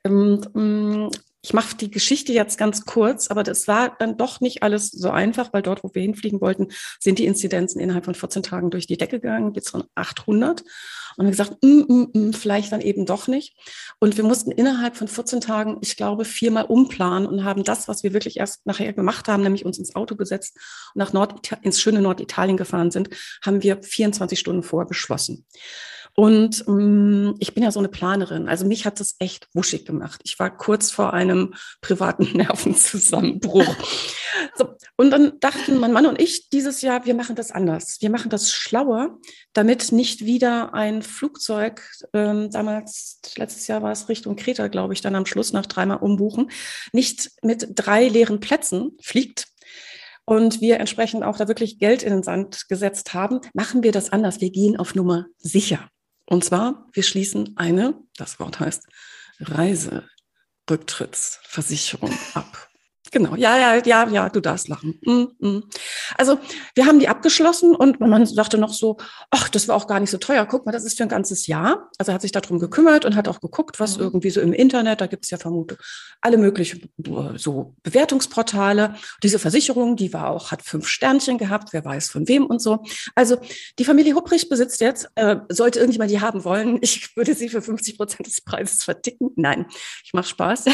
Ähm, 0.04 0.42
mm, 0.54 1.10
ich 1.46 1.54
mache 1.54 1.78
die 1.78 1.92
Geschichte 1.92 2.34
jetzt 2.34 2.58
ganz 2.58 2.86
kurz, 2.86 3.30
aber 3.30 3.44
das 3.44 3.68
war 3.68 3.96
dann 4.00 4.18
doch 4.18 4.42
nicht 4.42 4.64
alles 4.64 4.90
so 4.90 5.12
einfach, 5.12 5.54
weil 5.54 5.62
dort, 5.62 5.84
wo 5.84 5.92
wir 5.94 6.02
hinfliegen 6.02 6.42
wollten, 6.42 6.70
sind 7.00 7.20
die 7.20 7.26
Inzidenzen 7.26 7.80
innerhalb 7.80 8.06
von 8.06 8.16
14 8.16 8.42
Tagen 8.42 8.72
durch 8.72 8.88
die 8.88 8.98
Decke 8.98 9.20
gegangen, 9.20 9.54
bis 9.54 9.70
von 9.70 9.84
800. 9.94 10.64
Und 11.18 11.26
wir 11.26 11.30
gesagt, 11.30 11.64
mm, 11.64 11.68
mm, 11.68 12.10
mm, 12.14 12.34
vielleicht 12.34 12.72
dann 12.72 12.82
eben 12.82 13.06
doch 13.06 13.28
nicht. 13.28 13.56
Und 14.00 14.18
wir 14.18 14.24
mussten 14.24 14.50
innerhalb 14.50 14.98
von 14.98 15.08
14 15.08 15.40
Tagen, 15.40 15.78
ich 15.82 15.96
glaube, 15.96 16.26
viermal 16.26 16.66
umplanen 16.66 17.28
und 17.28 17.44
haben 17.44 17.64
das, 17.64 17.88
was 17.88 18.02
wir 18.02 18.14
wirklich 18.14 18.38
erst 18.38 18.66
nachher 18.66 18.94
gemacht 18.94 19.28
haben, 19.28 19.44
nämlich 19.44 19.66
uns 19.66 19.78
ins 19.78 19.96
Auto 19.96 20.16
gesetzt 20.16 20.58
und 20.96 21.00
nach 21.00 21.14
Nord 21.14 21.52
ins 21.62 21.80
schöne 21.80 22.02
Norditalien 22.02 22.58
gefahren 22.58 22.90
sind, 22.90 23.12
haben 23.46 23.62
wir 23.62 23.84
24 23.84 24.40
Stunden 24.40 24.64
vorher 24.64 24.88
beschlossen. 24.88 25.46
Und 26.16 26.64
ähm, 26.68 27.36
ich 27.40 27.54
bin 27.54 27.64
ja 27.64 27.72
so 27.72 27.80
eine 27.80 27.90
Planerin. 27.90 28.48
Also 28.48 28.66
mich 28.66 28.86
hat 28.86 29.02
das 29.02 29.16
echt 29.20 29.50
wuschig 29.54 29.86
gemacht. 29.86 30.22
Ich 30.24 30.40
war 30.40 30.56
kurz 30.56 30.90
vor 30.90 31.14
einem 31.14 31.54
privaten 31.82 32.30
Nervenzusammenbruch. 32.38 33.76
so, 34.56 34.76
und 34.96 35.12
dann 35.12 35.40
dachten 35.42 35.78
mein 35.78 35.92
Mann 35.92 36.06
und 36.06 36.22
ich 36.22 36.50
dieses 36.50 36.82
Jahr, 36.82 37.06
wir 37.06 37.16
machen 37.16 37.36
das 37.36 37.52
anders. 37.52 37.98
Wir 38.00 38.10
machen 38.10 38.30
das 38.30 38.54
schlauer, 38.54 39.18
damit 39.52 39.92
nicht 39.92 40.24
wieder 40.24 40.74
ein 40.74 41.02
Flugzeug, 41.02 41.82
ähm, 42.14 42.50
damals, 42.50 43.20
letztes 43.36 43.68
Jahr 43.68 43.84
war 43.84 43.92
es 43.92 44.08
Richtung 44.08 44.38
Kreta, 44.38 44.70
glaube 44.70 44.94
ich, 44.94 45.02
dann 45.02 45.16
am 45.16 45.26
Schluss 45.26 45.52
nach 45.52 45.66
dreimal 45.66 45.98
umbuchen, 45.98 46.50
nicht 46.94 47.32
mit 47.42 47.68
drei 47.76 48.08
leeren 48.08 48.40
Plätzen 48.40 48.98
fliegt, 49.02 49.48
und 50.28 50.60
wir 50.60 50.80
entsprechend 50.80 51.24
auch 51.24 51.38
da 51.38 51.48
wirklich 51.48 51.78
Geld 51.78 52.02
in 52.02 52.10
den 52.10 52.24
Sand 52.24 52.68
gesetzt 52.68 53.14
haben, 53.14 53.42
machen 53.54 53.84
wir 53.84 53.92
das 53.92 54.12
anders. 54.12 54.42
Wir 54.42 54.50
gehen 54.50 54.76
auf 54.76 54.96
Nummer 54.96 55.28
sicher. 55.38 55.88
Und 56.26 56.44
zwar, 56.44 56.88
wir 56.94 57.04
schließen 57.04 57.56
eine, 57.58 57.94
das 58.18 58.40
Wort 58.40 58.60
heißt 58.60 58.88
Reiserücktrittsversicherung 59.40 62.18
ab. 62.34 62.70
Genau, 63.12 63.36
ja, 63.36 63.58
ja, 63.58 63.82
ja, 63.86 64.10
ja, 64.10 64.30
du 64.30 64.40
darfst 64.40 64.68
lachen. 64.68 65.00
Mm, 65.06 65.26
mm. 65.40 65.64
Also 66.18 66.40
wir 66.74 66.86
haben 66.86 67.00
die 67.00 67.08
abgeschlossen 67.08 67.76
und 67.76 68.00
Mann 68.00 68.26
sagte 68.26 68.58
noch 68.58 68.74
so, 68.74 68.98
ach, 69.30 69.50
das 69.50 69.68
war 69.68 69.76
auch 69.76 69.88
gar 69.88 70.00
nicht 70.00 70.10
so 70.10 70.18
teuer. 70.18 70.46
Guck 70.46 70.66
mal, 70.66 70.72
das 70.72 70.84
ist 70.84 70.98
für 70.98 71.04
ein 71.04 71.10
ganzes 71.10 71.48
Jahr. 71.48 71.90
Also 71.98 72.12
er 72.12 72.16
hat 72.16 72.22
sich 72.22 72.32
darum 72.32 72.60
gekümmert 72.60 73.06
und 73.06 73.16
hat 73.16 73.28
auch 73.28 73.42
geguckt, 73.42 73.80
was 73.80 73.98
mhm. 73.98 74.04
irgendwie 74.04 74.30
so 74.30 74.42
im 74.42 74.54
Internet, 74.54 75.02
da 75.02 75.08
gibt 75.08 75.26
es 75.26 75.32
ja 75.32 75.38
vermutlich 75.38 75.80
alle 76.22 76.38
möglichen 76.38 76.90
so 77.36 77.76
Bewertungsportale. 77.84 78.96
Diese 79.22 79.40
Versicherung, 79.40 79.96
die 79.96 80.12
war 80.14 80.30
auch, 80.30 80.52
hat 80.52 80.64
fünf 80.64 80.88
Sternchen 80.88 81.38
gehabt, 81.38 81.74
wer 81.74 81.86
weiß 81.86 82.10
von 82.10 82.28
wem 82.28 82.46
und 82.46 82.62
so. 82.62 82.84
Also 83.14 83.38
die 83.78 83.86
Familie 83.86 84.16
Hupprich 84.16 84.50
besitzt 84.50 84.82
jetzt, 84.82 85.10
äh, 85.16 85.38
sollte 85.50 85.80
irgendjemand 85.80 86.12
die 86.12 86.22
haben 86.22 86.44
wollen, 86.44 86.80
ich 86.82 87.16
würde 87.16 87.36
sie 87.36 87.50
für 87.50 87.62
50 87.62 87.98
Prozent 87.98 88.28
des 88.28 88.42
Preises 88.42 88.84
verdicken. 88.84 89.30
Nein, 89.36 89.68
ich 90.04 90.14
mache 90.14 90.28
Spaß. 90.28 90.66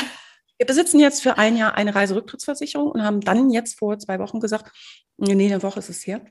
Wir 0.62 0.68
besitzen 0.68 1.00
jetzt 1.00 1.24
für 1.24 1.40
ein 1.40 1.58
Jahr 1.58 1.74
eine 1.74 1.96
Reiserücktrittsversicherung 1.96 2.92
und 2.92 3.02
haben 3.02 3.20
dann 3.22 3.50
jetzt 3.50 3.80
vor 3.80 3.98
zwei 3.98 4.20
Wochen 4.20 4.40
gesagt, 4.40 4.72
nee, 5.18 5.32
eine 5.32 5.64
Woche 5.64 5.80
ist 5.80 5.90
es 5.90 6.06
her. 6.06 6.22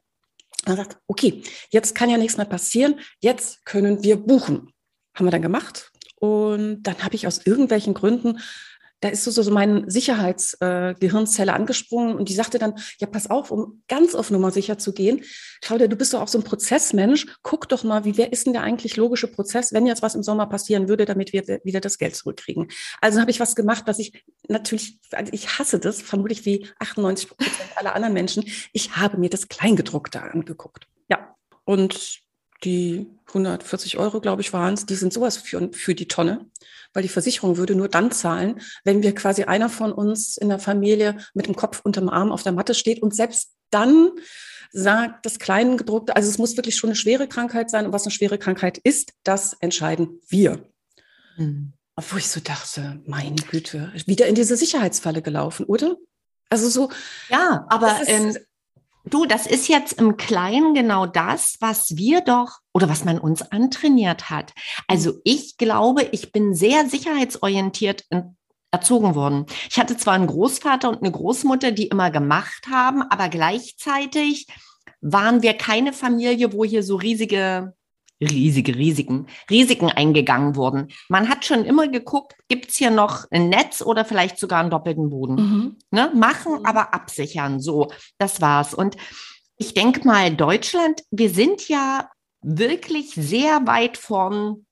Und 0.66 0.76
sagt, 0.76 0.98
okay, 1.08 1.42
jetzt 1.70 1.96
kann 1.96 2.08
ja 2.08 2.16
nichts 2.16 2.36
mehr 2.36 2.46
passieren, 2.46 3.00
jetzt 3.18 3.66
können 3.66 4.04
wir 4.04 4.16
buchen. 4.16 4.72
Haben 5.16 5.26
wir 5.26 5.32
dann 5.32 5.42
gemacht. 5.42 5.90
Und 6.14 6.84
dann 6.84 7.02
habe 7.02 7.16
ich 7.16 7.26
aus 7.26 7.44
irgendwelchen 7.44 7.92
Gründen 7.92 8.38
da 9.00 9.08
ist 9.08 9.24
so, 9.24 9.30
so 9.30 9.50
meine 9.50 9.90
Sicherheitsgehirnzelle 9.90 11.50
äh, 11.50 11.54
angesprungen 11.54 12.16
und 12.16 12.28
die 12.28 12.34
sagte 12.34 12.58
dann, 12.58 12.74
ja, 12.98 13.06
pass 13.06 13.30
auf, 13.30 13.50
um 13.50 13.82
ganz 13.88 14.14
auf 14.14 14.30
Nummer 14.30 14.50
sicher 14.50 14.78
zu 14.78 14.92
gehen, 14.92 15.22
Claudia, 15.62 15.86
du 15.86 15.96
bist 15.96 16.12
doch 16.12 16.20
auch 16.20 16.28
so 16.28 16.38
ein 16.38 16.44
Prozessmensch, 16.44 17.26
guck 17.42 17.68
doch 17.68 17.82
mal, 17.82 18.04
wie 18.04 18.16
wer 18.16 18.32
ist 18.32 18.46
denn 18.46 18.52
der 18.52 18.62
eigentlich 18.62 18.96
logische 18.96 19.28
Prozess, 19.28 19.72
wenn 19.72 19.86
jetzt 19.86 20.02
was 20.02 20.14
im 20.14 20.22
Sommer 20.22 20.46
passieren 20.46 20.88
würde, 20.88 21.06
damit 21.06 21.32
wir 21.32 21.60
wieder 21.64 21.80
das 21.80 21.98
Geld 21.98 22.14
zurückkriegen. 22.14 22.68
Also 23.00 23.20
habe 23.20 23.30
ich 23.30 23.40
was 23.40 23.56
gemacht, 23.56 23.84
was 23.86 23.98
ich 23.98 24.24
natürlich, 24.48 24.98
also 25.12 25.32
ich 25.32 25.58
hasse 25.58 25.78
das, 25.78 26.02
vermutlich 26.02 26.44
wie 26.44 26.68
98 26.78 27.28
Prozent 27.28 27.54
aller 27.76 27.94
anderen 27.94 28.14
Menschen. 28.14 28.44
Ich 28.72 28.96
habe 28.96 29.16
mir 29.16 29.30
das 29.30 29.48
Kleingedruckte 29.48 30.22
angeguckt. 30.22 30.86
Ja. 31.08 31.34
Und 31.64 32.20
die 32.64 33.06
140 33.28 33.98
Euro, 33.98 34.20
glaube 34.20 34.42
ich, 34.42 34.52
waren 34.52 34.74
es, 34.74 34.86
die 34.86 34.94
sind 34.94 35.12
sowas 35.12 35.36
für, 35.36 35.70
für 35.72 35.94
die 35.94 36.08
Tonne, 36.08 36.46
weil 36.92 37.02
die 37.02 37.08
Versicherung 37.08 37.56
würde 37.56 37.74
nur 37.74 37.88
dann 37.88 38.10
zahlen, 38.10 38.60
wenn 38.84 39.02
wir 39.02 39.14
quasi 39.14 39.44
einer 39.44 39.68
von 39.68 39.92
uns 39.92 40.36
in 40.36 40.48
der 40.48 40.58
Familie 40.58 41.18
mit 41.34 41.46
dem 41.46 41.56
Kopf 41.56 41.80
unterm 41.84 42.08
Arm 42.08 42.32
auf 42.32 42.42
der 42.42 42.52
Matte 42.52 42.74
steht 42.74 43.02
und 43.02 43.14
selbst 43.14 43.52
dann 43.70 44.10
sagt 44.72 45.26
das 45.26 45.38
Kleingedruckte, 45.38 46.14
also 46.14 46.28
es 46.28 46.38
muss 46.38 46.56
wirklich 46.56 46.76
schon 46.76 46.90
eine 46.90 46.96
schwere 46.96 47.28
Krankheit 47.28 47.70
sein 47.70 47.86
und 47.86 47.92
was 47.92 48.04
eine 48.04 48.12
schwere 48.12 48.38
Krankheit 48.38 48.78
ist, 48.78 49.12
das 49.24 49.54
entscheiden 49.60 50.20
wir. 50.28 50.68
Mhm. 51.36 51.72
Obwohl 51.96 52.20
ich 52.20 52.28
so 52.28 52.40
dachte, 52.40 53.00
meine 53.06 53.36
Güte, 53.36 53.92
wieder 54.06 54.26
in 54.26 54.34
diese 54.34 54.56
Sicherheitsfalle 54.56 55.22
gelaufen, 55.22 55.66
oder? 55.66 55.96
Also 56.48 56.68
so. 56.68 56.90
Ja, 57.28 57.66
aber 57.68 58.00
ähm, 58.06 58.36
Du, 59.04 59.24
das 59.24 59.46
ist 59.46 59.68
jetzt 59.68 59.94
im 59.94 60.16
Kleinen 60.16 60.74
genau 60.74 61.06
das, 61.06 61.56
was 61.60 61.96
wir 61.96 62.20
doch 62.20 62.58
oder 62.74 62.88
was 62.88 63.04
man 63.04 63.18
uns 63.18 63.42
antrainiert 63.42 64.30
hat. 64.30 64.52
Also 64.88 65.20
ich 65.24 65.56
glaube, 65.56 66.02
ich 66.12 66.32
bin 66.32 66.54
sehr 66.54 66.88
sicherheitsorientiert 66.88 68.04
erzogen 68.70 69.14
worden. 69.14 69.46
Ich 69.68 69.78
hatte 69.78 69.96
zwar 69.96 70.14
einen 70.14 70.26
Großvater 70.26 70.88
und 70.88 70.98
eine 70.98 71.10
Großmutter, 71.10 71.72
die 71.72 71.88
immer 71.88 72.10
gemacht 72.10 72.66
haben, 72.70 73.02
aber 73.02 73.28
gleichzeitig 73.28 74.46
waren 75.00 75.42
wir 75.42 75.54
keine 75.54 75.92
Familie, 75.92 76.52
wo 76.52 76.64
hier 76.64 76.82
so 76.82 76.96
riesige 76.96 77.74
riesige 78.20 78.76
Risiken, 78.76 79.26
Risiken 79.50 79.90
eingegangen 79.90 80.56
wurden. 80.56 80.88
Man 81.08 81.28
hat 81.28 81.44
schon 81.44 81.64
immer 81.64 81.88
geguckt, 81.88 82.34
gibt's 82.48 82.76
hier 82.76 82.90
noch 82.90 83.26
ein 83.30 83.48
Netz 83.48 83.82
oder 83.82 84.04
vielleicht 84.04 84.38
sogar 84.38 84.60
einen 84.60 84.70
doppelten 84.70 85.10
Boden. 85.10 85.34
Mhm. 85.34 85.76
Ne? 85.90 86.12
Machen, 86.14 86.60
mhm. 86.60 86.66
aber 86.66 86.92
absichern. 86.94 87.60
So, 87.60 87.90
das 88.18 88.40
war's. 88.40 88.74
Und 88.74 88.96
ich 89.56 89.74
denke 89.74 90.06
mal, 90.06 90.34
Deutschland, 90.34 91.02
wir 91.10 91.30
sind 91.30 91.68
ja 91.68 92.08
wirklich 92.42 93.12
sehr 93.14 93.66
weit 93.66 93.96
vorn 93.98 94.66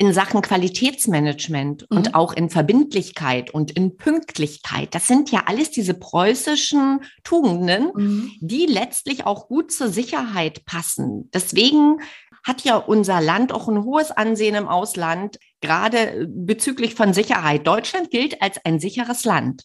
in 0.00 0.12
Sachen 0.12 0.42
Qualitätsmanagement 0.42 1.86
mhm. 1.90 1.96
und 1.96 2.14
auch 2.14 2.32
in 2.32 2.50
Verbindlichkeit 2.50 3.50
und 3.50 3.72
in 3.72 3.96
Pünktlichkeit. 3.96 4.94
Das 4.94 5.08
sind 5.08 5.32
ja 5.32 5.42
alles 5.46 5.72
diese 5.72 5.94
preußischen 5.94 7.00
Tugenden, 7.24 7.90
mhm. 7.94 8.32
die 8.40 8.66
letztlich 8.66 9.26
auch 9.26 9.48
gut 9.48 9.72
zur 9.72 9.88
Sicherheit 9.88 10.64
passen. 10.64 11.28
Deswegen 11.34 11.98
hat 12.48 12.62
ja 12.62 12.76
unser 12.76 13.20
Land 13.20 13.52
auch 13.52 13.68
ein 13.68 13.84
hohes 13.84 14.10
Ansehen 14.10 14.54
im 14.54 14.66
Ausland, 14.66 15.38
gerade 15.60 16.26
bezüglich 16.28 16.94
von 16.94 17.12
Sicherheit. 17.12 17.66
Deutschland 17.66 18.10
gilt 18.10 18.42
als 18.42 18.64
ein 18.64 18.80
sicheres 18.80 19.24
Land. 19.24 19.64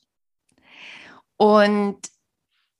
Und 1.37 1.97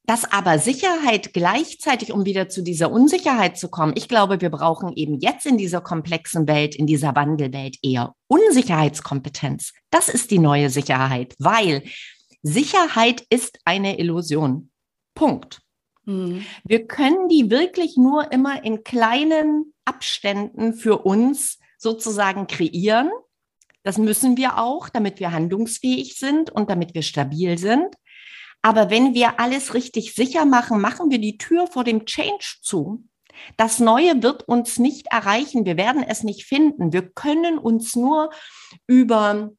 dass 0.05 0.29
aber 0.29 0.59
Sicherheit 0.59 1.33
gleichzeitig, 1.33 2.11
um 2.11 2.25
wieder 2.25 2.49
zu 2.49 2.61
dieser 2.61 2.91
Unsicherheit 2.91 3.57
zu 3.57 3.69
kommen, 3.69 3.93
ich 3.95 4.09
glaube, 4.09 4.41
wir 4.41 4.49
brauchen 4.49 4.91
eben 4.93 5.19
jetzt 5.19 5.45
in 5.45 5.57
dieser 5.57 5.79
komplexen 5.79 6.45
Welt, 6.47 6.75
in 6.75 6.85
dieser 6.85 7.15
Wandelwelt 7.15 7.77
eher 7.81 8.13
Unsicherheitskompetenz. 8.27 9.71
Das 9.89 10.09
ist 10.09 10.29
die 10.31 10.39
neue 10.39 10.69
Sicherheit, 10.69 11.33
weil 11.39 11.83
Sicherheit 12.41 13.25
ist 13.29 13.59
eine 13.63 13.97
Illusion. 13.97 14.69
Punkt. 15.15 15.62
Mhm. 16.05 16.45
Wir 16.63 16.87
können 16.87 17.29
die 17.29 17.49
wirklich 17.49 17.97
nur 17.97 18.31
immer 18.31 18.63
in 18.63 18.83
kleinen 18.83 19.73
Abständen 19.85 20.73
für 20.73 20.99
uns 20.99 21.59
sozusagen 21.77 22.47
kreieren. 22.47 23.09
Das 23.83 23.97
müssen 23.97 24.37
wir 24.37 24.57
auch, 24.57 24.89
damit 24.89 25.19
wir 25.19 25.31
handlungsfähig 25.31 26.17
sind 26.17 26.49
und 26.49 26.69
damit 26.69 26.93
wir 26.93 27.01
stabil 27.01 27.57
sind. 27.57 27.95
Aber 28.61 28.89
wenn 28.89 29.13
wir 29.13 29.41
alles 29.41 29.73
richtig 29.73 30.15
sicher 30.15 30.45
machen, 30.45 30.79
machen 30.79 31.11
wir 31.11 31.19
die 31.19 31.37
Tür 31.37 31.67
vor 31.67 31.83
dem 31.83 32.05
Change 32.05 32.59
zu. 32.61 33.03
Das 33.57 33.79
Neue 33.79 34.23
wird 34.23 34.47
uns 34.47 34.79
nicht 34.79 35.07
erreichen. 35.07 35.65
Wir 35.65 35.75
werden 35.75 36.03
es 36.03 36.23
nicht 36.23 36.45
finden. 36.45 36.93
Wir 36.93 37.09
können 37.09 37.57
uns 37.57 37.95
nur 37.95 38.29
über 38.87 39.51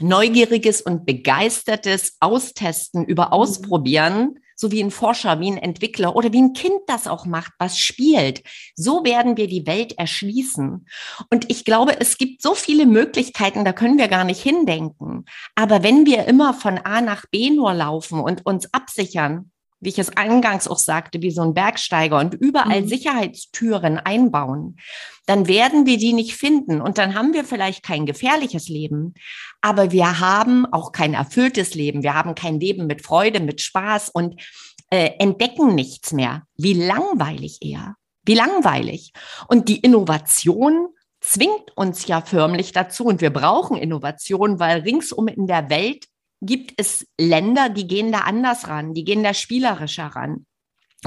neugieriges 0.00 0.82
und 0.82 1.04
begeistertes 1.04 2.16
Austesten, 2.20 3.04
über 3.04 3.26
mhm. 3.26 3.32
Ausprobieren, 3.32 4.38
so 4.56 4.70
wie 4.70 4.82
ein 4.82 4.90
Forscher, 4.90 5.40
wie 5.40 5.50
ein 5.50 5.58
Entwickler 5.58 6.16
oder 6.16 6.32
wie 6.32 6.42
ein 6.42 6.52
Kind 6.52 6.80
das 6.86 7.06
auch 7.06 7.26
macht, 7.26 7.52
was 7.58 7.78
spielt. 7.78 8.42
So 8.76 9.04
werden 9.04 9.36
wir 9.36 9.48
die 9.48 9.66
Welt 9.66 9.98
erschließen. 9.98 10.86
Und 11.30 11.50
ich 11.50 11.64
glaube, 11.64 12.00
es 12.00 12.18
gibt 12.18 12.42
so 12.42 12.54
viele 12.54 12.86
Möglichkeiten, 12.86 13.64
da 13.64 13.72
können 13.72 13.98
wir 13.98 14.08
gar 14.08 14.24
nicht 14.24 14.42
hindenken. 14.42 15.24
Aber 15.54 15.82
wenn 15.82 16.06
wir 16.06 16.26
immer 16.26 16.54
von 16.54 16.78
A 16.78 17.00
nach 17.00 17.26
B 17.30 17.50
nur 17.50 17.74
laufen 17.74 18.20
und 18.20 18.46
uns 18.46 18.72
absichern, 18.72 19.50
wie 19.84 19.90
ich 19.90 19.98
es 19.98 20.16
eingangs 20.16 20.66
auch 20.66 20.78
sagte, 20.78 21.20
wie 21.22 21.30
so 21.30 21.42
ein 21.42 21.54
Bergsteiger 21.54 22.18
und 22.18 22.34
überall 22.34 22.82
mhm. 22.82 22.88
Sicherheitstüren 22.88 23.98
einbauen, 23.98 24.76
dann 25.26 25.48
werden 25.48 25.86
wir 25.86 25.98
die 25.98 26.12
nicht 26.12 26.34
finden 26.34 26.80
und 26.80 26.98
dann 26.98 27.14
haben 27.14 27.32
wir 27.32 27.44
vielleicht 27.44 27.82
kein 27.82 28.06
gefährliches 28.06 28.68
Leben, 28.68 29.14
aber 29.60 29.92
wir 29.92 30.20
haben 30.20 30.66
auch 30.66 30.92
kein 30.92 31.14
erfülltes 31.14 31.74
Leben, 31.74 32.02
wir 32.02 32.14
haben 32.14 32.34
kein 32.34 32.60
Leben 32.60 32.86
mit 32.86 33.02
Freude, 33.02 33.40
mit 33.40 33.60
Spaß 33.60 34.10
und 34.10 34.40
äh, 34.90 35.12
entdecken 35.18 35.74
nichts 35.74 36.12
mehr. 36.12 36.42
Wie 36.56 36.74
langweilig 36.74 37.58
eher. 37.62 37.96
Wie 38.24 38.34
langweilig. 38.34 39.12
Und 39.48 39.68
die 39.68 39.80
Innovation 39.80 40.88
zwingt 41.20 41.76
uns 41.76 42.06
ja 42.06 42.20
förmlich 42.20 42.72
dazu 42.72 43.06
und 43.06 43.20
wir 43.20 43.30
brauchen 43.30 43.76
Innovation, 43.76 44.60
weil 44.60 44.80
ringsum 44.80 45.28
in 45.28 45.46
der 45.46 45.70
Welt 45.70 46.04
gibt 46.46 46.74
es 46.76 47.06
Länder, 47.18 47.68
die 47.68 47.86
gehen 47.86 48.12
da 48.12 48.20
anders 48.20 48.68
ran, 48.68 48.94
die 48.94 49.04
gehen 49.04 49.22
da 49.22 49.34
spielerischer 49.34 50.06
ran. 50.06 50.46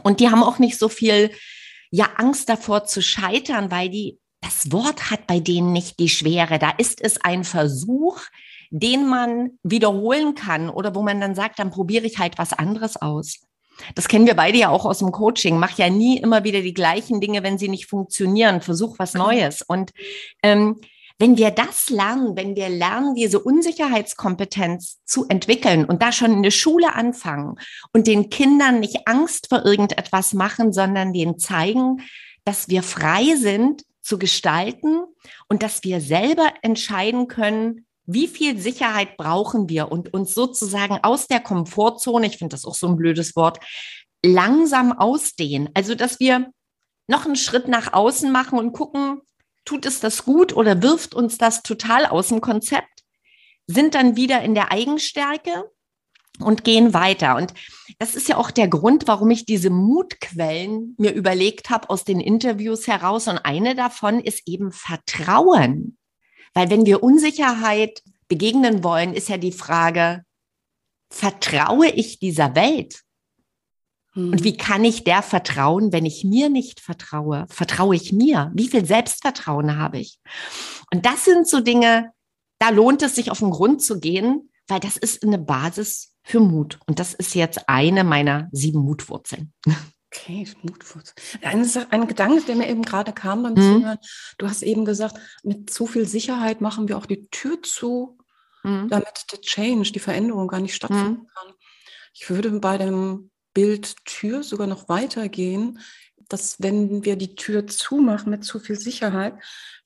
Und 0.03 0.19
die 0.19 0.29
haben 0.29 0.43
auch 0.43 0.59
nicht 0.59 0.77
so 0.77 0.89
viel 0.89 1.31
ja 1.89 2.09
Angst 2.17 2.49
davor 2.49 2.85
zu 2.85 3.01
scheitern, 3.01 3.71
weil 3.71 3.89
die 3.89 4.19
das 4.41 4.71
Wort 4.71 5.09
hat 5.09 5.25
bei 5.27 5.39
denen 5.39 5.73
nicht 5.73 5.99
die 5.99 6.09
Schwere. 6.09 6.59
Da 6.59 6.69
ist 6.71 7.01
es 7.01 7.19
ein 7.21 7.43
Versuch, 7.43 8.21
den 8.69 9.07
man 9.07 9.51
wiederholen 9.63 10.35
kann 10.35 10.69
oder 10.69 10.93
wo 10.93 11.01
man 11.01 11.19
dann 11.19 11.35
sagt, 11.35 11.59
dann 11.59 11.71
probiere 11.71 12.05
ich 12.05 12.19
halt 12.19 12.37
was 12.37 12.53
anderes 12.53 12.97
aus. 12.97 13.39
Das 13.95 14.07
kennen 14.07 14.25
wir 14.25 14.35
beide 14.35 14.57
ja 14.57 14.69
auch 14.69 14.85
aus 14.85 14.99
dem 14.99 15.11
Coaching. 15.11 15.59
Mach 15.59 15.77
ja 15.77 15.89
nie 15.89 16.17
immer 16.17 16.43
wieder 16.43 16.61
die 16.61 16.73
gleichen 16.73 17.21
Dinge, 17.21 17.43
wenn 17.43 17.57
sie 17.57 17.69
nicht 17.69 17.87
funktionieren. 17.87 18.61
Versuch 18.61 18.97
was 18.99 19.13
Neues. 19.13 19.61
Und 19.61 19.91
ähm, 20.43 20.81
wenn 21.19 21.37
wir 21.37 21.51
das 21.51 21.89
lernen, 21.89 22.35
wenn 22.35 22.55
wir 22.55 22.69
lernen, 22.69 23.15
diese 23.15 23.39
Unsicherheitskompetenz 23.39 24.99
zu 25.05 25.25
entwickeln 25.27 25.85
und 25.85 26.01
da 26.01 26.11
schon 26.11 26.31
in 26.31 26.43
der 26.43 26.51
Schule 26.51 26.93
anfangen 26.93 27.55
und 27.91 28.07
den 28.07 28.29
Kindern 28.29 28.79
nicht 28.79 29.07
Angst 29.07 29.47
vor 29.49 29.65
irgendetwas 29.65 30.33
machen, 30.33 30.73
sondern 30.73 31.13
denen 31.13 31.39
zeigen, 31.39 32.01
dass 32.45 32.69
wir 32.69 32.83
frei 32.83 33.35
sind 33.35 33.83
zu 34.01 34.19
gestalten 34.19 35.01
und 35.49 35.63
dass 35.63 35.83
wir 35.83 36.01
selber 36.01 36.53
entscheiden 36.61 37.27
können, 37.27 37.87
wie 38.05 38.27
viel 38.27 38.57
Sicherheit 38.57 39.17
brauchen 39.17 39.67
wir 39.67 39.91
und 39.91 40.13
uns 40.13 40.33
sozusagen 40.33 40.99
aus 41.03 41.27
der 41.27 41.41
Komfortzone, 41.41 42.27
ich 42.27 42.37
finde 42.37 42.53
das 42.53 42.63
auch 42.63 42.75
so 42.75 42.87
ein 42.87 42.95
blödes 42.95 43.35
Wort, 43.35 43.59
langsam 44.23 44.93
ausdehnen. 44.93 45.69
Also, 45.73 45.93
dass 45.93 46.19
wir 46.19 46.49
noch 47.07 47.25
einen 47.25 47.35
Schritt 47.35 47.67
nach 47.67 47.91
außen 47.91 48.31
machen 48.31 48.59
und 48.59 48.71
gucken, 48.71 49.21
tut 49.67 49.85
es 49.85 49.99
das 49.99 50.25
gut 50.25 50.55
oder 50.55 50.81
wirft 50.81 51.13
uns 51.13 51.37
das 51.37 51.61
total 51.61 52.05
aus 52.05 52.29
dem 52.29 52.41
Konzept, 52.41 53.03
sind 53.67 53.95
dann 53.95 54.15
wieder 54.15 54.41
in 54.41 54.55
der 54.55 54.71
Eigenstärke 54.71 55.69
und 56.39 56.63
gehen 56.63 56.93
weiter. 56.93 57.35
Und 57.35 57.53
das 57.99 58.15
ist 58.15 58.29
ja 58.29 58.37
auch 58.37 58.49
der 58.49 58.69
Grund, 58.69 59.07
warum 59.07 59.29
ich 59.29 59.45
diese 59.45 59.69
Mutquellen 59.69 60.95
mir 60.97 61.11
überlegt 61.11 61.69
habe 61.69 61.89
aus 61.89 62.05
den 62.05 62.21
Interviews 62.21 62.87
heraus. 62.87 63.27
Und 63.27 63.39
eine 63.39 63.75
davon 63.75 64.21
ist 64.21 64.47
eben 64.47 64.71
Vertrauen. 64.71 65.97
Weil 66.53 66.69
wenn 66.69 66.85
wir 66.85 67.03
Unsicherheit 67.03 68.01
begegnen 68.29 68.83
wollen, 68.83 69.13
ist 69.13 69.29
ja 69.29 69.37
die 69.37 69.51
Frage, 69.51 70.23
vertraue 71.09 71.89
ich 71.89 72.19
dieser 72.19 72.55
Welt? 72.55 73.01
Und 74.17 74.43
wie 74.43 74.57
kann 74.57 74.83
ich 74.83 75.03
der 75.03 75.21
vertrauen, 75.21 75.93
wenn 75.93 76.05
ich 76.05 76.23
mir 76.23 76.49
nicht 76.49 76.79
vertraue? 76.79 77.45
Vertraue 77.49 77.95
ich 77.95 78.11
mir? 78.11 78.51
Wie 78.53 78.67
viel 78.67 78.83
Selbstvertrauen 78.83 79.77
habe 79.77 79.99
ich? 79.99 80.19
Und 80.91 81.05
das 81.05 81.25
sind 81.25 81.47
so 81.47 81.59
Dinge, 81.59 82.11
da 82.59 82.69
lohnt 82.69 83.03
es 83.03 83.15
sich 83.15 83.29
auf 83.29 83.39
den 83.39 83.51
Grund 83.51 83.83
zu 83.83 83.99
gehen, 83.99 84.49
weil 84.67 84.79
das 84.79 84.97
ist 84.97 85.23
eine 85.23 85.37
Basis 85.37 86.15
für 86.23 86.39
Mut. 86.39 86.79
Und 86.87 86.99
das 86.99 87.13
ist 87.13 87.35
jetzt 87.35 87.69
eine 87.69 88.03
meiner 88.03 88.49
sieben 88.51 88.79
Mutwurzeln. 88.79 89.53
Okay, 90.09 90.47
Mutwurzel. 90.63 91.13
Ein, 91.41 91.69
ein 91.91 92.07
Gedanke, 92.07 92.41
der 92.45 92.55
mir 92.55 92.69
eben 92.69 92.81
gerade 92.81 93.11
kam 93.11 93.43
beim 93.43 93.53
mhm. 93.53 93.57
Zuhören. 93.57 93.97
Du 94.37 94.47
hast 94.47 94.63
eben 94.63 94.85
gesagt, 94.85 95.17
mit 95.43 95.69
zu 95.69 95.85
viel 95.85 96.07
Sicherheit 96.07 96.61
machen 96.61 96.87
wir 96.87 96.97
auch 96.97 97.05
die 97.05 97.27
Tür 97.27 97.61
zu, 97.61 98.17
mhm. 98.63 98.87
damit 98.89 99.25
der 99.31 99.41
Change, 99.41 99.91
die 99.91 99.99
Veränderung 99.99 100.47
gar 100.47 100.61
nicht 100.61 100.73
stattfinden 100.73 101.23
mhm. 101.23 101.27
kann. 101.27 101.53
Ich 102.13 102.29
würde 102.29 102.49
bei 102.59 102.77
dem 102.77 103.29
Bild 103.57 104.05
Tür 104.05 104.43
sogar 104.43 104.67
noch 104.67 104.87
weitergehen, 104.87 105.79
dass 106.29 106.61
wenn 106.61 107.03
wir 107.03 107.15
die 107.15 107.33
Tür 107.33 107.65
zumachen 107.65 108.29
mit 108.29 108.43
zu 108.43 108.59
viel 108.59 108.77
Sicherheit, 108.77 109.33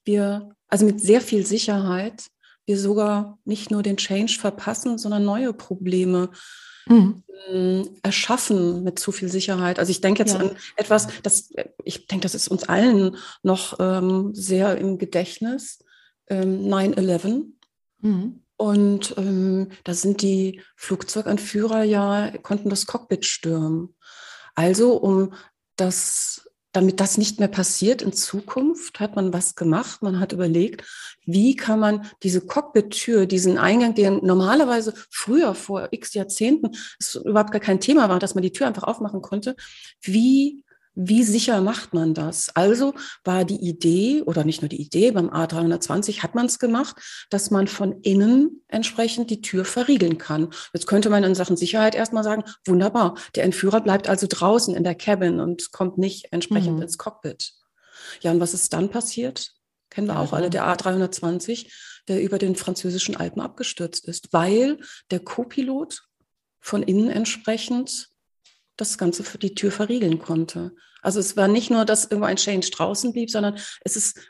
wir, 0.04 0.54
also 0.68 0.84
mit 0.84 1.00
sehr 1.00 1.22
viel 1.22 1.46
Sicherheit, 1.46 2.26
wir 2.66 2.78
sogar 2.78 3.38
nicht 3.46 3.70
nur 3.70 3.82
den 3.82 3.96
Change 3.96 4.36
verpassen, 4.38 4.98
sondern 4.98 5.24
neue 5.24 5.54
Probleme 5.54 6.28
mhm. 6.84 7.22
Ähm, 7.48 7.88
erschaffen 8.02 8.84
mit 8.84 8.98
zu 8.98 9.10
viel 9.10 9.30
Sicherheit. 9.30 9.78
Also 9.78 9.90
ich 9.90 10.02
denke 10.02 10.20
jetzt 10.20 10.34
ja. 10.34 10.40
an 10.40 10.50
etwas, 10.76 11.08
das 11.22 11.48
ich 11.82 12.06
denke, 12.06 12.24
das 12.24 12.34
ist 12.34 12.48
uns 12.48 12.64
allen 12.64 13.16
noch 13.42 13.80
ähm, 13.80 14.34
sehr 14.34 14.76
im 14.76 14.98
Gedächtnis. 14.98 15.82
Ähm, 16.28 16.66
9-11. 16.68 17.46
Mhm. 18.02 18.42
Und 18.62 19.16
ähm, 19.18 19.72
da 19.82 19.92
sind 19.92 20.22
die 20.22 20.60
Flugzeuganführer 20.76 21.82
ja, 21.82 22.30
konnten 22.42 22.70
das 22.70 22.86
Cockpit 22.86 23.26
stürmen. 23.26 23.96
Also, 24.54 24.98
um 24.98 25.34
das, 25.74 26.48
damit 26.70 27.00
das 27.00 27.18
nicht 27.18 27.40
mehr 27.40 27.48
passiert 27.48 28.02
in 28.02 28.12
Zukunft, 28.12 29.00
hat 29.00 29.16
man 29.16 29.32
was 29.32 29.56
gemacht. 29.56 30.04
Man 30.04 30.20
hat 30.20 30.32
überlegt, 30.32 30.84
wie 31.24 31.56
kann 31.56 31.80
man 31.80 32.06
diese 32.22 32.40
Cockpit-Tür, 32.40 33.26
diesen 33.26 33.58
Eingang, 33.58 33.96
der 33.96 34.12
normalerweise 34.12 34.94
früher 35.10 35.56
vor 35.56 35.88
x 35.90 36.14
Jahrzehnten 36.14 36.70
es 37.00 37.16
überhaupt 37.16 37.50
gar 37.50 37.60
kein 37.60 37.80
Thema 37.80 38.08
war, 38.08 38.20
dass 38.20 38.36
man 38.36 38.42
die 38.42 38.52
Tür 38.52 38.68
einfach 38.68 38.84
aufmachen 38.84 39.22
konnte, 39.22 39.56
wie 40.02 40.62
wie 40.94 41.22
sicher 41.22 41.60
macht 41.62 41.94
man 41.94 42.12
das? 42.14 42.50
Also 42.54 42.94
war 43.24 43.44
die 43.44 43.56
Idee 43.66 44.22
oder 44.22 44.44
nicht 44.44 44.60
nur 44.60 44.68
die 44.68 44.80
Idee, 44.80 45.10
beim 45.10 45.30
A320 45.30 46.22
hat 46.22 46.34
man 46.34 46.46
es 46.46 46.58
gemacht, 46.58 46.96
dass 47.30 47.50
man 47.50 47.66
von 47.66 48.00
innen 48.02 48.62
entsprechend 48.68 49.30
die 49.30 49.40
Tür 49.40 49.64
verriegeln 49.64 50.18
kann. 50.18 50.50
Jetzt 50.74 50.86
könnte 50.86 51.08
man 51.08 51.24
in 51.24 51.34
Sachen 51.34 51.56
Sicherheit 51.56 51.94
erstmal 51.94 52.24
sagen, 52.24 52.44
wunderbar, 52.66 53.16
der 53.34 53.44
Entführer 53.44 53.80
bleibt 53.80 54.08
also 54.08 54.26
draußen 54.28 54.74
in 54.74 54.84
der 54.84 54.94
Cabin 54.94 55.40
und 55.40 55.72
kommt 55.72 55.96
nicht 55.96 56.28
entsprechend 56.30 56.76
mhm. 56.76 56.82
ins 56.82 56.98
Cockpit. 56.98 57.52
Ja, 58.20 58.30
und 58.30 58.40
was 58.40 58.52
ist 58.52 58.72
dann 58.72 58.90
passiert? 58.90 59.52
Kennen 59.88 60.08
wir 60.08 60.18
auch 60.18 60.32
alle, 60.32 60.50
der 60.50 60.64
A320, 60.64 61.70
der 62.08 62.22
über 62.22 62.38
den 62.38 62.56
französischen 62.56 63.16
Alpen 63.16 63.40
abgestürzt 63.40 64.06
ist, 64.06 64.32
weil 64.32 64.78
der 65.10 65.20
Co-Pilot 65.20 66.02
von 66.60 66.82
innen 66.82 67.10
entsprechend 67.10 68.11
das 68.76 68.98
Ganze 68.98 69.24
für 69.24 69.38
die 69.38 69.54
Tür 69.54 69.70
verriegeln 69.70 70.18
konnte. 70.18 70.74
Also 71.02 71.20
es 71.20 71.36
war 71.36 71.48
nicht 71.48 71.70
nur, 71.70 71.84
dass 71.84 72.04
irgendwo 72.04 72.26
ein 72.26 72.36
Change 72.36 72.70
draußen 72.70 73.12
blieb, 73.12 73.30
sondern 73.30 73.58
es 73.82 73.96
ist 73.96 74.20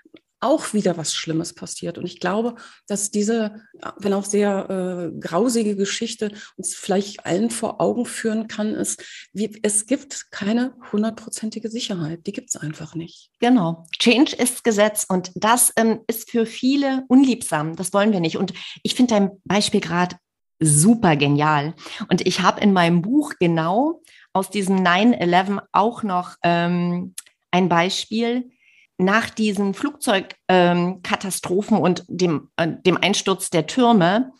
auch 0.42 0.74
wieder 0.74 0.96
was 0.96 1.14
Schlimmes 1.14 1.54
passiert. 1.54 1.98
Und 1.98 2.04
ich 2.04 2.18
glaube, 2.18 2.56
dass 2.88 3.10
diese, 3.10 3.62
wenn 3.98 4.12
auch 4.12 4.24
sehr 4.24 5.12
äh, 5.14 5.18
grausige 5.20 5.76
Geschichte 5.76 6.32
uns 6.56 6.74
vielleicht 6.74 7.24
allen 7.24 7.48
vor 7.48 7.80
Augen 7.80 8.04
führen 8.04 8.48
kann, 8.48 8.74
ist, 8.74 9.04
wie, 9.32 9.60
es 9.62 9.86
gibt 9.86 10.32
keine 10.32 10.74
hundertprozentige 10.90 11.70
Sicherheit. 11.70 12.26
Die 12.26 12.32
gibt 12.32 12.48
es 12.48 12.56
einfach 12.56 12.96
nicht. 12.96 13.30
Genau. 13.38 13.86
Change 13.98 14.34
ist 14.34 14.64
Gesetz 14.64 15.06
und 15.08 15.30
das 15.36 15.72
ähm, 15.76 16.00
ist 16.08 16.30
für 16.30 16.44
viele 16.44 17.04
unliebsam. 17.06 17.76
Das 17.76 17.92
wollen 17.92 18.12
wir 18.12 18.20
nicht. 18.20 18.36
Und 18.36 18.52
ich 18.82 18.96
finde 18.96 19.14
dein 19.14 19.30
Beispiel 19.44 19.80
gerade 19.80 20.16
super 20.58 21.16
genial. 21.16 21.74
Und 22.08 22.26
ich 22.26 22.40
habe 22.40 22.60
in 22.60 22.72
meinem 22.72 23.02
Buch 23.02 23.34
genau 23.38 24.02
aus 24.32 24.50
diesem 24.50 24.78
9-11 24.78 25.60
auch 25.72 26.02
noch 26.02 26.36
ähm, 26.42 27.14
ein 27.50 27.68
Beispiel. 27.68 28.50
Nach 28.98 29.30
diesen 29.30 29.74
Flugzeugkatastrophen 29.74 31.76
ähm, 31.76 31.82
und 31.82 32.04
dem, 32.08 32.50
äh, 32.56 32.68
dem 32.68 32.96
Einsturz 32.96 33.50
der 33.50 33.66
Türme 33.66 34.32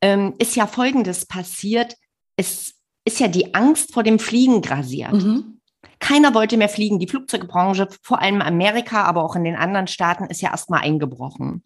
ähm, 0.00 0.34
ist 0.38 0.56
ja 0.56 0.66
Folgendes 0.66 1.26
passiert. 1.26 1.96
Es 2.36 2.74
ist 3.04 3.20
ja 3.20 3.28
die 3.28 3.54
Angst 3.54 3.92
vor 3.92 4.02
dem 4.02 4.18
Fliegen 4.18 4.62
grasiert. 4.62 5.12
Mhm. 5.12 5.60
Keiner 5.98 6.34
wollte 6.34 6.56
mehr 6.56 6.68
fliegen. 6.68 6.98
Die 6.98 7.08
Flugzeugbranche, 7.08 7.88
vor 8.02 8.20
allem 8.20 8.42
Amerika, 8.42 9.04
aber 9.04 9.24
auch 9.24 9.36
in 9.36 9.44
den 9.44 9.56
anderen 9.56 9.86
Staaten, 9.86 10.24
ist 10.24 10.42
ja 10.42 10.50
erstmal 10.50 10.82
eingebrochen. 10.82 11.64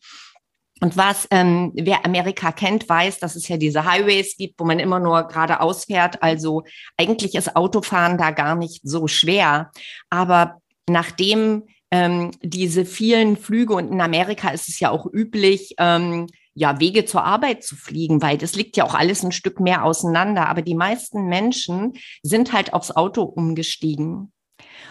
Und 0.80 0.96
was, 0.96 1.28
ähm, 1.30 1.72
wer 1.74 2.06
Amerika 2.06 2.52
kennt, 2.52 2.88
weiß, 2.88 3.18
dass 3.18 3.36
es 3.36 3.48
ja 3.48 3.58
diese 3.58 3.84
Highways 3.84 4.36
gibt, 4.36 4.58
wo 4.58 4.64
man 4.64 4.78
immer 4.78 4.98
nur 4.98 5.24
geradeaus 5.24 5.84
fährt. 5.84 6.22
Also 6.22 6.62
eigentlich 6.96 7.34
ist 7.34 7.54
Autofahren 7.54 8.16
da 8.16 8.30
gar 8.30 8.54
nicht 8.54 8.80
so 8.82 9.06
schwer. 9.06 9.70
Aber 10.08 10.60
nachdem 10.88 11.64
ähm, 11.90 12.30
diese 12.42 12.86
vielen 12.86 13.36
Flüge 13.36 13.74
und 13.74 13.90
in 13.92 14.00
Amerika 14.00 14.50
ist 14.50 14.68
es 14.68 14.80
ja 14.80 14.90
auch 14.90 15.06
üblich, 15.12 15.74
ähm, 15.78 16.28
ja, 16.54 16.80
Wege 16.80 17.04
zur 17.04 17.24
Arbeit 17.24 17.62
zu 17.62 17.76
fliegen, 17.76 18.22
weil 18.22 18.36
das 18.36 18.54
liegt 18.54 18.76
ja 18.76 18.84
auch 18.84 18.94
alles 18.94 19.22
ein 19.22 19.32
Stück 19.32 19.60
mehr 19.60 19.84
auseinander. 19.84 20.48
Aber 20.48 20.62
die 20.62 20.74
meisten 20.74 21.26
Menschen 21.26 21.94
sind 22.22 22.52
halt 22.52 22.72
aufs 22.72 22.90
Auto 22.90 23.22
umgestiegen. 23.22 24.32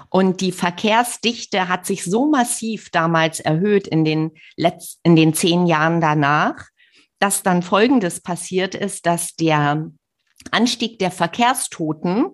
Und 0.09 0.41
die 0.41 0.51
Verkehrsdichte 0.51 1.67
hat 1.67 1.85
sich 1.85 2.03
so 2.03 2.29
massiv 2.29 2.89
damals 2.89 3.39
erhöht 3.39 3.87
in 3.87 4.03
den 4.03 4.31
letzten, 4.55 4.99
in 5.03 5.15
den 5.15 5.33
zehn 5.33 5.67
Jahren 5.67 6.01
danach, 6.01 6.65
dass 7.19 7.43
dann 7.43 7.61
Folgendes 7.61 8.21
passiert 8.21 8.75
ist, 8.75 9.05
dass 9.05 9.35
der 9.35 9.91
Anstieg 10.51 10.99
der 10.99 11.11
Verkehrstoten 11.11 12.27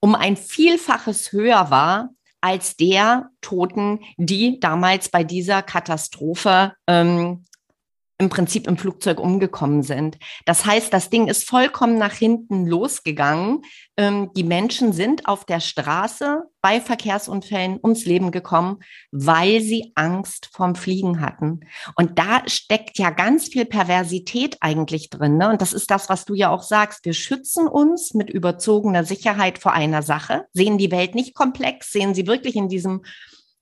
um 0.00 0.14
ein 0.14 0.36
Vielfaches 0.36 1.32
höher 1.32 1.70
war 1.70 2.10
als 2.40 2.76
der 2.76 3.30
Toten, 3.40 4.00
die 4.18 4.60
damals 4.60 5.08
bei 5.08 5.24
dieser 5.24 5.62
Katastrophe 5.62 6.74
ähm, 6.86 7.44
im 8.18 8.28
Prinzip 8.28 8.68
im 8.68 8.76
Flugzeug 8.76 9.18
umgekommen 9.18 9.82
sind. 9.82 10.18
Das 10.44 10.64
heißt, 10.64 10.92
das 10.92 11.10
Ding 11.10 11.26
ist 11.26 11.48
vollkommen 11.48 11.98
nach 11.98 12.12
hinten 12.12 12.64
losgegangen. 12.64 13.62
Ähm, 13.96 14.30
die 14.36 14.44
Menschen 14.44 14.92
sind 14.92 15.26
auf 15.26 15.44
der 15.44 15.58
Straße 15.58 16.44
bei 16.60 16.80
Verkehrsunfällen 16.80 17.80
ums 17.82 18.04
Leben 18.04 18.30
gekommen, 18.30 18.78
weil 19.10 19.60
sie 19.60 19.92
Angst 19.96 20.48
vorm 20.52 20.76
Fliegen 20.76 21.20
hatten. 21.20 21.60
Und 21.96 22.18
da 22.18 22.42
steckt 22.46 22.98
ja 22.98 23.10
ganz 23.10 23.48
viel 23.48 23.64
Perversität 23.64 24.58
eigentlich 24.60 25.10
drin. 25.10 25.36
Ne? 25.36 25.50
Und 25.50 25.60
das 25.60 25.72
ist 25.72 25.90
das, 25.90 26.08
was 26.08 26.24
du 26.24 26.34
ja 26.34 26.50
auch 26.50 26.62
sagst. 26.62 27.04
Wir 27.04 27.14
schützen 27.14 27.66
uns 27.66 28.14
mit 28.14 28.30
überzogener 28.30 29.04
Sicherheit 29.04 29.58
vor 29.58 29.72
einer 29.72 30.02
Sache, 30.02 30.46
sehen 30.52 30.78
die 30.78 30.92
Welt 30.92 31.16
nicht 31.16 31.34
komplex, 31.34 31.90
sehen 31.90 32.14
sie 32.14 32.28
wirklich 32.28 32.54
in 32.54 32.68
diesem 32.68 33.02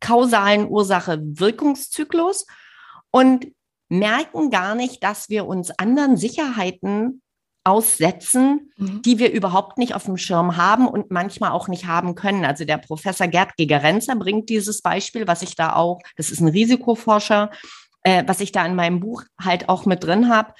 kausalen 0.00 0.68
Ursache-Wirkungszyklus. 0.68 2.46
Und 3.10 3.46
merken 3.92 4.50
gar 4.50 4.74
nicht, 4.74 5.04
dass 5.04 5.28
wir 5.28 5.46
uns 5.46 5.70
anderen 5.78 6.16
Sicherheiten 6.16 7.20
aussetzen, 7.64 8.72
mhm. 8.76 9.02
die 9.02 9.18
wir 9.18 9.30
überhaupt 9.30 9.78
nicht 9.78 9.94
auf 9.94 10.04
dem 10.04 10.16
Schirm 10.16 10.56
haben 10.56 10.88
und 10.88 11.10
manchmal 11.10 11.52
auch 11.52 11.68
nicht 11.68 11.86
haben 11.86 12.14
können. 12.14 12.44
Also 12.44 12.64
der 12.64 12.78
Professor 12.78 13.28
Gerd 13.28 13.56
Gegerenzer 13.56 14.16
bringt 14.16 14.48
dieses 14.48 14.82
Beispiel, 14.82 15.28
was 15.28 15.42
ich 15.42 15.54
da 15.54 15.76
auch, 15.76 16.00
das 16.16 16.30
ist 16.30 16.40
ein 16.40 16.48
Risikoforscher, 16.48 17.50
äh, 18.02 18.24
was 18.26 18.40
ich 18.40 18.50
da 18.50 18.66
in 18.66 18.74
meinem 18.74 18.98
Buch 18.98 19.22
halt 19.40 19.68
auch 19.68 19.86
mit 19.86 20.02
drin 20.02 20.28
habe. 20.28 20.54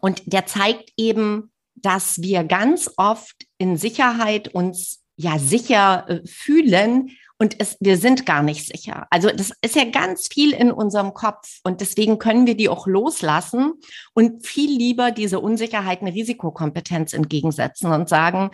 Und 0.00 0.22
der 0.26 0.44
zeigt 0.44 0.92
eben, 0.96 1.50
dass 1.76 2.20
wir 2.20 2.44
ganz 2.44 2.90
oft 2.96 3.36
in 3.56 3.76
Sicherheit 3.76 4.48
uns 4.48 5.00
ja 5.16 5.38
sicher 5.38 6.06
äh, 6.08 6.26
fühlen 6.26 7.10
und 7.38 7.60
es, 7.60 7.76
wir 7.80 7.96
sind 7.96 8.26
gar 8.26 8.42
nicht 8.42 8.66
sicher. 8.66 9.06
Also 9.10 9.28
das 9.30 9.52
ist 9.62 9.76
ja 9.76 9.84
ganz 9.84 10.28
viel 10.32 10.52
in 10.52 10.72
unserem 10.72 11.14
Kopf 11.14 11.60
und 11.62 11.80
deswegen 11.80 12.18
können 12.18 12.46
wir 12.46 12.56
die 12.56 12.68
auch 12.68 12.86
loslassen 12.86 13.74
und 14.14 14.46
viel 14.46 14.76
lieber 14.76 15.12
diese 15.12 15.40
Unsicherheit 15.40 16.00
eine 16.00 16.12
Risikokompetenz 16.12 17.12
entgegensetzen 17.12 17.92
und 17.92 18.08
sagen, 18.08 18.50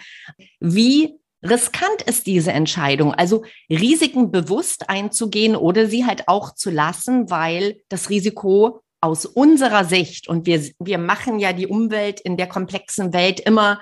wie 0.61 1.19
riskant 1.43 2.03
ist 2.07 2.27
diese 2.27 2.53
Entscheidung, 2.53 3.15
also 3.15 3.45
Risiken 3.71 4.31
bewusst 4.31 4.89
einzugehen 4.89 5.57
oder 5.57 5.87
sie 5.87 6.07
halt 6.07 6.29
auch 6.29 6.55
zu 6.55 6.71
lassen, 6.71 7.31
weil 7.31 7.81
das 7.89 8.11
Risiko 8.11 8.83
aus 9.01 9.27
unserer 9.27 9.85
Sicht 9.85 10.29
und 10.29 10.47
wir, 10.47 10.63
wir 10.79 10.97
machen 10.97 11.39
ja 11.39 11.53
die 11.53 11.67
Umwelt 11.67 12.21
in 12.21 12.39
der 12.39 12.47
komplexen 12.47 13.13
Welt 13.13 13.39
immer 13.41 13.81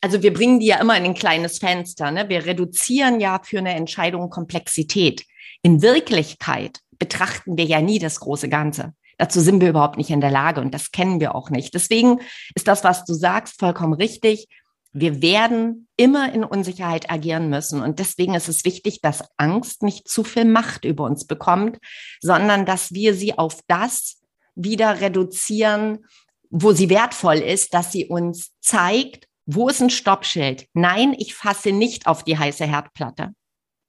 also 0.00 0.22
wir 0.22 0.32
bringen 0.32 0.60
die 0.60 0.66
ja 0.66 0.80
immer 0.80 0.96
in 0.96 1.04
ein 1.04 1.14
kleines 1.14 1.58
Fenster. 1.58 2.10
Ne? 2.10 2.28
Wir 2.28 2.46
reduzieren 2.46 3.20
ja 3.20 3.40
für 3.42 3.58
eine 3.58 3.74
Entscheidung 3.74 4.30
Komplexität. 4.30 5.24
In 5.62 5.82
Wirklichkeit 5.82 6.80
betrachten 6.98 7.56
wir 7.56 7.64
ja 7.64 7.80
nie 7.80 7.98
das 7.98 8.20
große 8.20 8.48
Ganze. 8.48 8.94
Dazu 9.18 9.40
sind 9.40 9.60
wir 9.60 9.68
überhaupt 9.68 9.98
nicht 9.98 10.10
in 10.10 10.22
der 10.22 10.30
Lage 10.30 10.62
und 10.62 10.72
das 10.72 10.92
kennen 10.92 11.20
wir 11.20 11.34
auch 11.34 11.50
nicht. 11.50 11.74
Deswegen 11.74 12.20
ist 12.54 12.66
das, 12.68 12.84
was 12.84 13.04
du 13.04 13.12
sagst, 13.12 13.58
vollkommen 13.58 13.92
richtig. 13.92 14.48
Wir 14.92 15.20
werden 15.20 15.88
immer 15.96 16.32
in 16.32 16.42
Unsicherheit 16.42 17.10
agieren 17.10 17.50
müssen. 17.50 17.82
Und 17.82 17.98
deswegen 17.98 18.34
ist 18.34 18.48
es 18.48 18.64
wichtig, 18.64 19.02
dass 19.02 19.22
Angst 19.36 19.82
nicht 19.82 20.08
zu 20.08 20.24
viel 20.24 20.46
Macht 20.46 20.86
über 20.86 21.04
uns 21.04 21.26
bekommt, 21.26 21.78
sondern 22.20 22.64
dass 22.64 22.92
wir 22.92 23.14
sie 23.14 23.36
auf 23.36 23.60
das 23.68 24.22
wieder 24.54 25.02
reduzieren, 25.02 26.06
wo 26.48 26.72
sie 26.72 26.88
wertvoll 26.88 27.36
ist, 27.36 27.74
dass 27.74 27.92
sie 27.92 28.06
uns 28.06 28.50
zeigt, 28.60 29.28
wo 29.54 29.68
ist 29.68 29.80
ein 29.80 29.90
Stoppschild? 29.90 30.66
Nein, 30.74 31.14
ich 31.18 31.34
fasse 31.34 31.72
nicht 31.72 32.06
auf 32.06 32.24
die 32.24 32.38
heiße 32.38 32.64
Herdplatte. 32.64 33.30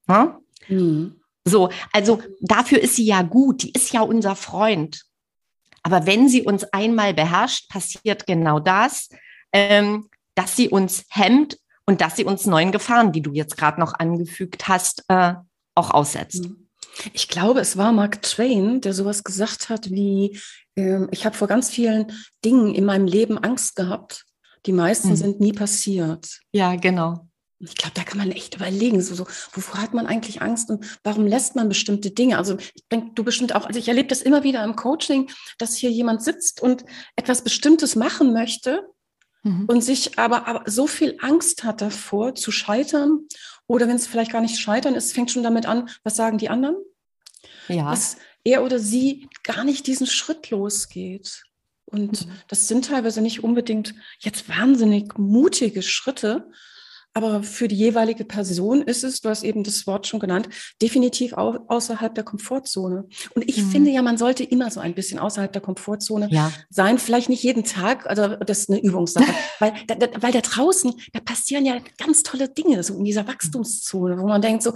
Hm? 0.08 0.34
Mhm. 0.68 1.20
So, 1.44 1.70
also 1.92 2.22
dafür 2.40 2.80
ist 2.80 2.96
sie 2.96 3.04
ja 3.04 3.22
gut, 3.22 3.62
die 3.62 3.72
ist 3.72 3.92
ja 3.92 4.02
unser 4.02 4.36
Freund. 4.36 5.02
Aber 5.82 6.06
wenn 6.06 6.28
sie 6.28 6.42
uns 6.42 6.64
einmal 6.64 7.14
beherrscht, 7.14 7.68
passiert 7.68 8.26
genau 8.26 8.60
das, 8.60 9.08
ähm, 9.52 10.08
dass 10.34 10.56
sie 10.56 10.68
uns 10.68 11.04
hemmt 11.10 11.58
und 11.84 12.00
dass 12.00 12.16
sie 12.16 12.24
uns 12.24 12.46
neuen 12.46 12.70
Gefahren, 12.70 13.12
die 13.12 13.22
du 13.22 13.32
jetzt 13.32 13.56
gerade 13.56 13.80
noch 13.80 13.94
angefügt 13.94 14.68
hast, 14.68 15.04
äh, 15.08 15.34
auch 15.74 15.90
aussetzt. 15.90 16.44
Mhm. 16.44 16.68
Ich 17.12 17.28
glaube, 17.28 17.60
es 17.60 17.76
war 17.76 17.90
Mark 17.92 18.22
Twain, 18.22 18.80
der 18.80 18.92
sowas 18.92 19.24
gesagt 19.24 19.68
hat 19.68 19.90
wie, 19.90 20.38
äh, 20.76 21.06
ich 21.10 21.24
habe 21.24 21.36
vor 21.36 21.48
ganz 21.48 21.70
vielen 21.70 22.12
Dingen 22.44 22.74
in 22.74 22.84
meinem 22.84 23.06
Leben 23.06 23.38
Angst 23.38 23.76
gehabt 23.76 24.26
die 24.66 24.72
meisten 24.72 25.10
mhm. 25.10 25.16
sind 25.16 25.40
nie 25.40 25.52
passiert. 25.52 26.40
Ja, 26.52 26.76
genau. 26.76 27.28
Ich 27.58 27.76
glaube, 27.76 27.94
da 27.94 28.02
kann 28.02 28.18
man 28.18 28.32
echt 28.32 28.56
überlegen, 28.56 29.00
so, 29.00 29.14
so, 29.14 29.24
wovor 29.52 29.80
hat 29.80 29.94
man 29.94 30.06
eigentlich 30.06 30.42
Angst 30.42 30.68
und 30.68 30.84
warum 31.04 31.26
lässt 31.28 31.54
man 31.54 31.68
bestimmte 31.68 32.10
Dinge? 32.10 32.36
Also 32.36 32.56
ich 32.74 32.88
denke, 32.90 33.12
du 33.14 33.22
bestimmt 33.22 33.54
auch, 33.54 33.66
also 33.66 33.78
ich 33.78 33.86
erlebe 33.86 34.08
das 34.08 34.20
immer 34.20 34.42
wieder 34.42 34.64
im 34.64 34.74
Coaching, 34.74 35.30
dass 35.58 35.76
hier 35.76 35.90
jemand 35.90 36.22
sitzt 36.22 36.60
und 36.60 36.84
etwas 37.14 37.42
Bestimmtes 37.42 37.94
machen 37.94 38.32
möchte 38.32 38.88
mhm. 39.44 39.66
und 39.66 39.80
sich 39.80 40.18
aber, 40.18 40.48
aber 40.48 40.68
so 40.68 40.88
viel 40.88 41.16
Angst 41.20 41.62
hat 41.62 41.80
davor 41.80 42.34
zu 42.34 42.50
scheitern 42.50 43.28
oder 43.68 43.86
wenn 43.86 43.96
es 43.96 44.08
vielleicht 44.08 44.32
gar 44.32 44.40
nicht 44.40 44.58
scheitern 44.58 44.96
ist, 44.96 45.12
fängt 45.12 45.30
schon 45.30 45.44
damit 45.44 45.66
an, 45.66 45.88
was 46.02 46.16
sagen 46.16 46.38
die 46.38 46.48
anderen? 46.48 46.76
Ja. 47.68 47.90
Dass 47.90 48.16
er 48.44 48.64
oder 48.64 48.80
sie 48.80 49.28
gar 49.44 49.62
nicht 49.64 49.86
diesen 49.86 50.06
Schritt 50.08 50.50
losgeht. 50.50 51.44
Und 51.92 52.26
mhm. 52.26 52.30
das 52.48 52.68
sind 52.68 52.86
teilweise 52.86 53.20
nicht 53.20 53.44
unbedingt 53.44 53.94
jetzt 54.20 54.48
wahnsinnig 54.48 55.18
mutige 55.18 55.82
Schritte, 55.82 56.48
aber 57.14 57.42
für 57.42 57.68
die 57.68 57.76
jeweilige 57.76 58.24
Person 58.24 58.80
ist 58.80 59.04
es, 59.04 59.20
du 59.20 59.28
hast 59.28 59.42
eben 59.42 59.64
das 59.64 59.86
Wort 59.86 60.06
schon 60.06 60.18
genannt, 60.18 60.48
definitiv 60.80 61.34
au 61.34 61.58
außerhalb 61.68 62.14
der 62.14 62.24
Komfortzone. 62.24 63.04
Und 63.34 63.48
ich 63.48 63.58
mhm. 63.58 63.70
finde 63.70 63.90
ja, 63.90 64.00
man 64.00 64.16
sollte 64.16 64.44
immer 64.44 64.70
so 64.70 64.80
ein 64.80 64.94
bisschen 64.94 65.18
außerhalb 65.18 65.52
der 65.52 65.60
Komfortzone 65.60 66.28
ja. 66.30 66.50
sein. 66.70 66.98
Vielleicht 66.98 67.28
nicht 67.28 67.42
jeden 67.42 67.64
Tag, 67.64 68.06
also 68.06 68.36
das 68.36 68.60
ist 68.60 68.70
eine 68.70 68.80
Übungssache, 68.80 69.32
weil, 69.58 69.74
da, 69.86 69.94
da, 69.94 70.22
weil 70.22 70.32
da 70.32 70.40
draußen, 70.40 70.94
da 71.12 71.20
passieren 71.20 71.66
ja 71.66 71.78
ganz 71.98 72.22
tolle 72.22 72.48
Dinge, 72.48 72.82
so 72.82 72.96
in 72.96 73.04
dieser 73.04 73.28
Wachstumszone, 73.28 74.18
wo 74.18 74.26
man 74.26 74.40
denkt 74.40 74.62
so, 74.62 74.72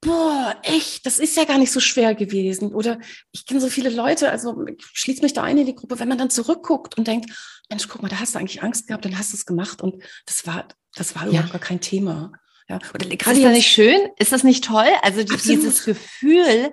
boah, 0.00 0.56
echt, 0.62 1.06
das 1.06 1.18
ist 1.18 1.36
ja 1.36 1.44
gar 1.44 1.58
nicht 1.58 1.72
so 1.72 1.80
schwer 1.80 2.14
gewesen. 2.14 2.74
Oder 2.74 2.98
ich 3.32 3.46
kenne 3.46 3.60
so 3.60 3.68
viele 3.68 3.90
Leute, 3.90 4.30
also 4.30 4.64
ich 4.66 4.84
schließe 4.92 5.22
mich 5.22 5.32
da 5.32 5.42
ein 5.42 5.58
in 5.58 5.66
die 5.66 5.74
Gruppe, 5.74 5.98
wenn 5.98 6.08
man 6.08 6.18
dann 6.18 6.30
zurückguckt 6.30 6.96
und 6.96 7.06
denkt, 7.06 7.30
Mensch, 7.68 7.88
guck 7.88 8.02
mal, 8.02 8.08
da 8.08 8.20
hast 8.20 8.34
du 8.34 8.38
eigentlich 8.38 8.62
Angst 8.62 8.86
gehabt, 8.86 9.04
dann 9.04 9.18
hast 9.18 9.32
du 9.32 9.36
es 9.36 9.46
gemacht 9.46 9.82
und 9.82 10.02
das 10.26 10.46
war, 10.46 10.66
das 10.94 11.14
war 11.14 11.26
überhaupt 11.26 11.52
gar 11.52 11.60
kein 11.60 11.80
Thema. 11.80 12.32
Ja, 12.68 12.78
oder 12.94 13.10
ist 13.10 13.26
das 13.26 13.36
nicht 13.36 13.68
schön? 13.68 13.98
Ist 14.18 14.32
das 14.32 14.44
nicht 14.44 14.64
toll? 14.64 14.88
Also 15.02 15.20
Absolut. 15.20 15.40
dieses 15.40 15.84
Gefühl, 15.84 16.72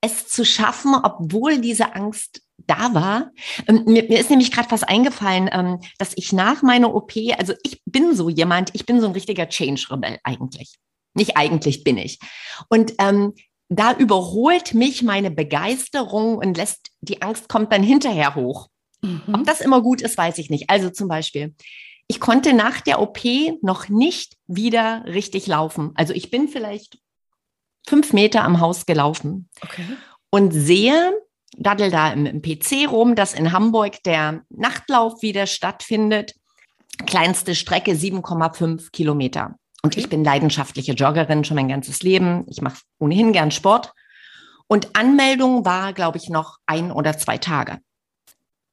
es 0.00 0.28
zu 0.28 0.44
schaffen, 0.44 0.94
obwohl 0.94 1.58
diese 1.58 1.94
Angst 1.94 2.42
da 2.66 2.94
war. 2.94 3.30
Ähm, 3.66 3.84
mir, 3.86 4.04
mir, 4.04 4.20
ist 4.20 4.30
nämlich 4.30 4.52
gerade 4.52 4.70
was 4.70 4.82
eingefallen, 4.82 5.50
ähm, 5.52 5.80
dass 5.98 6.12
ich 6.16 6.32
nach 6.32 6.62
meiner 6.62 6.94
OP, 6.94 7.12
also 7.36 7.54
ich 7.62 7.82
bin 7.84 8.14
so 8.14 8.28
jemand, 8.28 8.70
ich 8.74 8.86
bin 8.86 9.00
so 9.00 9.06
ein 9.06 9.12
richtiger 9.12 9.48
Change-Rebell 9.48 10.18
eigentlich. 10.22 10.78
Nicht 11.18 11.36
eigentlich 11.36 11.84
bin 11.84 11.98
ich. 11.98 12.18
Und 12.68 12.94
ähm, 12.98 13.34
da 13.68 13.92
überholt 13.92 14.72
mich 14.72 15.02
meine 15.02 15.30
Begeisterung 15.30 16.38
und 16.38 16.56
lässt, 16.56 16.88
die 17.00 17.20
Angst 17.20 17.48
kommt 17.48 17.72
dann 17.72 17.82
hinterher 17.82 18.34
hoch. 18.34 18.68
Mhm. 19.02 19.22
Ob 19.32 19.44
das 19.44 19.60
immer 19.60 19.82
gut 19.82 20.00
ist, 20.00 20.16
weiß 20.16 20.38
ich 20.38 20.48
nicht. 20.48 20.70
Also 20.70 20.90
zum 20.90 21.08
Beispiel, 21.08 21.54
ich 22.06 22.20
konnte 22.20 22.54
nach 22.54 22.80
der 22.80 23.00
OP 23.00 23.20
noch 23.60 23.88
nicht 23.88 24.36
wieder 24.46 25.04
richtig 25.04 25.46
laufen. 25.46 25.92
Also 25.94 26.14
ich 26.14 26.30
bin 26.30 26.48
vielleicht 26.48 26.98
fünf 27.86 28.12
Meter 28.12 28.44
am 28.44 28.60
Haus 28.60 28.86
gelaufen 28.86 29.48
okay. 29.60 29.84
und 30.30 30.52
sehe, 30.52 31.12
daddel 31.56 31.90
da 31.90 32.12
im, 32.12 32.26
im 32.26 32.42
PC 32.42 32.90
rum, 32.90 33.14
dass 33.14 33.34
in 33.34 33.52
Hamburg 33.52 34.02
der 34.04 34.42
Nachtlauf 34.48 35.22
wieder 35.22 35.46
stattfindet. 35.46 36.34
Kleinste 37.06 37.54
Strecke 37.54 37.92
7,5 37.92 38.90
Kilometer. 38.90 39.56
Und 39.82 39.96
ich 39.96 40.08
bin 40.08 40.24
leidenschaftliche 40.24 40.92
Joggerin 40.92 41.44
schon 41.44 41.54
mein 41.54 41.68
ganzes 41.68 42.02
Leben. 42.02 42.44
Ich 42.48 42.60
mache 42.60 42.80
ohnehin 42.98 43.32
gern 43.32 43.50
Sport. 43.50 43.92
Und 44.66 44.96
Anmeldung 44.96 45.64
war, 45.64 45.92
glaube 45.92 46.18
ich, 46.18 46.28
noch 46.28 46.58
ein 46.66 46.92
oder 46.92 47.16
zwei 47.16 47.38
Tage. 47.38 47.78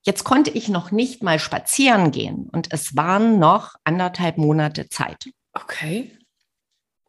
Jetzt 0.02 0.24
konnte 0.24 0.52
ich 0.52 0.70
noch 0.70 0.92
nicht 0.92 1.24
mal 1.24 1.40
spazieren 1.40 2.12
gehen 2.12 2.48
und 2.52 2.72
es 2.72 2.96
waren 2.96 3.40
noch 3.40 3.74
anderthalb 3.84 4.38
Monate 4.38 4.88
Zeit. 4.88 5.32
Okay. 5.54 6.16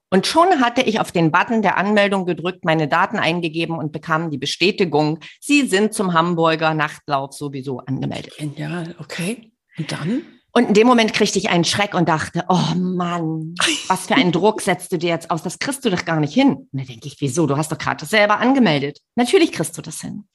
Und 0.09 0.27
schon 0.27 0.61
hatte 0.61 0.81
ich 0.83 1.01
auf 1.01 1.13
den 1.13 1.31
Button 1.31 1.63
der 1.63 1.77
Anmeldung 1.77 2.25
gedrückt, 2.25 2.65
meine 2.65 2.89
Daten 2.89 3.19
eingegeben 3.19 3.77
und 3.77 3.93
bekam 3.93 4.31
die 4.31 4.39
Bestätigung, 4.39 5.19
Sie 5.41 5.67
sind 5.67 5.93
zum 5.93 6.15
Hamburger 6.15 6.73
Nachtlauf 6.75 7.35
sowieso 7.35 7.81
angemeldet. 7.81 8.35
Genial, 8.39 8.95
okay. 8.99 9.53
Und 9.77 9.93
dann? 9.93 10.23
Und 10.57 10.69
in 10.69 10.73
dem 10.73 10.87
Moment 10.87 11.13
kriegte 11.13 11.39
ich 11.39 11.51
einen 11.51 11.65
Schreck 11.65 11.93
und 11.93 12.09
dachte, 12.09 12.47
oh 12.49 12.75
Mann, 12.75 13.55
was 13.89 14.07
für 14.07 14.15
einen 14.15 14.33
Druck 14.33 14.63
setzt 14.63 14.91
du 14.91 14.97
dir 14.97 15.11
jetzt 15.11 15.31
aus? 15.31 15.43
Das 15.43 15.59
kriegst 15.59 15.85
du 15.85 15.91
doch 15.91 16.07
gar 16.07 16.19
nicht 16.19 16.33
hin. 16.33 16.55
Und 16.55 16.71
da 16.73 16.83
denke 16.83 17.09
ich, 17.09 17.17
wieso? 17.21 17.47
Du 17.47 17.59
hast 17.59 17.71
doch 17.71 17.77
gerade 17.77 18.01
das 18.01 18.09
selber 18.09 18.41
angemeldet. 18.41 19.03
Natürlich 19.17 19.53
kriegst 19.53 19.77
du 19.77 19.83
das 19.83 20.01
hin. 20.01 20.27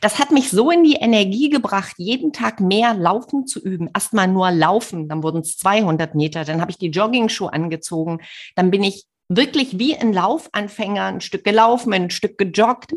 Das 0.00 0.18
hat 0.18 0.32
mich 0.32 0.50
so 0.50 0.72
in 0.72 0.82
die 0.82 0.96
Energie 0.96 1.50
gebracht, 1.50 1.94
jeden 1.98 2.32
Tag 2.32 2.58
mehr 2.58 2.94
Laufen 2.94 3.46
zu 3.46 3.60
üben. 3.62 3.88
Erstmal 3.94 4.26
nur 4.26 4.50
Laufen, 4.50 5.08
dann 5.08 5.22
wurden 5.22 5.42
es 5.42 5.56
200 5.58 6.16
Meter, 6.16 6.44
dann 6.44 6.60
habe 6.60 6.72
ich 6.72 6.78
die 6.78 6.90
Jogging-Schuhe 6.90 7.52
angezogen, 7.52 8.18
dann 8.56 8.72
bin 8.72 8.82
ich 8.82 9.04
wirklich 9.28 9.78
wie 9.78 9.96
ein 9.96 10.12
Laufanfänger 10.12 11.04
ein 11.04 11.20
Stück 11.20 11.44
gelaufen, 11.44 11.92
ein 11.92 12.10
Stück 12.10 12.38
gejoggt 12.38 12.92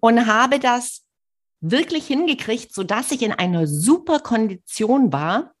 und 0.00 0.26
habe 0.26 0.58
das 0.58 1.02
wirklich 1.60 2.06
hingekriegt, 2.06 2.72
so 2.72 2.82
dass 2.82 3.10
ich 3.10 3.20
in 3.20 3.32
einer 3.32 3.66
super 3.66 4.20
Kondition 4.20 5.12
war 5.12 5.52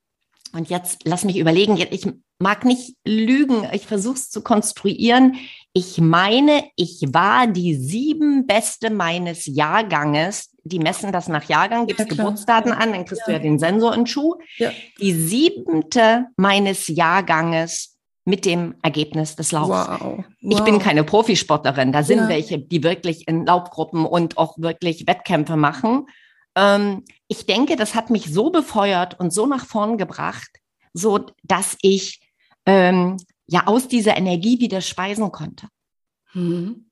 und 0.52 0.70
jetzt 0.70 1.00
lass 1.04 1.24
mich 1.24 1.38
überlegen, 1.38 1.76
ich 1.76 2.06
mag 2.38 2.64
nicht 2.64 2.96
lügen, 3.04 3.66
ich 3.72 3.86
versuche 3.86 4.14
es 4.14 4.30
zu 4.30 4.42
konstruieren. 4.42 5.36
Ich 5.72 5.98
meine, 5.98 6.64
ich 6.76 7.02
war 7.08 7.46
die 7.46 7.74
sieben 7.74 8.46
Beste 8.46 8.90
meines 8.90 9.46
Jahrganges. 9.46 10.50
Die 10.64 10.78
messen 10.78 11.12
das 11.12 11.28
nach 11.28 11.44
Jahrgang, 11.44 11.86
gibst 11.86 12.08
ja, 12.08 12.16
Geburtsdaten 12.16 12.72
an, 12.72 12.92
dann 12.92 13.04
kriegst 13.04 13.22
ja. 13.22 13.26
du 13.26 13.32
ja 13.32 13.38
den 13.38 13.58
Sensor 13.58 13.92
in 13.94 14.00
den 14.00 14.06
Schuh. 14.06 14.36
Ja. 14.58 14.70
Die 15.00 15.12
siebente 15.12 16.26
meines 16.36 16.88
Jahrganges 16.88 17.96
mit 18.24 18.44
dem 18.44 18.74
Ergebnis 18.82 19.36
des 19.36 19.52
Laufs. 19.52 19.70
Wow. 19.70 20.00
wow. 20.00 20.24
Ich 20.40 20.60
bin 20.60 20.78
keine 20.78 21.02
Profisportlerin. 21.02 21.92
Da 21.92 22.02
sind 22.02 22.28
welche, 22.28 22.58
die 22.58 22.84
wirklich 22.84 23.26
in 23.26 23.46
Laufgruppen 23.46 24.04
und 24.04 24.36
auch 24.36 24.58
wirklich 24.58 25.06
Wettkämpfe 25.06 25.56
machen. 25.56 26.06
Ähm, 26.58 27.04
ich 27.28 27.46
denke, 27.46 27.76
das 27.76 27.94
hat 27.94 28.10
mich 28.10 28.32
so 28.32 28.50
befeuert 28.50 29.18
und 29.20 29.32
so 29.32 29.46
nach 29.46 29.64
vorn 29.64 29.96
gebracht, 29.96 30.50
so 30.92 31.26
dass 31.44 31.76
ich 31.82 32.20
ähm, 32.66 33.16
ja 33.46 33.66
aus 33.66 33.86
dieser 33.86 34.16
Energie 34.16 34.58
wieder 34.58 34.80
speisen 34.80 35.30
konnte. 35.30 35.68
Mhm. 36.34 36.90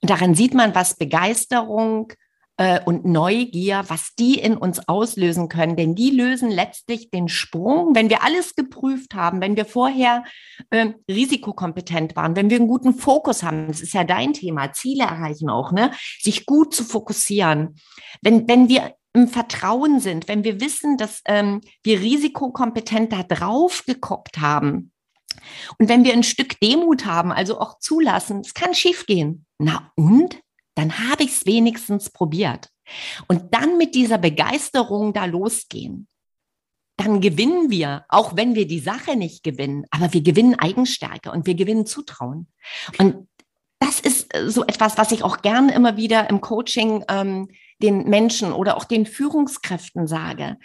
Und 0.00 0.10
daran 0.10 0.34
sieht 0.34 0.52
man, 0.52 0.74
was 0.74 0.96
Begeisterung 0.96 2.12
äh, 2.58 2.80
und 2.84 3.04
Neugier, 3.04 3.84
was 3.88 4.14
die 4.18 4.38
in 4.38 4.56
uns 4.56 4.88
auslösen 4.88 5.48
können. 5.48 5.76
Denn 5.76 5.94
die 5.94 6.10
lösen 6.10 6.50
letztlich 6.50 7.10
den 7.10 7.28
Sprung, 7.28 7.94
wenn 7.94 8.10
wir 8.10 8.22
alles 8.22 8.54
geprüft 8.54 9.14
haben, 9.14 9.40
wenn 9.40 9.56
wir 9.56 9.64
vorher 9.64 10.24
äh, 10.70 10.90
risikokompetent 11.08 12.16
waren, 12.16 12.36
wenn 12.36 12.50
wir 12.50 12.58
einen 12.58 12.68
guten 12.68 12.94
Fokus 12.94 13.42
haben. 13.42 13.68
Das 13.68 13.80
ist 13.80 13.94
ja 13.94 14.04
dein 14.04 14.34
Thema, 14.34 14.72
Ziele 14.72 15.04
erreichen 15.04 15.48
auch, 15.48 15.72
ne? 15.72 15.92
Sich 16.20 16.44
gut 16.44 16.74
zu 16.74 16.84
fokussieren. 16.84 17.76
Wenn, 18.22 18.48
wenn 18.48 18.68
wir 18.68 18.94
im 19.14 19.28
Vertrauen 19.28 20.00
sind, 20.00 20.28
wenn 20.28 20.44
wir 20.44 20.60
wissen, 20.60 20.96
dass 20.96 21.22
ähm, 21.26 21.60
wir 21.82 22.00
risikokompetent 22.00 23.12
da 23.12 23.22
drauf 23.22 23.84
geguckt 23.86 24.38
haben, 24.38 24.92
und 25.78 25.88
wenn 25.88 26.04
wir 26.04 26.12
ein 26.12 26.24
Stück 26.24 26.58
Demut 26.60 27.06
haben, 27.06 27.30
also 27.32 27.60
auch 27.60 27.78
zulassen, 27.78 28.40
es 28.40 28.54
kann 28.54 28.74
schiefgehen. 28.74 29.46
Na 29.58 29.92
und? 29.94 30.40
Dann 30.78 31.10
habe 31.10 31.24
ich 31.24 31.32
es 31.32 31.46
wenigstens 31.46 32.08
probiert. 32.10 32.70
Und 33.26 33.52
dann 33.52 33.78
mit 33.78 33.96
dieser 33.96 34.16
Begeisterung 34.16 35.12
da 35.12 35.24
losgehen. 35.24 36.06
Dann 36.96 37.20
gewinnen 37.20 37.68
wir, 37.68 38.04
auch 38.08 38.36
wenn 38.36 38.54
wir 38.54 38.66
die 38.66 38.78
Sache 38.78 39.16
nicht 39.16 39.42
gewinnen, 39.42 39.86
aber 39.90 40.12
wir 40.12 40.22
gewinnen 40.22 40.54
Eigenstärke 40.54 41.32
und 41.32 41.46
wir 41.46 41.56
gewinnen 41.56 41.84
Zutrauen. 41.84 42.46
Und 42.98 43.28
das 43.80 43.98
ist 43.98 44.32
äh, 44.34 44.48
so 44.50 44.64
etwas, 44.64 44.98
was 44.98 45.10
ich 45.10 45.24
auch 45.24 45.42
gerne 45.42 45.74
immer 45.74 45.96
wieder 45.96 46.30
im 46.30 46.40
Coaching 46.40 47.04
ähm, 47.08 47.48
den 47.82 48.08
Menschen 48.08 48.52
oder 48.52 48.76
auch 48.76 48.84
den 48.84 49.04
Führungskräften 49.04 50.06
sage. 50.06 50.58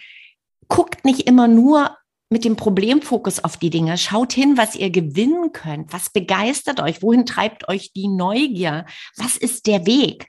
Guckt 0.68 1.06
nicht 1.06 1.28
immer 1.28 1.48
nur 1.48 1.98
mit 2.34 2.44
dem 2.44 2.56
Problemfokus 2.58 3.44
auf 3.44 3.58
die 3.58 3.70
Dinge. 3.70 3.98
Schaut 3.98 4.34
hin, 4.34 4.58
was 4.58 4.76
ihr 4.76 4.90
gewinnen 4.90 5.54
könnt. 5.54 5.94
Was 5.94 6.10
begeistert 6.10 6.82
euch? 6.82 7.04
Wohin 7.04 7.26
treibt 7.26 7.70
euch 7.70 7.94
die 7.94 8.08
Neugier? 8.08 8.86
Was 9.16 9.38
ist 9.38 9.68
der 9.68 9.86
Weg? 9.86 10.28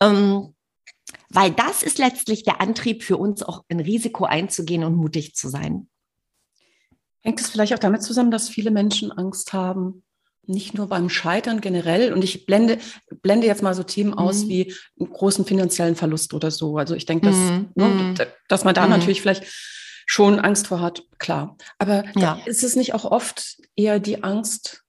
Ähm, 0.00 0.54
weil 1.30 1.52
das 1.52 1.82
ist 1.82 1.98
letztlich 1.98 2.42
der 2.42 2.60
Antrieb 2.60 3.04
für 3.04 3.16
uns, 3.16 3.42
auch 3.42 3.62
ein 3.68 3.80
Risiko 3.80 4.24
einzugehen 4.24 4.82
und 4.82 4.96
mutig 4.96 5.34
zu 5.34 5.48
sein. 5.48 5.88
Hängt 7.22 7.40
es 7.40 7.48
vielleicht 7.48 7.72
auch 7.72 7.78
damit 7.78 8.02
zusammen, 8.02 8.32
dass 8.32 8.48
viele 8.48 8.72
Menschen 8.72 9.12
Angst 9.12 9.52
haben, 9.52 10.02
nicht 10.44 10.74
nur 10.74 10.88
beim 10.88 11.08
Scheitern 11.08 11.60
generell, 11.60 12.12
und 12.12 12.24
ich 12.24 12.46
blende, 12.46 12.78
blende 13.22 13.46
jetzt 13.46 13.62
mal 13.62 13.74
so 13.74 13.84
Themen 13.84 14.14
aus 14.14 14.44
mhm. 14.44 14.48
wie 14.48 14.74
einen 14.98 15.10
großen 15.10 15.44
finanziellen 15.44 15.94
Verlust 15.94 16.34
oder 16.34 16.50
so. 16.50 16.78
Also 16.78 16.94
ich 16.94 17.06
denke, 17.06 17.26
dass, 17.26 17.36
mhm. 17.36 17.68
ne, 17.76 17.84
mhm. 17.86 18.14
dass 18.48 18.64
man 18.64 18.74
da 18.74 18.84
mhm. 18.84 18.90
natürlich 18.90 19.20
vielleicht 19.20 19.44
schon 20.10 20.40
Angst 20.40 20.68
vor 20.68 20.80
hat, 20.80 21.02
klar. 21.18 21.56
Aber 21.78 22.02
ja. 22.16 22.40
ist 22.46 22.64
es 22.64 22.76
nicht 22.76 22.94
auch 22.94 23.04
oft 23.04 23.58
eher 23.76 24.00
die 24.00 24.24
Angst 24.24 24.82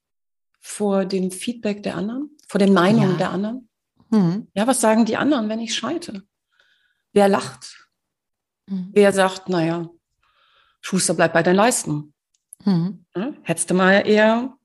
vor 0.62 1.04
dem 1.04 1.30
Feedback 1.30 1.84
der 1.84 1.98
anderen, 1.98 2.38
vor 2.48 2.58
den 2.58 2.74
Meinungen 2.74 3.12
ja. 3.12 3.18
der 3.18 3.30
anderen? 3.32 3.70
Mhm. 4.12 4.48
Ja, 4.54 4.66
was 4.66 4.80
sagen 4.80 5.04
die 5.04 5.18
anderen, 5.18 5.50
wenn 5.50 5.60
ich 5.60 5.76
scheite? 5.76 6.24
Wer 7.12 7.28
lacht? 7.28 7.90
Mhm. 8.68 8.92
Wer 8.94 9.12
sagt, 9.12 9.50
naja, 9.50 9.90
Schuster, 10.80 11.14
bleib 11.14 11.34
bei 11.34 11.44
deinen 11.44 11.58
Leisten? 11.58 12.14
Mhm. 12.64 13.06
Ja, 13.14 13.34
hättest 13.44 13.70
du 13.70 13.74
mal 13.74 14.08
eher 14.08 14.58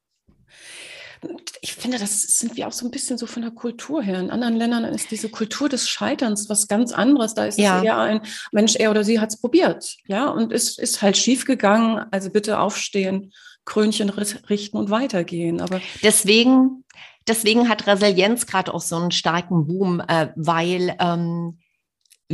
ich 1.61 1.75
finde, 1.75 1.99
das 1.99 2.23
sind 2.23 2.57
wir 2.57 2.69
auch 2.69 2.73
so 2.73 2.87
ein 2.87 2.91
bisschen 2.91 3.19
so 3.19 3.27
von 3.27 3.43
der 3.43 3.51
Kultur 3.51 4.03
her. 4.03 4.19
In 4.19 4.31
anderen 4.31 4.57
Ländern 4.57 4.85
ist 4.85 5.11
diese 5.11 5.29
Kultur 5.29 5.69
des 5.69 5.89
Scheiterns 5.89 6.49
was 6.49 6.69
ganz 6.69 6.93
anderes. 6.93 7.35
Da 7.35 7.47
ist 7.47 7.59
ja. 7.59 7.79
es 7.79 7.85
eher 7.85 7.99
ein 7.99 8.21
Mensch, 8.53 8.77
er 8.77 8.91
oder 8.91 9.05
sie 9.05 9.21
hat 9.21 9.31
es 9.31 9.41
probiert, 9.41 9.97
ja, 10.07 10.29
und 10.29 10.53
es 10.53 10.79
ist 10.79 11.03
halt 11.03 11.17
schief 11.17 11.45
gegangen. 11.45 12.05
Also 12.11 12.31
bitte 12.31 12.59
aufstehen, 12.59 13.33
Krönchen 13.65 14.11
richten 14.11 14.77
und 14.77 14.91
weitergehen. 14.91 15.61
Aber 15.61 15.81
deswegen, 16.03 16.85
deswegen 17.27 17.69
hat 17.69 17.87
Resilienz 17.87 18.47
gerade 18.47 18.73
auch 18.75 18.83
so 18.83 18.97
einen 18.97 19.11
starken 19.11 19.67
Boom, 19.67 20.01
äh, 20.01 20.29
weil 20.37 20.97
ähm, 21.01 21.59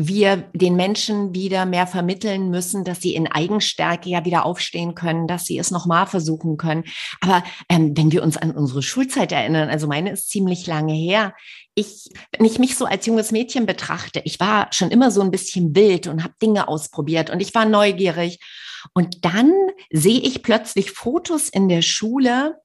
wir 0.08 0.48
den 0.52 0.76
Menschen 0.76 1.34
wieder 1.34 1.66
mehr 1.66 1.86
vermitteln 1.86 2.50
müssen, 2.50 2.84
dass 2.84 3.00
sie 3.00 3.14
in 3.14 3.26
Eigenstärke 3.26 4.08
ja 4.08 4.24
wieder 4.24 4.44
aufstehen 4.44 4.94
können, 4.94 5.26
dass 5.26 5.44
sie 5.44 5.58
es 5.58 5.70
nochmal 5.70 6.06
versuchen 6.06 6.56
können. 6.56 6.84
Aber 7.20 7.42
ähm, 7.68 7.96
wenn 7.96 8.12
wir 8.12 8.22
uns 8.22 8.36
an 8.36 8.52
unsere 8.52 8.82
Schulzeit 8.82 9.32
erinnern, 9.32 9.68
also 9.68 9.86
meine 9.86 10.12
ist 10.12 10.30
ziemlich 10.30 10.66
lange 10.66 10.94
her, 10.94 11.34
ich, 11.74 12.10
wenn 12.36 12.46
ich 12.46 12.58
mich 12.58 12.76
so 12.76 12.84
als 12.84 13.06
junges 13.06 13.32
Mädchen 13.32 13.66
betrachte, 13.66 14.20
ich 14.24 14.40
war 14.40 14.68
schon 14.72 14.90
immer 14.90 15.10
so 15.10 15.20
ein 15.20 15.30
bisschen 15.30 15.74
wild 15.74 16.06
und 16.06 16.22
habe 16.22 16.34
Dinge 16.42 16.68
ausprobiert 16.68 17.30
und 17.30 17.40
ich 17.40 17.54
war 17.54 17.64
neugierig. 17.64 18.40
Und 18.94 19.24
dann 19.24 19.52
sehe 19.90 20.20
ich 20.20 20.42
plötzlich 20.42 20.90
Fotos 20.90 21.48
in 21.48 21.68
der 21.68 21.82
Schule 21.82 22.56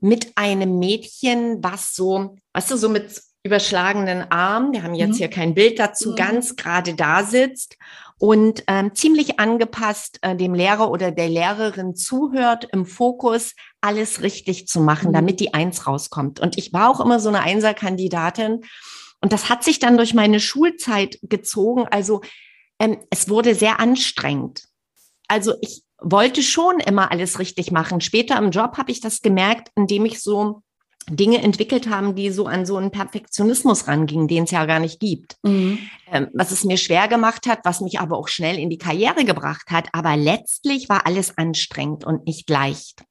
mit 0.00 0.32
einem 0.36 0.78
Mädchen, 0.78 1.62
was 1.62 1.94
so, 1.94 2.36
weißt 2.52 2.70
du, 2.70 2.76
so 2.76 2.88
mit 2.88 3.22
überschlagenen 3.44 4.30
Arm, 4.30 4.72
wir 4.72 4.82
haben 4.82 4.94
jetzt 4.94 5.14
mhm. 5.14 5.18
hier 5.18 5.28
kein 5.28 5.54
Bild 5.54 5.78
dazu, 5.78 6.12
mhm. 6.12 6.16
ganz 6.16 6.56
gerade 6.56 6.94
da 6.94 7.22
sitzt 7.22 7.76
und 8.18 8.64
ähm, 8.68 8.94
ziemlich 8.94 9.38
angepasst 9.38 10.18
äh, 10.22 10.34
dem 10.34 10.54
Lehrer 10.54 10.90
oder 10.90 11.10
der 11.10 11.28
Lehrerin 11.28 11.94
zuhört, 11.94 12.68
im 12.72 12.86
Fokus 12.86 13.54
alles 13.82 14.22
richtig 14.22 14.66
zu 14.66 14.80
machen, 14.80 15.10
mhm. 15.10 15.12
damit 15.12 15.40
die 15.40 15.52
Eins 15.52 15.86
rauskommt. 15.86 16.40
Und 16.40 16.56
ich 16.56 16.72
war 16.72 16.88
auch 16.88 17.00
immer 17.00 17.20
so 17.20 17.28
eine 17.28 17.40
Einserkandidatin 17.40 18.62
und 19.20 19.32
das 19.32 19.50
hat 19.50 19.62
sich 19.62 19.78
dann 19.78 19.98
durch 19.98 20.14
meine 20.14 20.40
Schulzeit 20.40 21.18
gezogen. 21.22 21.86
Also 21.90 22.22
ähm, 22.78 22.98
es 23.10 23.28
wurde 23.28 23.54
sehr 23.54 23.78
anstrengend. 23.78 24.64
Also 25.28 25.54
ich 25.60 25.82
wollte 25.98 26.42
schon 26.42 26.80
immer 26.80 27.10
alles 27.10 27.38
richtig 27.38 27.70
machen. 27.70 28.00
Später 28.00 28.38
im 28.38 28.50
Job 28.50 28.78
habe 28.78 28.90
ich 28.90 29.00
das 29.00 29.20
gemerkt, 29.20 29.70
indem 29.76 30.06
ich 30.06 30.22
so 30.22 30.62
Dinge 31.08 31.42
entwickelt 31.42 31.88
haben, 31.88 32.14
die 32.14 32.30
so 32.30 32.46
an 32.46 32.66
so 32.66 32.76
einen 32.76 32.90
Perfektionismus 32.90 33.88
rangingen, 33.88 34.28
den 34.28 34.44
es 34.44 34.50
ja 34.50 34.64
gar 34.66 34.80
nicht 34.80 35.00
gibt. 35.00 35.36
Mhm. 35.42 35.78
Ähm, 36.10 36.28
was 36.32 36.50
es 36.50 36.64
mir 36.64 36.76
schwer 36.76 37.08
gemacht 37.08 37.46
hat, 37.46 37.60
was 37.64 37.80
mich 37.80 38.00
aber 38.00 38.16
auch 38.16 38.28
schnell 38.28 38.58
in 38.58 38.70
die 38.70 38.78
Karriere 38.78 39.24
gebracht 39.24 39.70
hat. 39.70 39.88
Aber 39.92 40.16
letztlich 40.16 40.88
war 40.88 41.06
alles 41.06 41.36
anstrengend 41.36 42.04
und 42.04 42.26
nicht 42.26 42.48
leicht. 42.48 43.04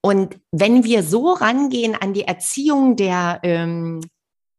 Und 0.00 0.38
wenn 0.52 0.84
wir 0.84 1.02
so 1.02 1.32
rangehen 1.32 1.94
an 1.94 2.12
die 2.12 2.22
Erziehung 2.22 2.96
der, 2.96 3.40
ähm, 3.42 4.00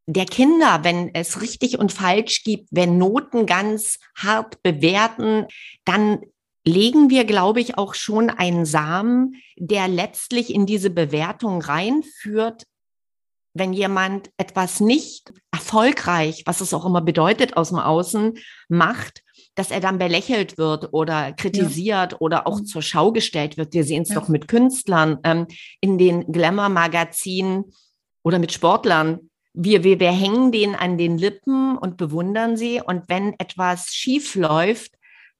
der 0.06 0.26
Kinder, 0.26 0.80
wenn 0.82 1.14
es 1.14 1.40
richtig 1.40 1.78
und 1.78 1.92
falsch 1.92 2.42
gibt, 2.44 2.68
wenn 2.70 2.98
Noten 2.98 3.46
ganz 3.46 3.98
hart 4.16 4.62
bewerten, 4.62 5.46
dann 5.84 6.20
legen 6.70 7.10
wir, 7.10 7.24
glaube 7.24 7.60
ich, 7.60 7.76
auch 7.76 7.94
schon 7.94 8.30
einen 8.30 8.64
Samen, 8.64 9.34
der 9.56 9.88
letztlich 9.88 10.54
in 10.54 10.66
diese 10.66 10.90
Bewertung 10.90 11.60
reinführt, 11.60 12.64
wenn 13.52 13.72
jemand 13.72 14.30
etwas 14.36 14.80
nicht 14.80 15.32
erfolgreich, 15.50 16.44
was 16.46 16.60
es 16.60 16.72
auch 16.72 16.86
immer 16.86 17.00
bedeutet 17.00 17.56
aus 17.56 17.70
dem 17.70 17.78
Außen, 17.78 18.38
macht, 18.68 19.22
dass 19.56 19.70
er 19.70 19.80
dann 19.80 19.98
belächelt 19.98 20.56
wird 20.56 20.92
oder 20.92 21.32
kritisiert 21.32 22.12
ja. 22.12 22.18
oder 22.20 22.46
auch 22.46 22.60
mhm. 22.60 22.66
zur 22.66 22.82
Schau 22.82 23.10
gestellt 23.10 23.56
wird. 23.56 23.74
Wir 23.74 23.84
sehen 23.84 24.02
es 24.02 24.10
Ja. 24.10 24.14
doch 24.14 24.28
mit 24.28 24.46
Künstlern 24.46 25.18
ähm, 25.24 25.46
in 25.80 25.98
den 25.98 26.30
Glamour-Magazinen 26.30 27.64
oder 28.22 28.38
mit 28.38 28.52
Sportlern. 28.52 29.30
Wir, 29.52 29.82
wir, 29.82 29.98
wir 29.98 30.12
hängen 30.12 30.52
denen 30.52 30.76
an 30.76 30.96
den 30.96 31.18
Lippen 31.18 31.76
und 31.76 31.96
bewundern 31.96 32.56
sie. 32.56 32.80
Und 32.80 33.08
wenn 33.08 33.34
etwas 33.40 33.88
schief 33.88 34.36
läuft, 34.36 34.92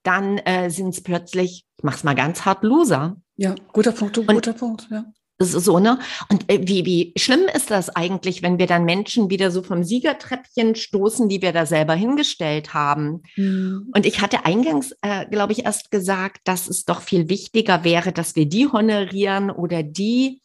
dann 0.03 0.37
äh, 0.39 0.69
sind 0.69 0.89
es 0.89 1.03
plötzlich, 1.03 1.65
ich 1.77 1.83
mach's 1.83 2.03
mal 2.03 2.15
ganz 2.15 2.45
hart, 2.45 2.63
Loser. 2.63 3.17
Ja, 3.37 3.55
guter 3.73 3.91
Punkt, 3.91 4.17
du, 4.17 4.21
Und- 4.21 4.33
guter 4.35 4.53
Punkt, 4.53 4.87
ja. 4.91 5.05
So, 5.43 5.79
ne? 5.79 5.97
Und 6.29 6.51
äh, 6.51 6.59
wie, 6.67 6.85
wie 6.85 7.13
schlimm 7.17 7.47
ist 7.51 7.71
das 7.71 7.89
eigentlich, 7.89 8.43
wenn 8.43 8.59
wir 8.59 8.67
dann 8.67 8.85
Menschen 8.85 9.31
wieder 9.31 9.49
so 9.49 9.63
vom 9.63 9.83
Siegertreppchen 9.83 10.75
stoßen, 10.75 11.29
die 11.29 11.41
wir 11.41 11.51
da 11.51 11.65
selber 11.65 11.95
hingestellt 11.95 12.75
haben? 12.75 13.23
Mhm. 13.35 13.89
Und 13.95 14.05
ich 14.05 14.21
hatte 14.21 14.45
eingangs, 14.45 14.95
äh, 15.01 15.25
glaube 15.25 15.53
ich, 15.53 15.65
erst 15.65 15.89
gesagt, 15.89 16.41
dass 16.43 16.67
es 16.67 16.85
doch 16.85 17.01
viel 17.01 17.27
wichtiger 17.27 17.83
wäre, 17.83 18.11
dass 18.11 18.35
wir 18.35 18.45
die 18.45 18.67
honorieren 18.67 19.49
oder 19.49 19.81
die 19.81 20.41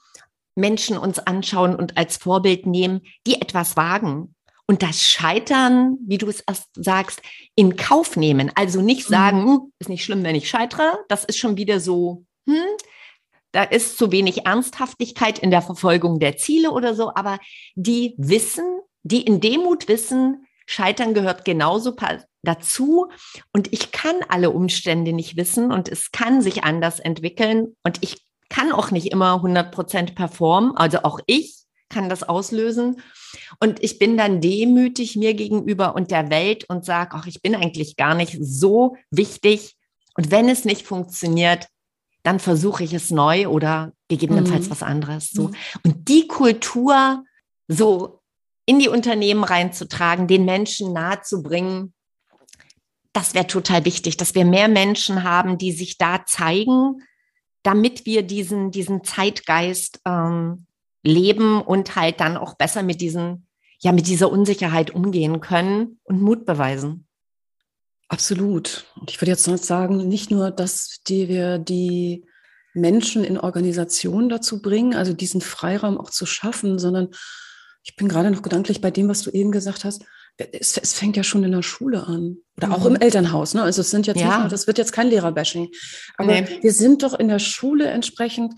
Menschen 0.55 0.97
uns 0.97 1.19
anschauen 1.19 1.77
und 1.77 1.99
als 1.99 2.17
Vorbild 2.17 2.65
nehmen, 2.65 3.03
die 3.27 3.41
etwas 3.43 3.77
wagen. 3.77 4.35
Und 4.69 4.83
das 4.83 5.03
Scheitern, 5.03 5.97
wie 6.07 6.19
du 6.19 6.29
es 6.29 6.41
erst 6.41 6.69
sagst, 6.75 7.23
in 7.55 7.77
Kauf 7.77 8.17
nehmen. 8.17 8.51
Also 8.57 8.83
nicht 8.83 9.09
Mhm. 9.09 9.12
sagen, 9.12 9.45
"Hm, 9.45 9.73
ist 9.79 9.89
nicht 9.89 10.05
schlimm, 10.05 10.25
wenn 10.25 10.35
ich 10.35 10.49
scheitere. 10.49 10.99
Das 11.09 11.25
ist 11.25 11.39
schon 11.39 11.57
wieder 11.57 11.79
so, 11.79 12.25
hm, 12.49 12.57
da 13.53 13.62
ist 13.62 13.97
zu 13.97 14.11
wenig 14.12 14.45
Ernsthaftigkeit 14.45 15.39
in 15.39 15.51
der 15.51 15.62
Verfolgung 15.62 16.19
der 16.19 16.37
Ziele 16.37 16.73
oder 16.73 16.95
so. 16.95 17.14
Aber 17.14 17.39
die 17.75 18.14
wissen, 18.19 18.64
die 19.03 19.23
in 19.23 19.41
Demut 19.41 19.89
wissen, 19.89 20.47
Scheitern 20.67 21.14
gehört 21.14 21.45
genauso 21.45 21.95
dazu. 22.43 23.09
Und 23.53 23.73
ich 23.73 23.93
kann 23.93 24.17
alle 24.29 24.51
Umstände 24.51 25.12
nicht 25.12 25.37
wissen 25.37 25.71
und 25.71 25.89
es 25.89 26.11
kann 26.11 26.43
sich 26.43 26.64
anders 26.64 26.99
entwickeln. 26.99 27.77
Und 27.85 27.99
ich 28.03 28.27
kann 28.49 28.73
auch 28.73 28.91
nicht 28.91 29.12
immer 29.12 29.41
100 29.43 29.73
Prozent 29.73 30.17
performen. 30.17 30.77
Also 30.77 31.05
auch 31.05 31.21
ich 31.27 31.55
kann 31.89 32.09
das 32.09 32.25
auslösen. 32.25 33.01
Und 33.61 33.82
ich 33.82 33.99
bin 33.99 34.16
dann 34.16 34.41
demütig 34.41 35.16
mir 35.16 35.34
gegenüber 35.34 35.95
und 35.95 36.11
der 36.11 36.30
Welt 36.30 36.64
und 36.68 36.84
sage, 36.84 37.11
ach, 37.14 37.26
ich 37.26 37.43
bin 37.43 37.55
eigentlich 37.55 37.97
gar 37.97 38.14
nicht 38.14 38.39
so 38.41 38.97
wichtig. 39.11 39.76
Und 40.14 40.30
wenn 40.30 40.49
es 40.49 40.64
nicht 40.64 40.87
funktioniert, 40.87 41.68
dann 42.22 42.41
versuche 42.41 42.82
ich 42.82 42.93
es 42.93 43.11
neu 43.11 43.49
oder 43.49 43.93
gegebenenfalls 44.09 44.66
Mhm. 44.66 44.70
was 44.70 44.82
anderes. 44.82 45.30
So. 45.30 45.49
Mhm. 45.49 45.55
Und 45.84 46.09
die 46.09 46.26
Kultur 46.26 47.24
so 47.68 48.20
in 48.64 48.78
die 48.80 48.89
Unternehmen 48.89 49.45
reinzutragen, 49.45 50.26
den 50.26 50.45
Menschen 50.45 50.93
nahezubringen, 50.93 51.95
das 53.12 53.32
wäre 53.32 53.47
total 53.47 53.84
wichtig, 53.84 54.16
dass 54.16 54.34
wir 54.34 54.45
mehr 54.45 54.68
Menschen 54.68 55.22
haben, 55.22 55.57
die 55.57 55.72
sich 55.72 55.97
da 55.97 56.26
zeigen, 56.26 57.03
damit 57.62 58.05
wir 58.05 58.22
diesen, 58.22 58.70
diesen 58.70 59.05
Zeitgeist 59.05 60.01
ähm, 60.05 60.66
leben 61.07 61.63
und 61.63 61.97
halt 61.97 62.21
dann 62.21 62.37
auch 62.37 62.55
besser 62.55 62.83
mit 62.83 63.01
diesen, 63.01 63.47
ja, 63.81 63.93
mit 63.93 64.07
dieser 64.07 64.31
Unsicherheit 64.31 64.91
umgehen 64.91 65.41
können 65.41 65.99
und 66.05 66.21
Mut 66.21 66.45
beweisen. 66.47 67.07
Absolut. 68.09 68.85
Und 69.01 69.11
ich 69.11 69.21
würde 69.21 69.33
jetzt 69.33 69.49
noch 69.49 69.57
sagen, 69.59 70.07
nicht 70.09 70.31
nur, 70.31 70.51
dass 70.51 71.01
die, 71.09 71.29
wir 71.29 71.59
die 71.59 72.25
Menschen 72.73 73.25
in 73.25 73.39
Organisationen 73.39 74.29
dazu 74.29 74.63
bringen, 74.63 74.95
also 74.95 75.13
diesen 75.13 75.41
Freiraum 75.41 75.99
auch 75.99 76.11
zu 76.11 76.25
schaffen, 76.27 76.79
sondern 76.79 77.09
ich 77.83 77.97
bin 77.97 78.09
gerade 78.09 78.31
noch 78.31 78.43
gedanklich 78.43 78.81
bei 78.81 78.91
dem, 78.91 79.09
was 79.09 79.23
du 79.23 79.31
eben 79.31 79.51
gesagt 79.51 79.85
hast. 79.85 80.05
Es, 80.37 80.77
es 80.77 80.93
fängt 80.93 81.17
ja 81.17 81.23
schon 81.25 81.45
in 81.45 81.53
der 81.53 81.63
Schule 81.63 82.07
an 82.07 82.39
oder 82.59 82.73
auch 82.73 82.81
Mhm. 82.81 82.97
im 82.97 83.01
Elternhaus. 83.01 83.55
Ne? 83.55 83.63
Also 83.63 83.81
es 83.81 83.91
sind 83.91 84.07
jetzt 84.07 84.21
Ja. 84.21 84.41
nicht 84.41 84.53
das 84.53 84.67
wird 84.67 84.77
jetzt 84.79 84.93
kein 84.93 85.09
Lehrerbashing, 85.09 85.71
aber 86.19 86.43
Nee. 86.43 86.59
wir 86.61 86.73
sind 86.73 87.03
doch 87.03 87.15
in 87.19 87.29
der 87.29 87.39
Schule 87.39 87.87
entsprechend 87.87 88.53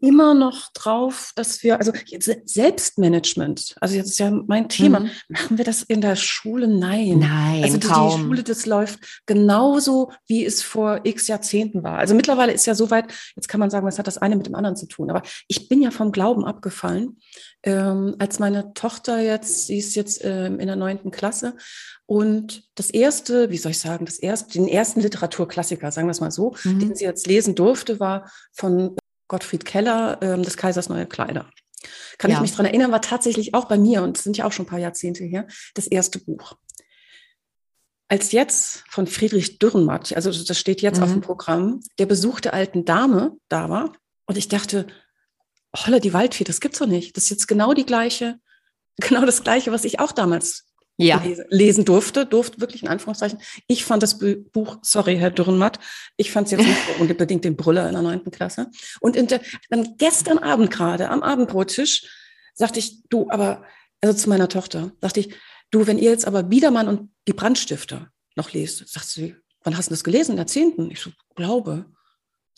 immer 0.00 0.34
noch 0.34 0.70
drauf, 0.72 1.32
dass 1.34 1.62
wir, 1.62 1.78
also 1.78 1.92
jetzt 2.06 2.30
Selbstmanagement, 2.48 3.74
also 3.80 3.94
jetzt 3.94 4.10
ist 4.10 4.18
ja 4.18 4.30
mein 4.30 4.68
Thema, 4.68 5.00
Mhm. 5.00 5.10
machen 5.28 5.58
wir 5.58 5.64
das 5.64 5.82
in 5.82 6.00
der 6.00 6.16
Schule? 6.16 6.68
Nein. 6.68 7.18
Nein, 7.20 7.64
Also 7.64 7.78
die, 7.78 7.86
die. 7.86 8.22
Schule, 8.22 8.42
das 8.42 8.66
läuft 8.66 9.22
genauso, 9.26 10.12
wie 10.26 10.44
es 10.44 10.62
vor 10.62 11.00
x 11.04 11.26
Jahrzehnten 11.28 11.82
war. 11.82 11.98
Also 11.98 12.14
mittlerweile 12.14 12.52
ist 12.52 12.66
ja 12.66 12.74
soweit, 12.74 13.06
jetzt 13.36 13.48
kann 13.48 13.60
man 13.60 13.70
sagen, 13.70 13.86
was 13.86 13.98
hat 13.98 14.06
das 14.06 14.18
eine 14.18 14.36
mit 14.36 14.46
dem 14.46 14.54
anderen 14.54 14.76
zu 14.76 14.86
tun. 14.86 15.10
Aber 15.10 15.22
ich 15.48 15.68
bin 15.68 15.80
ja 15.82 15.90
vom 15.90 16.12
Glauben 16.12 16.44
abgefallen, 16.44 17.18
ähm, 17.62 18.16
als 18.18 18.38
meine 18.38 18.74
Tochter 18.74 19.20
jetzt, 19.20 19.66
sie 19.68 19.78
ist 19.78 19.94
jetzt 19.94 20.20
ähm, 20.24 20.58
in 20.58 20.66
der 20.66 20.76
neunten 20.76 21.10
Klasse 21.10 21.54
und 22.06 22.64
das 22.74 22.90
erste, 22.90 23.50
wie 23.50 23.56
soll 23.58 23.70
ich 23.70 23.78
sagen, 23.78 24.04
das 24.04 24.18
erste, 24.18 24.52
den 24.54 24.68
ersten 24.68 25.00
Literaturklassiker, 25.00 25.90
sagen 25.92 26.08
wir 26.08 26.12
es 26.12 26.20
mal 26.20 26.30
so, 26.30 26.54
Mhm. 26.64 26.80
den 26.80 26.94
sie 26.96 27.04
jetzt 27.04 27.26
lesen 27.26 27.54
durfte, 27.54 28.00
war 28.00 28.30
von 28.52 28.96
Gottfried 29.32 29.64
Keller, 29.64 30.18
ähm, 30.20 30.42
des 30.42 30.58
Kaisers 30.58 30.90
neue 30.90 31.06
Kleider. 31.06 31.48
Kann 32.18 32.30
Ja. 32.30 32.36
ich 32.36 32.42
mich 32.42 32.52
dran 32.54 32.66
erinnern, 32.66 32.92
war 32.92 33.00
tatsächlich 33.00 33.54
auch 33.54 33.64
bei 33.64 33.78
mir, 33.78 34.02
und 34.02 34.18
es 34.18 34.24
sind 34.24 34.36
ja 34.36 34.44
auch 34.44 34.52
schon 34.52 34.66
ein 34.66 34.68
paar 34.68 34.78
Jahrzehnte 34.78 35.24
her, 35.24 35.46
das 35.72 35.86
erste 35.86 36.18
Buch. 36.18 36.52
Als 38.08 38.32
jetzt 38.32 38.84
von 38.90 39.06
Friedrich 39.06 39.58
Dürrenmatt, 39.58 40.14
also 40.14 40.30
das 40.30 40.58
steht 40.58 40.82
jetzt 40.82 41.00
auf 41.00 41.08
Mhm. 41.08 41.12
dem 41.14 41.20
Programm, 41.22 41.80
der 41.98 42.04
Besuch 42.04 42.40
der 42.40 42.52
alten 42.52 42.84
Dame 42.84 43.32
da 43.48 43.70
war, 43.70 43.94
und 44.26 44.36
ich 44.36 44.48
dachte, 44.48 44.86
holla, 45.74 45.98
die 45.98 46.12
Waldfee, 46.12 46.44
das 46.44 46.60
gibt's 46.60 46.78
doch 46.78 46.86
nicht. 46.86 47.16
Das 47.16 47.24
ist 47.24 47.30
jetzt 47.30 47.48
genau 47.48 47.72
die 47.72 47.86
gleiche, 47.86 48.38
genau 49.00 49.24
das 49.24 49.42
gleiche, 49.42 49.72
was 49.72 49.84
ich 49.86 49.98
auch 49.98 50.12
damals 50.12 50.66
Ja, 51.06 51.22
lesen, 51.22 51.44
lesen 51.50 51.84
durfte, 51.84 52.26
durfte 52.26 52.60
wirklich 52.60 52.82
in 52.82 52.88
Anführungszeichen. 52.88 53.38
Ich 53.66 53.84
fand 53.84 54.02
das 54.02 54.18
Bu- 54.18 54.42
Buch, 54.52 54.78
sorry, 54.82 55.16
Herr 55.16 55.30
Dürrenmatt, 55.30 55.78
ich 56.16 56.30
fand 56.32 56.46
es 56.46 56.52
jetzt 56.52 56.66
nicht 56.66 56.78
so 56.86 57.02
unbedingt 57.02 57.44
den 57.44 57.56
Brüller 57.56 57.86
in 57.86 57.92
der 57.94 58.02
neunten 58.02 58.30
Klasse. 58.30 58.70
Und 59.00 59.16
in 59.16 59.26
der, 59.26 59.40
dann 59.70 59.96
gestern 59.98 60.38
Abend 60.38 60.70
gerade 60.70 61.08
am 61.10 61.22
Abendbrottisch 61.22 62.06
sagte 62.54 62.78
ich, 62.78 63.02
du, 63.08 63.28
aber, 63.30 63.64
also 64.00 64.16
zu 64.18 64.28
meiner 64.28 64.48
Tochter, 64.48 64.92
sagte 65.00 65.20
ich, 65.20 65.34
du, 65.70 65.86
wenn 65.86 65.98
ihr 65.98 66.10
jetzt 66.10 66.26
aber 66.26 66.42
Biedermann 66.42 66.88
und 66.88 67.10
die 67.28 67.32
Brandstifter 67.32 68.10
noch 68.36 68.52
lest, 68.52 68.86
sagt 68.88 69.06
sie, 69.06 69.36
wann 69.64 69.76
hast 69.76 69.86
du 69.90 69.94
das 69.94 70.04
gelesen? 70.04 70.32
In 70.32 70.36
der 70.38 70.46
zehnten? 70.46 70.90
Ich 70.90 71.00
so, 71.00 71.10
glaube. 71.34 71.86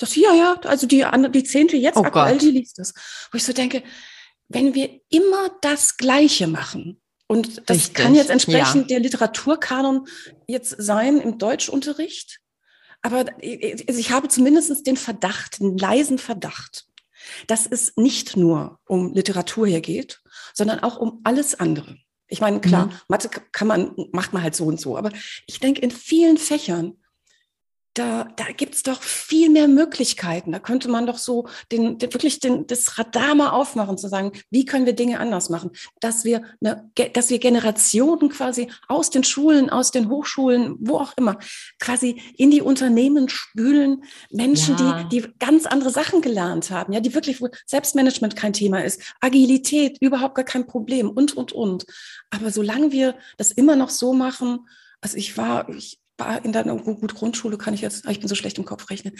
Sagt 0.01 0.13
sie, 0.13 0.23
ja, 0.23 0.35
ja, 0.35 0.61
also 0.65 0.87
die, 0.87 1.05
andere- 1.05 1.31
die 1.33 1.45
zehnte 1.45 1.77
jetzt 1.77 1.97
Oh 1.97 2.03
aktuell, 2.05 2.33
Gott. 2.33 2.43
die 2.43 2.51
liest 2.51 2.79
das. 2.79 2.93
Wo 3.31 3.37
ich 3.37 3.45
so 3.45 3.53
denke, 3.53 3.83
wenn 4.49 4.75
wir 4.75 5.01
immer 5.09 5.51
das 5.63 5.97
Gleiche 5.97 6.47
machen, 6.49 7.01
und 7.35 7.69
das 7.69 7.79
Richtig, 7.79 7.95
kann 7.95 8.15
jetzt 8.15 8.31
entsprechend 8.31 8.83
ja. 8.83 8.87
der 8.95 9.01
Literaturkanon 9.01 10.07
jetzt 10.47 10.77
sein 10.79 11.21
im 11.21 11.37
Deutschunterricht. 11.37 12.41
Aber 13.03 13.27
ich 13.41 14.13
habe 14.13 14.29
zumindest 14.29 14.87
den 14.87 14.97
Verdacht, 14.97 15.59
den 15.59 15.77
leisen 15.77 16.19
Verdacht, 16.19 16.87
dass 17.49 17.67
es 17.67 17.93
nicht 17.97 18.37
nur 18.37 18.79
um 18.87 19.13
Literatur 19.13 19.67
hier 19.67 19.81
geht, 19.81 20.23
sondern 20.55 20.79
auch 20.79 20.97
um 20.97 21.21
alles 21.25 21.59
andere. 21.59 21.97
Ich 22.29 22.41
meine, 22.41 22.61
klar, 22.61 22.87
Mhm. 22.87 22.93
Mathe 23.09 23.29
kann 23.51 23.67
man, 23.69 23.95
macht 24.13 24.33
man 24.33 24.43
halt 24.45 24.55
so 24.55 24.67
und 24.67 24.81
so. 24.81 24.97
Aber 24.97 25.11
ich 25.47 25.59
denke, 25.59 25.81
in 25.81 25.91
vielen 25.91 26.39
Fächern, 26.39 26.97
da, 27.95 28.29
da 28.37 28.45
gibt's 28.57 28.83
doch 28.83 29.03
viel 29.03 29.49
mehr 29.51 29.69
Möglichkeiten. 29.69 30.51
Da 30.51 30.59
könnte 30.59 30.89
man 30.89 31.07
doch 31.07 31.17
so 31.17 31.47
den, 31.71 31.99
den, 31.99 32.13
wirklich 32.13 32.41
den, 32.41 32.67
das 32.67 32.99
Radar 32.99 33.37
mal 33.37 33.51
aufmachen, 33.51 33.97
zu 33.97 34.09
sagen, 34.09 34.33
wie 34.51 34.65
können 34.65 34.85
wir 34.85 34.95
Dinge 34.95 35.21
anders 35.21 35.49
machen? 35.49 35.71
Dass 36.01 36.25
wir, 36.25 36.43
eine, 36.61 36.91
dass 37.13 37.31
wir 37.31 37.39
Generationen 37.39 38.31
quasi 38.31 38.69
aus 38.89 39.11
den 39.11 39.23
Schulen, 39.23 39.71
aus 39.71 39.93
den 39.93 40.09
Hochschulen, 40.09 40.75
wo 40.81 40.99
auch 40.99 41.13
immer, 41.17 41.39
quasi 41.79 42.21
in 42.37 42.51
die 42.51 42.63
Unternehmen 42.63 43.29
spülen. 43.29 44.03
Menschen, 44.31 44.77
Ja. 44.77 45.05
die, 45.05 45.21
die 45.21 45.29
ganz 45.39 45.65
andere 45.65 45.91
Sachen 45.91 46.21
gelernt 46.21 46.71
haben, 46.71 46.93
ja, 46.93 47.01
die 47.01 47.15
wirklich, 47.15 47.41
wo 47.41 47.49
Selbstmanagement 47.65 48.35
kein 48.35 48.53
Thema 48.53 48.83
ist, 48.83 49.01
Agilität 49.21 49.99
überhaupt 50.01 50.35
gar 50.35 50.45
kein 50.45 50.67
Problem 50.67 51.11
und, 51.11 51.37
und, 51.37 51.53
und. 51.53 51.87
Aber 52.31 52.51
solange 52.51 52.91
wir 52.91 53.15
das 53.37 53.53
immer 53.53 53.77
noch 53.77 53.91
so 53.91 54.13
machen, 54.13 54.67
also 55.01 55.17
ich 55.17 55.37
war, 55.37 55.69
ich 55.69 56.01
war 56.17 56.45
in 56.45 56.53
der 56.53 56.65
gut 56.65 57.15
Grundschule, 57.15 57.59
kann 57.59 57.75
ich 57.75 57.81
jetzt, 57.81 58.07
ah, 58.07 58.11
ich 58.11 58.21
bin 58.21 58.29
so 58.29 58.35
schlecht 58.35 58.59
im 58.59 58.65
Kopf 58.65 58.89
rechnen. 58.91 59.15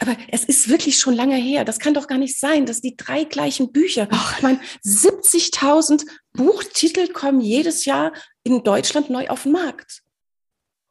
Aber 0.00 0.16
es 0.30 0.44
ist 0.44 0.68
wirklich 0.68 0.98
schon 0.98 1.14
lange 1.14 1.36
her. 1.36 1.64
Das 1.64 1.78
kann 1.78 1.94
doch 1.94 2.06
gar 2.06 2.18
nicht 2.18 2.38
sein, 2.38 2.66
dass 2.66 2.80
die 2.80 2.96
drei 2.96 3.24
gleichen 3.24 3.72
Bücher, 3.72 4.08
ich 4.36 4.42
meine, 4.42 4.60
70.000 4.84 6.06
Buchtitel 6.32 7.08
kommen 7.08 7.40
jedes 7.40 7.84
Jahr 7.84 8.12
in 8.44 8.62
Deutschland 8.62 9.10
neu 9.10 9.28
auf 9.28 9.42
den 9.42 9.52
Markt. 9.52 10.02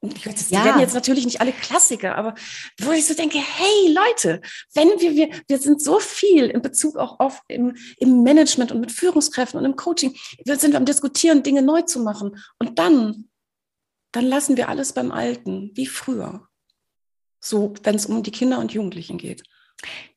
Weiß, 0.01 0.49
Ja. 0.51 0.59
Die 0.59 0.65
werden 0.65 0.81
jetzt 0.81 0.93
natürlich 0.93 1.25
nicht 1.25 1.41
alle 1.41 1.51
Klassiker, 1.51 2.15
aber 2.15 2.35
wo 2.79 2.91
ich 2.91 3.07
so 3.07 3.15
denke, 3.15 3.39
hey 3.39 3.93
Leute, 3.93 4.41
wenn 4.75 4.89
wir, 4.99 5.15
wir, 5.15 5.29
wir 5.47 5.57
sind 5.57 5.81
so 5.81 5.99
viel 5.99 6.45
in 6.45 6.61
Bezug 6.61 6.97
auch 6.97 7.19
auf 7.19 7.41
im, 7.47 7.75
im 7.97 8.21
Management 8.21 8.71
und 8.71 8.79
mit 8.79 8.91
Führungskräften 8.91 9.59
und 9.59 9.65
im 9.65 9.75
Coaching, 9.75 10.15
wir 10.45 10.57
sind 10.57 10.75
am 10.75 10.85
Diskutieren, 10.85 11.41
Dinge 11.41 11.63
neu 11.63 11.81
zu 11.81 11.99
machen. 12.01 12.37
Und 12.59 12.77
dann, 12.77 13.27
dann 14.17 14.25
lassen 14.25 14.57
wir 14.57 14.67
alles 14.67 14.93
beim 14.93 15.11
Alten, 15.11 15.69
wie 15.75 15.85
früher. 15.85 16.47
So, 17.39 17.75
wenn 17.83 17.93
es 17.93 18.07
um 18.07 18.23
die 18.23 18.31
Kinder 18.31 18.57
und 18.57 18.73
Jugendlichen 18.73 19.19
geht. 19.19 19.43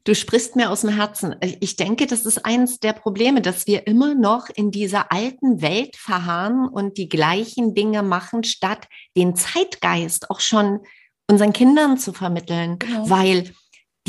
Du 0.05 0.15
sprichst 0.15 0.57
mir 0.57 0.71
aus 0.71 0.81
dem 0.81 0.89
Herzen. 0.89 1.37
Ich 1.61 1.77
denke, 1.77 2.07
das 2.07 2.25
ist 2.25 2.47
eines 2.47 2.81
der 2.81 2.95
Probleme, 2.95 3.43
dass 3.43 3.67
wir 3.67 3.87
immer 3.87 4.15
noch 4.15 4.49
in 4.49 4.71
dieser 4.71 5.13
alten 5.13 5.61
Welt 5.61 5.97
verharren 5.97 6.67
und 6.67 6.97
die 6.97 7.11
gleichen 7.11 7.75
Dinge 7.75 8.03
machen, 8.03 8.43
statt 8.43 8.89
den 9.19 9.37
Zeitgeist 9.37 10.31
auch 10.31 10.41
schon 10.41 10.81
unseren 11.29 11.53
Kindern 11.53 11.99
zu 11.99 12.15
vermitteln, 12.15 12.79
genau. 12.79 13.11
weil 13.11 13.53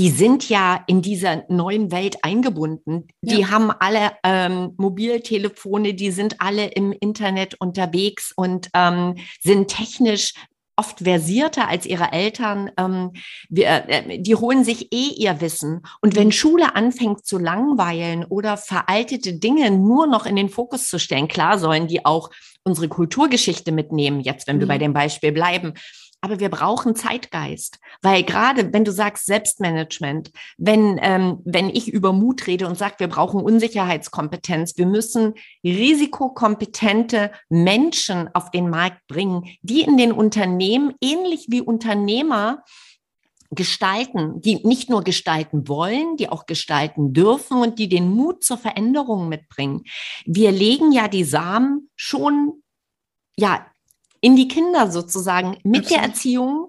die 0.01 0.09
sind 0.09 0.49
ja 0.49 0.83
in 0.87 1.03
dieser 1.03 1.43
neuen 1.47 1.91
Welt 1.91 2.23
eingebunden. 2.23 3.07
Die 3.21 3.41
ja. 3.41 3.51
haben 3.51 3.69
alle 3.69 4.13
ähm, 4.23 4.73
Mobiltelefone, 4.77 5.93
die 5.93 6.09
sind 6.09 6.41
alle 6.41 6.69
im 6.69 6.91
Internet 6.91 7.53
unterwegs 7.61 8.33
und 8.35 8.69
ähm, 8.73 9.17
sind 9.43 9.67
technisch 9.67 10.33
oft 10.75 11.01
versierter 11.01 11.67
als 11.67 11.85
ihre 11.85 12.11
Eltern. 12.13 12.71
Ähm, 12.79 13.11
wir, 13.49 13.67
äh, 13.67 14.17
die 14.17 14.33
holen 14.33 14.63
sich 14.63 14.91
eh 14.91 15.09
ihr 15.09 15.39
Wissen. 15.39 15.83
Und 16.01 16.15
wenn 16.15 16.31
Schule 16.31 16.75
anfängt 16.75 17.23
zu 17.23 17.37
langweilen 17.37 18.25
oder 18.25 18.57
veraltete 18.57 19.33
Dinge 19.33 19.69
nur 19.69 20.07
noch 20.07 20.25
in 20.25 20.35
den 20.35 20.49
Fokus 20.49 20.89
zu 20.89 20.97
stellen, 20.97 21.27
klar 21.27 21.59
sollen 21.59 21.85
die 21.85 22.07
auch 22.07 22.31
unsere 22.63 22.87
Kulturgeschichte 22.87 23.71
mitnehmen, 23.71 24.19
jetzt 24.19 24.47
wenn 24.47 24.59
wir 24.59 24.67
bei 24.67 24.77
mhm. 24.77 24.81
dem 24.81 24.93
Beispiel 24.93 25.31
bleiben. 25.31 25.75
Aber 26.23 26.39
wir 26.39 26.49
brauchen 26.49 26.95
Zeitgeist, 26.95 27.79
weil 28.03 28.23
gerade 28.23 28.71
wenn 28.73 28.85
du 28.85 28.91
sagst 28.91 29.25
Selbstmanagement, 29.25 30.31
wenn, 30.57 30.99
ähm, 31.01 31.39
wenn 31.45 31.67
ich 31.69 31.91
über 31.91 32.13
Mut 32.13 32.45
rede 32.45 32.67
und 32.67 32.77
sage, 32.77 32.95
wir 32.99 33.07
brauchen 33.07 33.41
Unsicherheitskompetenz, 33.41 34.77
wir 34.77 34.85
müssen 34.85 35.33
risikokompetente 35.63 37.31
Menschen 37.49 38.29
auf 38.35 38.51
den 38.51 38.69
Markt 38.69 39.07
bringen, 39.07 39.45
die 39.63 39.81
in 39.81 39.97
den 39.97 40.11
Unternehmen 40.11 40.93
ähnlich 41.01 41.47
wie 41.49 41.61
Unternehmer 41.61 42.63
gestalten, 43.49 44.41
die 44.41 44.65
nicht 44.65 44.91
nur 44.91 45.03
gestalten 45.03 45.67
wollen, 45.67 46.17
die 46.17 46.29
auch 46.29 46.45
gestalten 46.45 47.13
dürfen 47.13 47.57
und 47.57 47.79
die 47.79 47.89
den 47.89 48.09
Mut 48.11 48.43
zur 48.43 48.57
Veränderung 48.57 49.27
mitbringen. 49.27 49.83
Wir 50.25 50.51
legen 50.51 50.91
ja 50.91 51.07
die 51.07 51.25
Samen 51.25 51.89
schon 51.95 52.61
ja 53.35 53.65
in 54.21 54.35
die 54.35 54.47
Kinder 54.47 54.91
sozusagen 54.91 55.57
mit 55.63 55.81
Absolut. 55.81 55.89
der 55.89 56.09
Erziehung 56.09 56.67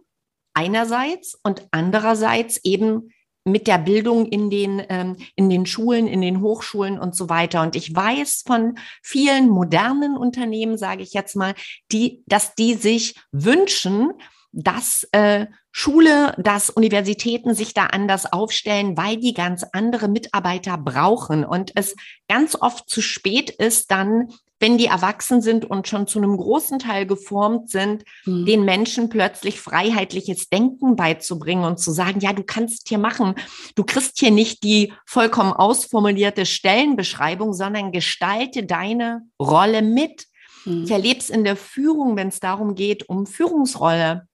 einerseits 0.55 1.39
und 1.43 1.67
andererseits 1.71 2.59
eben 2.65 3.13
mit 3.45 3.67
der 3.67 3.79
Bildung 3.79 4.27
in 4.27 4.51
den, 4.51 4.83
ähm, 4.89 5.17
in 5.35 5.51
den 5.51 5.67
Schulen, 5.67 6.07
in 6.07 6.21
den 6.21 6.41
Hochschulen 6.41 6.99
und 6.99 7.17
so 7.17 7.29
weiter. 7.29 7.63
Und 7.63 7.75
ich 7.75 7.95
weiß 7.95 8.45
von 8.47 8.79
vielen 9.03 9.49
modernen 9.49 10.17
Unternehmen, 10.17 10.79
sage 10.79 11.03
ich 11.03 11.13
jetzt 11.13 11.35
mal, 11.35 11.55
die, 11.91 12.23
dass 12.27 12.55
die 12.55 12.75
sich 12.75 13.17
wünschen, 13.33 14.13
dass 14.53 15.09
äh, 15.13 15.47
Schule, 15.73 16.35
dass 16.39 16.71
Universitäten 16.71 17.55
sich 17.55 17.73
da 17.73 17.87
anders 17.87 18.31
aufstellen, 18.31 18.97
weil 18.97 19.17
die 19.17 19.33
ganz 19.33 19.65
andere 19.73 20.07
Mitarbeiter 20.07 20.77
brauchen 20.77 21.45
und 21.45 21.73
es 21.75 21.97
ganz 22.29 22.55
oft 22.55 22.89
zu 22.89 23.01
spät 23.01 23.51
ist, 23.51 23.91
dann 23.91 24.29
wenn 24.63 24.79
die 24.79 24.87
erwachsen 24.87 25.43
sind 25.43 25.69
und 25.69 25.89
schon 25.89 26.07
zu 26.07 26.21
einem 26.21 26.37
großen 26.37 26.79
Teil 26.79 27.05
geformt 27.05 27.69
sind, 27.69 28.05
mhm. 28.25 28.47
den 28.47 28.65
Menschen 28.65 29.09
plötzlich 29.09 29.61
freiheitliches 29.61 30.49
Denken 30.49 30.95
beizubringen 30.95 31.65
und 31.65 31.81
zu 31.81 31.91
sagen, 31.91 32.21
ja, 32.21 32.33
du 32.33 32.45
kannst 32.45 32.89
hier 32.89 32.99
machen, 32.99 33.35
du 33.75 33.83
kriegst 33.83 34.21
hier 34.21 34.31
nicht 34.31 34.63
die 34.63 34.93
vollkommen 35.05 35.53
ausformulierte 35.53 36.47
Stellenbeschreibung, 36.47 37.53
sondern 37.53 37.91
gestalte 37.91 38.65
deine 38.65 39.23
Rolle 39.41 39.83
mit. 39.83 40.27
Mhm. 40.65 40.85
Ich 40.85 40.93
erlebe 40.93 41.19
es 41.19 41.29
in 41.29 41.43
der 41.43 41.57
Führung, 41.57 42.17
wenn 42.17 42.29
es 42.29 42.39
darum 42.39 42.77
geht, 42.77 43.09
um 43.09 43.27
Führungsrolle 43.27 44.29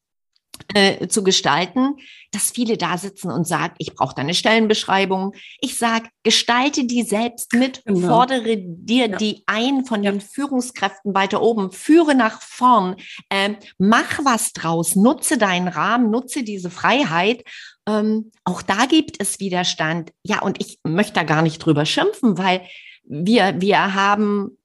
äh, 0.74 1.08
zu 1.08 1.22
gestalten, 1.22 1.96
dass 2.32 2.50
viele 2.50 2.76
da 2.76 2.98
sitzen 2.98 3.30
und 3.30 3.46
sagen, 3.46 3.74
ich 3.78 3.94
brauche 3.94 4.14
deine 4.14 4.34
Stellenbeschreibung. 4.34 5.34
Ich 5.60 5.78
sage, 5.78 6.08
gestalte 6.22 6.84
die 6.84 7.02
selbst 7.02 7.54
mit, 7.54 7.82
genau. 7.84 8.08
fordere 8.08 8.56
dir 8.58 9.08
ja. 9.08 9.16
die 9.16 9.42
ein 9.46 9.84
von 9.84 10.02
ja. 10.02 10.10
den 10.10 10.20
Führungskräften 10.20 11.14
weiter 11.14 11.40
oben, 11.42 11.72
führe 11.72 12.14
nach 12.14 12.42
vorn, 12.42 12.96
äh, 13.30 13.54
mach 13.78 14.24
was 14.24 14.52
draus, 14.52 14.94
nutze 14.94 15.38
deinen 15.38 15.68
Rahmen, 15.68 16.10
nutze 16.10 16.42
diese 16.42 16.70
Freiheit. 16.70 17.44
Ähm, 17.88 18.32
auch 18.44 18.62
da 18.62 18.86
gibt 18.86 19.20
es 19.20 19.40
Widerstand. 19.40 20.12
Ja, 20.22 20.42
und 20.42 20.60
ich 20.60 20.78
möchte 20.84 21.14
da 21.14 21.22
gar 21.22 21.42
nicht 21.42 21.58
drüber 21.58 21.86
schimpfen, 21.86 22.36
weil 22.36 22.62
wir, 23.04 23.60
wir 23.60 23.94
haben 23.94 24.58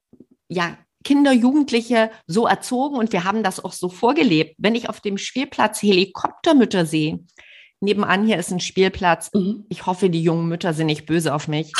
ja 0.49 0.77
Kinder, 1.03 1.31
Jugendliche 1.31 2.11
so 2.27 2.47
erzogen 2.47 2.97
und 2.97 3.11
wir 3.11 3.23
haben 3.23 3.43
das 3.43 3.63
auch 3.63 3.73
so 3.73 3.89
vorgelebt. 3.89 4.55
Wenn 4.57 4.75
ich 4.75 4.89
auf 4.89 5.01
dem 5.01 5.17
Spielplatz 5.17 5.81
Helikoptermütter 5.81 6.85
sehe, 6.85 7.19
nebenan 7.81 8.25
hier 8.25 8.37
ist 8.37 8.51
ein 8.51 8.59
Spielplatz, 8.59 9.29
mhm. 9.33 9.65
ich 9.69 9.85
hoffe, 9.85 10.09
die 10.09 10.23
jungen 10.23 10.47
Mütter 10.47 10.73
sind 10.73 10.87
nicht 10.87 11.05
böse 11.05 11.33
auf 11.33 11.47
mich. 11.47 11.71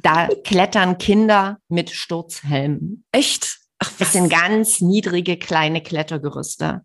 Da 0.00 0.28
klettern 0.44 0.98
Kinder 0.98 1.58
mit 1.68 1.90
Sturzhelmen. 1.90 3.04
Echt? 3.10 3.58
Ach, 3.78 3.90
was? 3.90 3.98
Das 3.98 4.12
sind 4.12 4.28
ganz 4.28 4.80
niedrige 4.80 5.36
kleine 5.36 5.82
Klettergerüste. 5.82 6.82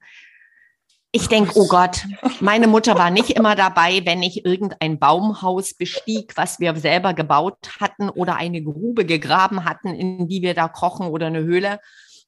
Ich 1.15 1.27
denke, 1.27 1.51
oh 1.53 1.67
Gott, 1.67 2.07
meine 2.39 2.65
Mutter 2.65 2.97
war 2.97 3.11
nicht 3.11 3.29
immer 3.29 3.55
dabei, 3.55 4.01
wenn 4.03 4.23
ich 4.23 4.45
irgendein 4.45 4.97
Baumhaus 4.97 5.75
bestieg, 5.75 6.35
was 6.35 6.59
wir 6.59 6.75
selber 6.75 7.13
gebaut 7.13 7.69
hatten 7.79 8.09
oder 8.09 8.35
eine 8.35 8.63
Grube 8.63 9.05
gegraben 9.05 9.63
hatten, 9.63 9.89
in 9.89 10.27
die 10.27 10.41
wir 10.41 10.55
da 10.55 10.67
kochen 10.67 11.05
oder 11.05 11.27
eine 11.27 11.43
Höhle. 11.43 11.79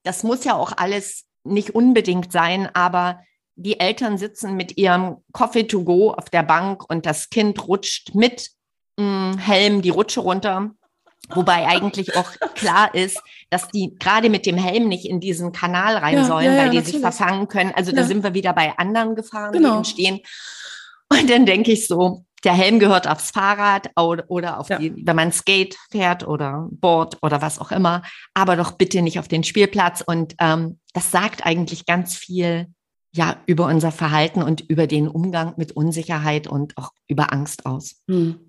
Das 0.04 0.22
muss 0.22 0.44
ja 0.44 0.54
auch 0.54 0.72
alles 0.78 1.26
nicht 1.44 1.72
unbedingt 1.72 2.32
sein, 2.32 2.70
aber 2.76 3.22
die 3.56 3.80
Eltern 3.80 4.20
sitzen 4.20 4.56
mit 4.56 4.78
ihrem 4.78 5.18
Coffee 5.32 5.64
to 5.64 5.84
go 5.84 6.12
auf 6.12 6.30
der 6.30 6.44
Bank 6.44 6.88
und 6.88 7.08
das 7.08 7.32
Kind 7.32 7.68
rutscht 7.68 8.14
mit 8.14 8.52
mh, 8.98 9.32
hm, 9.32 9.38
Helm 9.40 9.82
die 9.82 9.90
Rutsche 9.90 10.20
runter 10.20 10.76
Wobei 11.30 11.68
eigentlich 11.68 12.16
auch 12.16 12.32
klar 12.56 12.94
ist, 12.94 13.22
dass 13.50 13.68
die 13.70 13.96
gerade 14.00 14.30
mit 14.30 14.46
dem 14.46 14.58
Helm 14.58 14.88
nicht 14.88 15.06
in 15.06 15.20
diesen 15.20 15.52
Kanal 15.52 15.98
rein 15.98 16.16
ja, 16.16 16.26
sollen, 16.26 16.46
ja, 16.46 16.58
weil 16.58 16.70
die 16.70 16.78
natürlich. 16.78 16.94
sich 16.94 17.02
verfangen 17.02 17.48
können. 17.48 17.72
Also 17.76 17.92
da 17.92 18.04
sind 18.04 18.24
wir 18.24 18.34
wieder 18.34 18.54
bei 18.54 18.78
anderen 18.78 19.16
Gefahren, 19.16 19.52
genau. 19.52 19.72
die 19.72 19.78
entstehen. 19.78 20.20
Und 21.10 21.30
dann 21.30 21.46
denke 21.46 21.72
ich 21.72 21.88
so, 21.88 22.26
der 22.44 22.54
Helm 22.54 22.80
gehört 22.80 23.08
aufs 23.08 23.32
Fahrrad 23.32 23.90
oder 23.96 24.60
auf 24.60 24.68
die, 24.68 24.94
wenn 25.06 25.16
man 25.16 25.32
Skate 25.32 25.76
fährt 25.92 26.28
oder 26.28 26.68
Board 26.72 27.18
oder 27.22 27.42
was 27.42 27.60
auch 27.60 27.72
immer, 27.72 28.04
aber 28.34 28.56
doch 28.56 28.74
bitte 28.74 29.02
nicht 29.02 29.20
auf 29.20 29.28
den 29.28 29.44
Spielplatz. 29.44 30.04
Und 30.06 30.36
ähm, 30.40 30.80
das 30.94 31.12
sagt 31.12 31.46
eigentlich 31.46 31.86
ganz 31.86 32.16
viel 32.16 32.68
ja 33.12 33.38
über 33.46 33.66
unser 33.66 33.92
Verhalten 33.92 34.44
und 34.44 34.62
über 34.62 34.88
den 34.88 35.08
Umgang 35.08 35.54
mit 35.58 35.72
Unsicherheit 35.72 36.48
und 36.48 36.78
auch 36.78 36.92
über 37.08 37.34
Angst 37.34 37.66
aus. 37.66 38.04
Hm. 38.08 38.40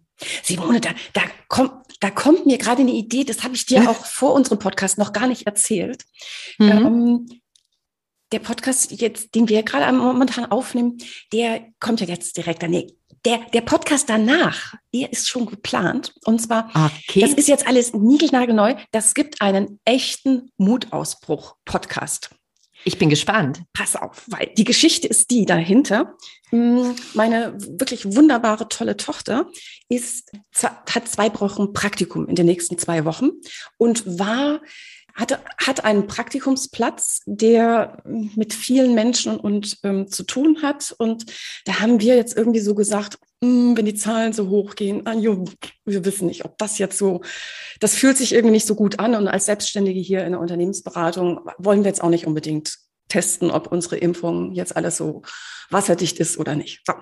Simone, 0.43 0.81
da, 0.81 0.91
da, 1.13 1.23
kommt, 1.49 1.73
da 2.01 2.11
kommt 2.11 2.47
mir 2.47 2.59
gerade 2.59 2.83
eine 2.83 2.93
Idee, 2.93 3.25
das 3.25 3.43
habe 3.43 3.55
ich 3.55 3.67
dir 3.67 3.89
auch 3.91 4.05
vor 4.05 4.35
unserem 4.35 4.59
Podcast 4.59 4.99
noch 4.99 5.13
gar 5.13 5.27
nicht 5.27 5.47
erzählt. 5.47 6.05
Mhm. 6.59 6.69
Ähm, 6.69 7.41
der 8.33 8.41
Podcast 8.41 8.91
jetzt, 9.01 9.35
den 9.35 9.49
wir 9.49 9.63
gerade 9.63 9.91
momentan 9.97 10.47
aufnehmen, 10.47 10.99
der 11.33 11.67
kommt 11.81 12.01
ja 12.01 12.07
jetzt 12.07 12.37
direkt 12.37 12.63
daneben. 12.63 12.93
Der, 13.25 13.39
der 13.53 13.61
Podcast 13.61 14.09
danach, 14.09 14.75
der 14.95 15.13
ist 15.13 15.29
schon 15.29 15.47
geplant. 15.47 16.15
Und 16.25 16.41
zwar, 16.41 16.69
okay. 16.71 17.21
das 17.21 17.33
ist 17.33 17.49
jetzt 17.49 17.67
alles 17.67 17.93
niegelnagelneu. 17.93 18.75
Das 18.93 19.15
gibt 19.15 19.41
einen 19.41 19.81
echten 19.85 20.51
Mutausbruch-Podcast. 20.59 22.31
Ich 22.87 22.99
bin 22.99 23.11
gespannt. 23.11 23.63
Pass 23.73 23.97
auf, 23.97 24.23
weil 24.29 24.53
die 24.57 24.63
Geschichte 24.63 25.09
ist 25.09 25.33
die 25.33 25.45
dahinter. 25.45 26.15
Hm, 26.51 26.95
meine 27.15 27.53
wirklich 27.59 28.15
wunderbare, 28.15 28.69
tolle 28.69 28.97
Tochter 28.97 29.51
ist, 29.89 30.31
hat 30.55 31.09
zwei 31.09 31.29
Wochen 31.41 31.73
Praktikum 31.73 32.29
in 32.29 32.37
den 32.37 32.47
nächsten 32.47 32.79
zwei 32.79 33.05
Wochen 33.05 33.31
und 33.77 34.21
war 34.21 34.61
hatte, 35.17 35.41
hat 35.57 35.85
einen 35.85 36.07
Praktikumsplatz, 36.07 37.23
der 37.27 38.03
mit 38.05 38.53
vielen 38.53 38.95
Menschen 38.95 39.37
und 39.37 39.79
ähm, 39.83 40.09
zu 40.09 40.23
tun 40.23 40.63
hat. 40.63 40.95
Und 40.99 41.27
da 41.65 41.81
haben 41.81 42.01
wir 42.01 42.17
jetzt 42.17 42.37
irgendwie 42.37 42.61
so 42.61 42.75
gesagt, 42.75 43.19
mh, 43.41 43.49
hm, 43.49 43.77
wenn 43.77 43.87
die 43.87 43.95
Zahlen 43.95 44.33
so 44.33 44.49
hoch 44.49 44.75
gehen, 44.75 45.07
ah, 45.07 45.15
wir 45.17 46.05
wissen 46.05 46.27
nicht, 46.27 46.45
ob 46.45 46.59
das 46.59 46.79
jetzt 46.79 46.99
so, 46.99 47.23
das 47.81 47.95
fühlt 47.95 48.19
sich 48.19 48.33
irgendwie 48.33 48.53
nicht 48.53 48.67
so 48.67 48.75
gut 48.75 48.99
an. 49.01 49.15
Und 49.15 49.27
als 49.27 49.47
Selbstständige 49.47 50.01
hier 50.01 50.25
in 50.25 50.33
der 50.33 50.41
Unternehmensberatung 50.41 51.41
wollen 51.59 51.83
wir 51.83 51.89
jetzt 51.89 52.03
auch 52.03 52.11
nicht 52.11 52.27
unbedingt 52.27 52.86
testen, 53.09 53.51
ob 53.51 53.71
unsere 53.73 53.97
Impfung 53.97 54.53
jetzt 54.53 54.77
alles 54.77 54.97
so 54.97 55.23
wasserdicht 55.71 56.19
ist 56.21 56.39
oder 56.39 56.55
nicht. 56.55 56.83
So. 56.87 56.93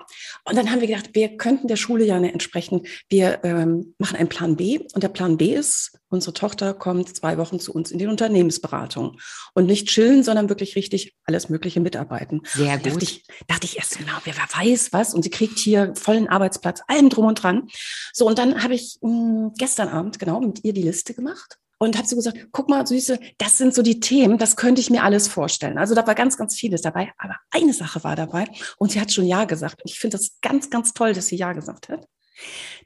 Und 0.43 0.55
dann 0.55 0.71
haben 0.71 0.81
wir 0.81 0.87
gedacht, 0.87 1.11
wir 1.13 1.37
könnten 1.37 1.67
der 1.67 1.75
Schule 1.75 2.05
ja 2.05 2.17
entsprechend, 2.17 2.87
wir 3.09 3.43
ähm, 3.43 3.95
machen 3.97 4.17
einen 4.17 4.29
Plan 4.29 4.55
B 4.55 4.79
und 4.93 5.03
der 5.03 5.09
Plan 5.09 5.37
B 5.37 5.53
ist, 5.53 5.99
unsere 6.09 6.33
Tochter 6.33 6.73
kommt 6.73 7.15
zwei 7.15 7.37
Wochen 7.37 7.59
zu 7.59 7.73
uns 7.73 7.91
in 7.91 7.99
die 7.99 8.07
Unternehmensberatung 8.07 9.19
und 9.53 9.65
nicht 9.65 9.87
chillen, 9.87 10.23
sondern 10.23 10.49
wirklich 10.49 10.75
richtig 10.75 11.15
alles 11.25 11.49
Mögliche 11.49 11.79
mitarbeiten. 11.79 12.41
Sehr 12.45 12.77
gut. 12.77 12.87
Dachte 12.87 13.03
ich, 13.03 13.23
dachte 13.47 13.65
ich 13.65 13.77
erst, 13.77 13.97
genau, 13.97 14.13
wer 14.23 14.33
weiß 14.35 14.93
was 14.93 15.13
und 15.13 15.23
sie 15.23 15.29
kriegt 15.29 15.59
hier 15.59 15.93
vollen 15.95 16.27
Arbeitsplatz, 16.27 16.81
allem 16.87 17.09
drum 17.09 17.25
und 17.25 17.41
dran. 17.41 17.67
So, 18.13 18.27
und 18.27 18.37
dann 18.37 18.63
habe 18.63 18.75
ich 18.75 18.97
mh, 19.01 19.09
hm, 19.09 19.51
gestern 19.57 19.89
Abend 19.89 20.19
genau 20.19 20.39
mit 20.39 20.63
ihr 20.63 20.73
die 20.73 20.83
Liste 20.83 21.13
gemacht 21.13 21.57
und 21.85 21.97
habe 21.97 22.07
so 22.07 22.15
gesagt, 22.15 22.47
guck 22.51 22.69
mal, 22.69 22.85
Süße, 22.85 23.19
das 23.37 23.57
sind 23.57 23.73
so 23.73 23.81
die 23.81 23.99
Themen, 23.99 24.37
das 24.37 24.55
könnte 24.55 24.81
ich 24.81 24.89
mir 24.89 25.03
alles 25.03 25.27
vorstellen. 25.27 25.77
Also 25.77 25.95
da 25.95 26.05
war 26.05 26.15
ganz, 26.15 26.37
ganz 26.37 26.55
vieles 26.55 26.81
dabei, 26.81 27.11
aber 27.17 27.35
eine 27.51 27.73
Sache 27.73 28.03
war 28.03 28.15
dabei 28.15 28.45
und 28.77 28.91
sie 28.91 28.99
hat 28.99 29.11
schon 29.11 29.25
Ja 29.25 29.45
gesagt. 29.45 29.81
Und 29.83 29.91
ich 29.91 29.99
finde 29.99 30.17
das 30.17 30.39
ganz, 30.41 30.69
ganz 30.69 30.93
toll, 30.93 31.13
dass 31.13 31.27
sie 31.27 31.37
Ja 31.37 31.53
gesagt 31.53 31.89
hat. 31.89 32.07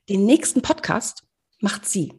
Den 0.07 0.25
nächsten 0.25 0.61
Podcast 0.61 1.23
macht 1.59 1.87
sie. 1.87 2.13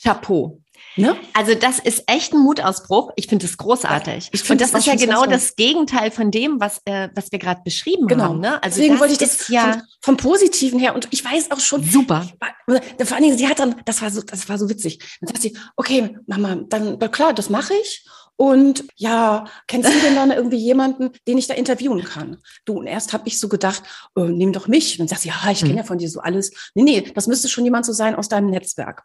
Chapeau. 0.00 0.62
Ne? 0.96 1.16
Also 1.32 1.54
das 1.54 1.78
ist 1.78 2.04
echt 2.06 2.32
ein 2.32 2.40
Mutausbruch. 2.40 3.12
Ich 3.16 3.28
finde 3.28 3.46
es 3.46 3.56
großartig. 3.56 4.30
Ja, 4.32 4.50
und 4.50 4.60
das, 4.60 4.72
das 4.72 4.80
ist 4.80 4.86
ja 4.86 4.96
genau 4.96 5.26
das 5.26 5.54
Gegenteil 5.54 6.10
von 6.10 6.30
dem, 6.30 6.60
was, 6.60 6.80
äh, 6.86 7.08
was 7.14 7.30
wir 7.30 7.38
gerade 7.38 7.60
beschrieben 7.64 8.08
genau. 8.08 8.24
haben. 8.24 8.40
Ne? 8.40 8.62
Also 8.62 8.80
Deswegen 8.80 8.98
wollte 8.98 9.12
ich 9.12 9.18
das 9.18 9.48
ja 9.48 9.72
vom, 9.72 9.82
vom, 10.00 10.16
Positiven 10.16 10.80
her 10.80 10.94
und 10.94 11.06
ich 11.10 11.24
weiß 11.24 11.52
auch 11.52 11.60
schon. 11.60 11.84
Super. 11.84 12.28
Vor 12.66 13.14
allen 13.14 13.22
Dingen, 13.22 13.38
sie 13.38 13.48
hat 13.48 13.60
dann, 13.60 13.76
das 13.84 14.02
war 14.02 14.10
so, 14.10 14.22
das 14.22 14.48
war 14.48 14.58
so 14.58 14.68
witzig. 14.68 14.98
Dann 15.20 15.28
sagt 15.28 15.42
sie, 15.42 15.56
okay, 15.76 16.16
Mama, 16.26 16.56
dann 16.68 16.98
klar, 17.12 17.32
das 17.32 17.48
mache 17.48 17.74
ich. 17.74 18.04
Und 18.40 18.84
ja, 18.94 19.46
kennst 19.66 19.92
du 19.92 19.98
denn 19.98 20.14
dann 20.14 20.30
irgendwie 20.30 20.58
jemanden, 20.58 21.10
den 21.26 21.38
ich 21.38 21.48
da 21.48 21.54
interviewen 21.54 22.04
kann? 22.04 22.36
Du, 22.64 22.78
und 22.78 22.86
erst 22.86 23.12
habe 23.12 23.26
ich 23.26 23.40
so 23.40 23.48
gedacht, 23.48 23.82
äh, 24.14 24.20
nimm 24.20 24.52
doch 24.52 24.68
mich. 24.68 24.92
Und 24.92 25.00
dann 25.00 25.08
sagst 25.08 25.24
du, 25.24 25.30
ja, 25.30 25.50
ich 25.50 25.58
kenne 25.58 25.70
hm. 25.72 25.78
ja 25.78 25.82
von 25.82 25.98
dir 25.98 26.08
so 26.08 26.20
alles. 26.20 26.52
Nee, 26.74 26.84
nee, 26.84 27.00
das 27.00 27.26
müsste 27.26 27.48
schon 27.48 27.64
jemand 27.64 27.84
so 27.84 27.92
sein 27.92 28.14
aus 28.14 28.28
deinem 28.28 28.50
Netzwerk. 28.50 29.02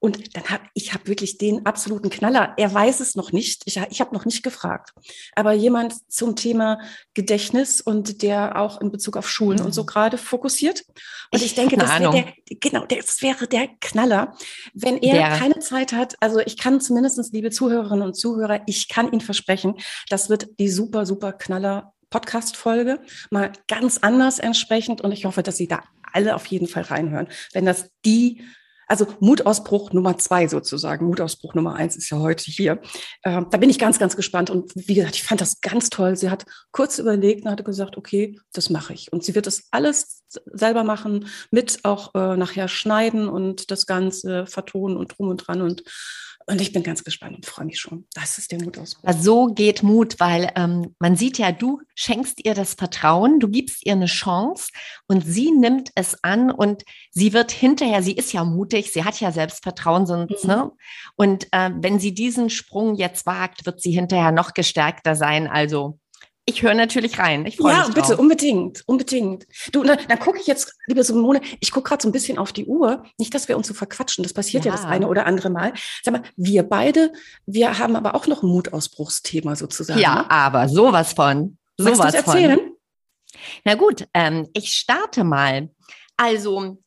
Und 0.00 0.36
dann 0.36 0.42
habe 0.46 0.64
ich 0.74 0.92
hab 0.92 1.06
wirklich 1.06 1.38
den 1.38 1.64
absoluten 1.64 2.10
Knaller. 2.10 2.54
Er 2.56 2.74
weiß 2.74 2.98
es 2.98 3.14
noch 3.14 3.30
nicht. 3.30 3.62
Ich, 3.66 3.80
ich 3.88 4.00
habe 4.00 4.12
noch 4.12 4.24
nicht 4.24 4.42
gefragt. 4.42 4.90
Aber 5.36 5.52
jemand 5.52 5.94
zum 6.12 6.34
Thema 6.34 6.80
Gedächtnis 7.14 7.80
und 7.80 8.20
der 8.22 8.58
auch 8.58 8.80
in 8.80 8.90
Bezug 8.90 9.16
auf 9.16 9.30
Schulen 9.30 9.60
mhm. 9.60 9.66
und 9.66 9.72
so 9.74 9.82
hm. 9.82 9.86
gerade 9.86 10.18
fokussiert. 10.18 10.84
Und 11.30 11.38
ich, 11.38 11.46
ich 11.46 11.54
denke, 11.54 11.76
das 11.76 12.00
wäre 12.00 12.10
der, 12.10 12.56
genau, 12.58 12.84
das 12.84 13.22
wäre 13.22 13.46
der 13.46 13.68
Knaller, 13.80 14.34
wenn 14.74 14.98
er 14.98 15.14
der. 15.14 15.38
keine 15.38 15.60
Zeit 15.60 15.92
hat. 15.92 16.16
Also 16.18 16.40
ich 16.40 16.58
kann 16.58 16.80
zumindestens, 16.80 17.30
liebe 17.30 17.50
Zuhörerinnen 17.50 18.04
und 18.04 18.14
Zuhörer, 18.14 18.60
ich 18.72 18.88
kann 18.88 19.10
Ihnen 19.12 19.20
versprechen, 19.20 19.74
das 20.08 20.28
wird 20.28 20.48
die 20.58 20.68
super, 20.68 21.06
super 21.06 21.32
Knaller 21.32 21.92
Podcast-Folge, 22.10 23.00
mal 23.30 23.52
ganz 23.68 23.98
anders 23.98 24.38
entsprechend. 24.38 25.00
Und 25.00 25.12
ich 25.12 25.24
hoffe, 25.24 25.42
dass 25.42 25.56
Sie 25.56 25.68
da 25.68 25.82
alle 26.12 26.34
auf 26.34 26.46
jeden 26.46 26.68
Fall 26.68 26.82
reinhören. 26.82 27.28
Wenn 27.52 27.64
das 27.64 27.90
die 28.04 28.42
also 28.92 29.06
Mutausbruch 29.20 29.92
Nummer 29.94 30.18
zwei 30.18 30.46
sozusagen. 30.48 31.06
Mutausbruch 31.06 31.54
Nummer 31.54 31.76
eins 31.76 31.96
ist 31.96 32.10
ja 32.10 32.18
heute 32.18 32.50
hier. 32.50 32.78
Ähm, 33.24 33.46
da 33.50 33.56
bin 33.56 33.70
ich 33.70 33.78
ganz, 33.78 33.98
ganz 33.98 34.16
gespannt. 34.16 34.50
Und 34.50 34.70
wie 34.74 34.92
gesagt, 34.92 35.14
ich 35.14 35.22
fand 35.22 35.40
das 35.40 35.62
ganz 35.62 35.88
toll. 35.88 36.14
Sie 36.14 36.28
hat 36.28 36.44
kurz 36.72 36.98
überlegt 36.98 37.46
und 37.46 37.50
hat 37.50 37.64
gesagt, 37.64 37.96
okay, 37.96 38.38
das 38.52 38.68
mache 38.68 38.92
ich. 38.92 39.10
Und 39.10 39.24
sie 39.24 39.34
wird 39.34 39.46
das 39.46 39.64
alles 39.70 40.24
selber 40.28 40.84
machen, 40.84 41.26
mit 41.50 41.84
auch 41.84 42.14
äh, 42.14 42.36
nachher 42.36 42.68
schneiden 42.68 43.28
und 43.28 43.70
das 43.70 43.86
Ganze 43.86 44.44
vertonen 44.46 44.98
und 44.98 45.16
drum 45.16 45.28
und 45.28 45.38
dran. 45.38 45.62
Und 45.62 45.84
und 46.46 46.60
ich 46.60 46.72
bin 46.72 46.82
ganz 46.82 47.04
gespannt 47.04 47.36
und 47.36 47.46
freue 47.46 47.66
mich 47.66 47.78
schon. 47.78 48.06
Das 48.14 48.38
ist 48.38 48.52
der 48.52 48.62
Mutausbruch. 48.62 49.12
So 49.20 49.46
geht 49.46 49.82
Mut, 49.82 50.18
weil 50.18 50.50
ähm, 50.56 50.94
man 50.98 51.16
sieht 51.16 51.38
ja, 51.38 51.52
du 51.52 51.80
schenkst 51.94 52.44
ihr 52.44 52.54
das 52.54 52.74
Vertrauen, 52.74 53.40
du 53.40 53.48
gibst 53.48 53.84
ihr 53.86 53.92
eine 53.92 54.06
Chance 54.06 54.68
und 55.06 55.22
sie 55.22 55.50
nimmt 55.50 55.90
es 55.94 56.22
an 56.22 56.50
und 56.50 56.84
sie 57.10 57.32
wird 57.32 57.52
hinterher, 57.52 58.02
sie 58.02 58.12
ist 58.12 58.32
ja 58.32 58.44
mutig, 58.44 58.92
sie 58.92 59.04
hat 59.04 59.20
ja 59.20 59.32
Selbstvertrauen, 59.32 60.06
sonst, 60.06 60.44
mhm. 60.44 60.50
ne? 60.50 60.72
Und 61.16 61.46
äh, 61.52 61.70
wenn 61.76 61.98
sie 61.98 62.14
diesen 62.14 62.50
Sprung 62.50 62.94
jetzt 62.94 63.26
wagt, 63.26 63.66
wird 63.66 63.80
sie 63.80 63.92
hinterher 63.92 64.32
noch 64.32 64.54
gestärkter 64.54 65.14
sein. 65.14 65.46
Also 65.46 65.98
ich 66.44 66.62
höre 66.62 66.74
natürlich 66.74 67.18
rein. 67.18 67.46
Ich 67.46 67.56
freue 67.56 67.72
ja, 67.72 67.86
mich. 67.86 67.96
Ja, 67.96 68.02
bitte, 68.02 68.16
unbedingt, 68.16 68.82
unbedingt. 68.86 69.46
Du, 69.70 69.84
dann, 69.84 69.98
dann 70.08 70.18
gucke 70.18 70.40
ich 70.40 70.46
jetzt, 70.46 70.74
liebe 70.86 71.04
Simone, 71.04 71.40
ich 71.60 71.70
gucke 71.70 71.88
gerade 71.88 72.02
so 72.02 72.08
ein 72.08 72.12
bisschen 72.12 72.38
auf 72.38 72.52
die 72.52 72.66
Uhr. 72.66 73.04
Nicht, 73.18 73.32
dass 73.34 73.48
wir 73.48 73.56
uns 73.56 73.68
so 73.68 73.74
verquatschen. 73.74 74.24
Das 74.24 74.32
passiert 74.32 74.64
ja. 74.64 74.72
ja 74.72 74.76
das 74.76 74.86
eine 74.86 75.06
oder 75.06 75.26
andere 75.26 75.50
Mal. 75.50 75.72
Sag 76.02 76.12
mal, 76.12 76.22
wir 76.36 76.64
beide, 76.64 77.12
wir 77.46 77.78
haben 77.78 77.94
aber 77.94 78.14
auch 78.14 78.26
noch 78.26 78.42
ein 78.42 78.48
Mutausbruchsthema 78.48 79.54
sozusagen. 79.54 80.00
Ja, 80.00 80.22
ne? 80.22 80.30
aber 80.30 80.68
sowas 80.68 81.12
von. 81.12 81.58
Sowas 81.76 81.98
Magst 81.98 82.14
erzählen? 82.16 82.58
Von. 82.58 82.72
Na 83.64 83.74
gut, 83.76 84.06
ähm, 84.12 84.48
ich 84.52 84.74
starte 84.74 85.24
mal. 85.24 85.70
Also, 86.16 86.78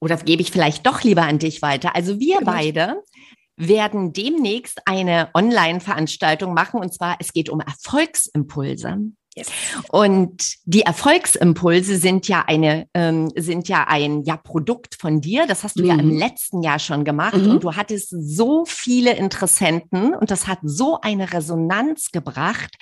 oder 0.00 0.16
gebe 0.16 0.40
ich 0.40 0.50
vielleicht 0.50 0.86
doch 0.86 1.02
lieber 1.02 1.22
an 1.22 1.38
dich 1.38 1.62
weiter. 1.62 1.94
Also 1.94 2.18
wir 2.20 2.40
beide 2.42 3.02
werden 3.60 4.12
demnächst 4.12 4.80
eine 4.86 5.28
Online-Veranstaltung 5.34 6.54
machen 6.54 6.80
und 6.80 6.92
zwar 6.92 7.16
es 7.20 7.32
geht 7.32 7.50
um 7.50 7.60
Erfolgsimpulse. 7.60 8.98
Yes. 9.36 9.48
Und 9.90 10.56
die 10.64 10.82
Erfolgsimpulse 10.82 11.96
sind 11.98 12.26
ja 12.26 12.44
eine, 12.46 12.88
ähm, 12.94 13.30
sind 13.36 13.68
ja 13.68 13.86
ein 13.86 14.24
ja, 14.24 14.36
Produkt 14.36 14.96
von 14.96 15.20
dir. 15.20 15.46
Das 15.46 15.62
hast 15.62 15.78
du 15.78 15.82
mhm. 15.82 15.88
ja 15.88 15.94
im 15.94 16.08
mhm. 16.08 16.18
letzten 16.18 16.62
Jahr 16.62 16.80
schon 16.80 17.04
gemacht 17.04 17.36
mhm. 17.36 17.50
und 17.50 17.64
du 17.64 17.76
hattest 17.76 18.08
so 18.10 18.64
viele 18.66 19.14
Interessenten 19.14 20.14
und 20.14 20.32
das 20.32 20.48
hat 20.48 20.58
so 20.62 20.98
eine 21.00 21.32
Resonanz 21.32 22.10
gebracht, 22.10 22.74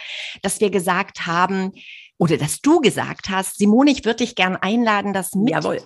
dass 0.43 0.61
wir 0.61 0.71
gesagt 0.71 1.27
haben, 1.27 1.73
oder 2.17 2.37
dass 2.39 2.61
du 2.61 2.81
gesagt 2.81 3.29
hast, 3.29 3.59
Simone, 3.59 3.91
ich 3.91 4.05
würde 4.05 4.25
dich 4.25 4.35
gern 4.35 4.57
einladen, 4.57 5.13
das 5.13 5.35
mit 5.35 5.51
Jawohl. 5.51 5.81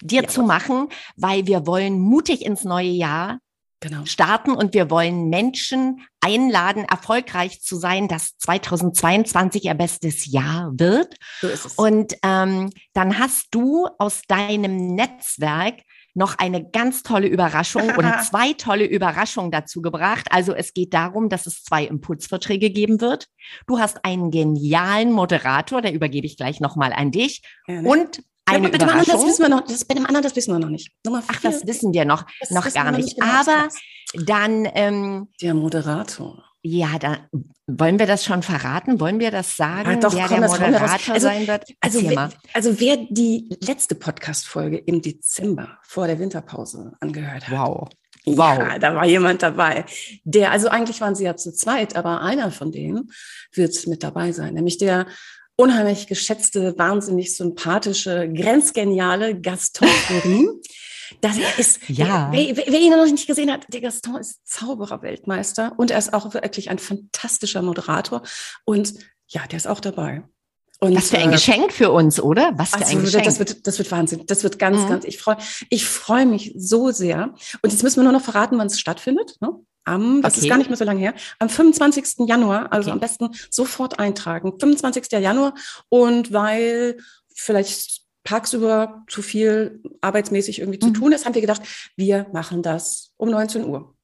dir 0.00 0.22
Jawohl. 0.22 0.30
zu 0.30 0.42
machen, 0.42 0.88
weil 1.16 1.46
wir 1.46 1.66
wollen 1.66 2.00
mutig 2.00 2.44
ins 2.44 2.64
neue 2.64 2.88
Jahr 2.88 3.38
genau. 3.80 4.04
starten 4.04 4.52
und 4.52 4.74
wir 4.74 4.90
wollen 4.90 5.28
Menschen 5.28 6.00
einladen, 6.20 6.84
erfolgreich 6.84 7.60
zu 7.60 7.76
sein, 7.76 8.08
dass 8.08 8.36
2022 8.38 9.64
ihr 9.64 9.74
bestes 9.74 10.30
Jahr 10.30 10.72
wird. 10.74 11.14
So 11.40 11.48
ist 11.48 11.66
es. 11.66 11.74
Und 11.74 12.14
ähm, 12.22 12.70
dann 12.94 13.18
hast 13.18 13.48
du 13.50 13.88
aus 13.98 14.22
deinem 14.28 14.94
Netzwerk 14.94 15.82
noch 16.16 16.38
eine 16.38 16.64
ganz 16.64 17.02
tolle 17.02 17.28
Überraschung 17.28 17.90
oder 17.96 18.20
zwei 18.28 18.54
tolle 18.54 18.86
Überraschungen 18.86 19.50
dazu 19.50 19.82
gebracht. 19.82 20.28
Also 20.30 20.54
es 20.54 20.72
geht 20.72 20.94
darum, 20.94 21.28
dass 21.28 21.46
es 21.46 21.62
zwei 21.62 21.84
Impulsverträge 21.84 22.70
geben 22.70 23.02
wird. 23.02 23.28
Du 23.66 23.78
hast 23.78 24.04
einen 24.04 24.30
genialen 24.30 25.12
Moderator, 25.12 25.82
der 25.82 25.92
übergebe 25.92 26.26
ich 26.26 26.38
gleich 26.38 26.58
nochmal 26.58 26.94
an 26.94 27.10
dich. 27.10 27.42
Gerne. 27.66 27.86
Und 27.86 28.22
eine 28.46 28.68
ja, 28.68 28.74
Überraschung. 28.74 29.14
das 29.14 29.26
wissen 29.26 29.42
wir 29.42 29.48
noch. 29.48 29.60
Das, 29.62 29.84
bei 29.84 29.94
dem 29.94 30.06
anderen, 30.06 30.22
das 30.22 30.36
wissen 30.36 30.52
wir 30.52 30.58
noch 30.58 30.68
nicht. 30.68 30.92
Nummer 31.04 31.22
Ach, 31.26 31.40
das 31.40 31.66
wissen 31.66 31.92
wir 31.92 32.04
noch, 32.04 32.24
noch 32.50 32.72
gar 32.72 32.92
nicht. 32.92 33.16
Genau, 33.16 33.32
Aber 33.32 33.68
dann. 34.14 34.68
Ähm, 34.74 35.28
der 35.40 35.54
Moderator. 35.54 36.42
Ja, 36.62 36.98
da 36.98 37.18
wollen 37.68 37.98
wir 37.98 38.06
das 38.06 38.24
schon 38.24 38.42
verraten? 38.42 38.98
Wollen 38.98 39.20
wir 39.20 39.30
das 39.30 39.56
sagen, 39.56 39.90
ja, 39.90 39.96
doch, 39.96 40.14
wer 40.14 40.26
komm, 40.26 40.40
der 40.40 40.48
Moderator 40.48 41.14
also, 41.14 41.26
sein 41.26 41.46
wird? 41.46 41.64
Also, 41.80 42.02
wer, 42.02 42.30
also 42.54 42.80
wer 42.80 42.96
die 43.08 43.56
letzte 43.60 43.94
Podcast-Folge 43.94 44.78
im 44.78 45.00
Dezember 45.00 45.78
vor 45.82 46.06
der 46.08 46.18
Winterpause 46.18 46.92
angehört 47.00 47.48
hat. 47.48 47.56
Wow. 47.56 47.88
Wow. 48.24 48.58
Ja, 48.58 48.78
da 48.80 48.94
war 48.96 49.06
jemand 49.06 49.42
dabei. 49.42 49.84
Der, 50.24 50.50
also 50.50 50.68
eigentlich 50.68 51.00
waren 51.00 51.14
sie 51.14 51.24
ja 51.24 51.36
zu 51.36 51.52
zweit, 51.52 51.94
aber 51.94 52.22
einer 52.22 52.50
von 52.50 52.72
denen 52.72 53.12
wird 53.52 53.86
mit 53.86 54.02
dabei 54.02 54.32
sein, 54.32 54.54
nämlich 54.54 54.78
der 54.78 55.06
unheimlich 55.56 56.06
geschätzte, 56.06 56.78
wahnsinnig 56.78 57.34
sympathische, 57.34 58.30
grenzgeniale 58.32 59.40
Gaston 59.40 59.88
Florin. 59.88 60.60
Das 61.20 61.36
ist, 61.58 61.80
ja. 61.88 62.28
Wer, 62.32 62.56
wer, 62.56 62.80
ihn 62.80 62.90
noch 62.90 63.04
nicht 63.06 63.26
gesehen 63.26 63.50
hat, 63.50 63.64
der 63.68 63.80
Gaston 63.80 64.16
ist 64.16 64.46
Zauberer-Weltmeister 64.46 65.72
und 65.76 65.90
er 65.90 65.98
ist 65.98 66.12
auch 66.12 66.34
wirklich 66.34 66.68
ein 66.68 66.78
fantastischer 66.78 67.62
Moderator. 67.62 68.22
Und 68.64 68.94
ja, 69.28 69.46
der 69.46 69.56
ist 69.56 69.66
auch 69.66 69.80
dabei. 69.80 70.24
Und, 70.78 70.94
Was 70.94 71.08
für 71.08 71.18
ein 71.18 71.30
äh, 71.30 71.32
Geschenk 71.32 71.72
für 71.72 71.90
uns, 71.90 72.20
oder? 72.20 72.52
Was 72.56 72.70
für 72.70 72.76
also, 72.78 72.98
ein 72.98 73.04
Geschenk. 73.04 73.24
Das 73.24 73.38
wird, 73.38 73.66
das 73.66 73.78
wird 73.78 73.90
Wahnsinn. 73.90 74.26
Das 74.26 74.42
wird 74.42 74.58
ganz, 74.58 74.82
mhm. 74.82 74.88
ganz, 74.88 75.04
ich 75.04 75.18
freue 75.18 75.38
ich 75.70 75.86
freu 75.86 76.26
mich 76.26 76.52
so 76.56 76.90
sehr. 76.90 77.34
Und 77.62 77.72
jetzt 77.72 77.82
müssen 77.82 77.96
wir 77.96 78.04
nur 78.04 78.12
noch 78.12 78.22
verraten, 78.22 78.58
wann 78.58 78.66
es 78.66 78.78
stattfindet. 78.78 79.36
Ne? 79.40 79.50
Am, 79.86 80.20
das 80.20 80.34
okay. 80.34 80.46
ist 80.46 80.50
gar 80.50 80.58
nicht 80.58 80.68
mehr 80.68 80.76
so 80.76 80.84
lange 80.84 81.00
her, 81.00 81.14
am 81.38 81.48
25. 81.48 82.28
Januar, 82.28 82.72
also 82.72 82.88
okay. 82.88 82.92
am 82.92 83.00
besten 83.00 83.30
sofort 83.50 83.98
eintragen. 83.98 84.58
25. 84.58 85.12
Januar 85.12 85.54
und 85.88 86.32
weil 86.32 86.98
vielleicht 87.34 88.02
tagsüber 88.24 89.04
zu 89.08 89.22
viel 89.22 89.80
arbeitsmäßig 90.00 90.58
irgendwie 90.58 90.84
mhm. 90.84 90.94
zu 90.94 91.00
tun 91.00 91.12
ist, 91.12 91.24
haben 91.24 91.34
wir 91.34 91.40
gedacht, 91.40 91.62
wir 91.96 92.26
machen 92.32 92.62
das 92.62 93.12
um 93.16 93.30
19 93.30 93.64
Uhr. 93.64 93.94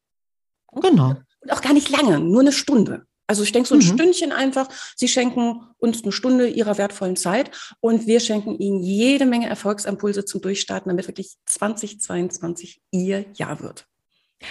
Genau. 0.80 1.16
Und 1.40 1.52
auch 1.52 1.60
gar 1.60 1.74
nicht 1.74 1.90
lange, 1.90 2.20
nur 2.20 2.40
eine 2.40 2.52
Stunde. 2.52 3.04
Also 3.26 3.42
ich 3.42 3.52
denke 3.52 3.68
so 3.68 3.74
ein 3.74 3.78
mhm. 3.78 3.94
Stündchen 3.94 4.32
einfach. 4.32 4.68
Sie 4.96 5.08
schenken 5.08 5.62
uns 5.78 6.02
eine 6.02 6.12
Stunde 6.12 6.48
ihrer 6.48 6.78
wertvollen 6.78 7.16
Zeit 7.16 7.50
und 7.80 8.06
wir 8.06 8.20
schenken 8.20 8.58
Ihnen 8.58 8.82
jede 8.82 9.26
Menge 9.26 9.48
Erfolgsimpulse 9.48 10.24
zum 10.24 10.40
Durchstarten, 10.40 10.90
damit 10.90 11.08
wirklich 11.08 11.36
2022 11.46 12.82
Ihr 12.90 13.26
Jahr 13.34 13.60
wird. 13.60 13.86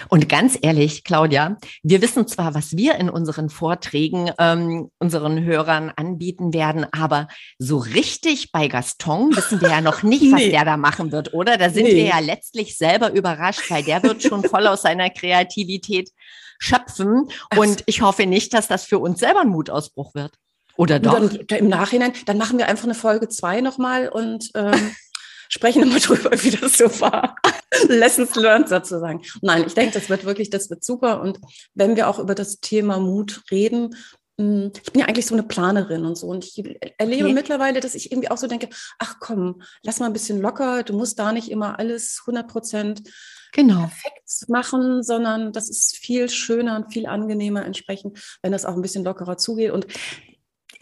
Und 0.08 0.28
ganz 0.28 0.58
ehrlich, 0.60 1.04
Claudia, 1.04 1.56
wir 1.82 2.02
wissen 2.02 2.26
zwar, 2.26 2.54
was 2.54 2.76
wir 2.76 2.96
in 2.96 3.08
unseren 3.10 3.50
Vorträgen 3.50 4.30
ähm, 4.38 4.90
unseren 4.98 5.42
Hörern 5.44 5.92
anbieten 5.94 6.52
werden, 6.52 6.86
aber 6.92 7.28
so 7.58 7.78
richtig 7.78 8.52
bei 8.52 8.68
Gaston 8.68 9.34
wissen 9.36 9.60
wir 9.60 9.70
ja 9.70 9.80
noch 9.80 10.02
nicht, 10.02 10.30
was 10.32 10.40
nee. 10.40 10.50
der 10.50 10.64
da 10.64 10.76
machen 10.76 11.12
wird, 11.12 11.34
oder? 11.34 11.56
Da 11.58 11.70
sind 11.70 11.84
nee. 11.84 11.96
wir 11.96 12.06
ja 12.06 12.18
letztlich 12.18 12.76
selber 12.76 13.12
überrascht, 13.12 13.70
weil 13.70 13.82
der 13.82 14.02
wird 14.02 14.22
schon 14.22 14.42
voll 14.44 14.66
aus 14.66 14.82
seiner 14.82 15.10
Kreativität 15.10 16.10
schöpfen. 16.58 17.28
Und 17.56 17.82
ich 17.86 18.02
hoffe 18.02 18.26
nicht, 18.26 18.54
dass 18.54 18.68
das 18.68 18.84
für 18.84 18.98
uns 18.98 19.20
selber 19.20 19.40
ein 19.40 19.48
Mutausbruch 19.48 20.14
wird. 20.14 20.32
Oder 20.76 20.98
doch? 20.98 21.14
Dann, 21.14 21.58
Im 21.58 21.68
Nachhinein, 21.68 22.12
dann 22.26 22.38
machen 22.38 22.58
wir 22.58 22.66
einfach 22.66 22.84
eine 22.84 22.94
Folge 22.94 23.28
zwei 23.28 23.60
nochmal 23.60 24.08
und 24.08 24.50
ähm, 24.54 24.72
sprechen 25.52 25.82
immer 25.82 25.98
drüber, 26.00 26.30
wie 26.42 26.50
das 26.50 26.78
so 26.78 26.84
war. 27.00 27.36
Lessons 27.88 28.34
learned 28.34 28.68
sozusagen. 28.68 29.22
Nein, 29.42 29.64
ich 29.66 29.74
denke, 29.74 29.92
das 29.92 30.08
wird 30.08 30.24
wirklich, 30.24 30.50
das 30.50 30.70
wird 30.70 30.82
super. 30.82 31.20
Und 31.20 31.38
wenn 31.74 31.96
wir 31.96 32.08
auch 32.08 32.18
über 32.18 32.34
das 32.34 32.60
Thema 32.60 32.98
Mut 32.98 33.42
reden, 33.50 33.94
mm, 34.38 34.68
ich 34.82 34.92
bin 34.92 35.00
ja 35.00 35.06
eigentlich 35.06 35.26
so 35.26 35.34
eine 35.34 35.42
Planerin 35.42 36.04
und 36.04 36.16
so. 36.16 36.26
Und 36.28 36.44
ich 36.44 36.64
erlebe 36.98 37.24
okay. 37.24 37.34
mittlerweile, 37.34 37.80
dass 37.80 37.94
ich 37.94 38.10
irgendwie 38.10 38.30
auch 38.30 38.38
so 38.38 38.46
denke, 38.46 38.68
ach 38.98 39.16
komm, 39.20 39.62
lass 39.82 40.00
mal 40.00 40.06
ein 40.06 40.14
bisschen 40.14 40.40
locker. 40.40 40.82
Du 40.84 40.94
musst 40.94 41.18
da 41.18 41.32
nicht 41.32 41.50
immer 41.50 41.78
alles 41.78 42.22
100 42.22 42.48
Prozent 42.48 43.02
genau. 43.52 43.80
perfekt 43.80 44.48
machen, 44.48 45.02
sondern 45.02 45.52
das 45.52 45.68
ist 45.68 45.96
viel 45.96 46.30
schöner 46.30 46.76
und 46.76 46.92
viel 46.92 47.06
angenehmer 47.06 47.64
entsprechend, 47.64 48.18
wenn 48.42 48.52
das 48.52 48.64
auch 48.64 48.74
ein 48.74 48.82
bisschen 48.82 49.04
lockerer 49.04 49.36
zugeht. 49.36 49.72
Und 49.72 49.86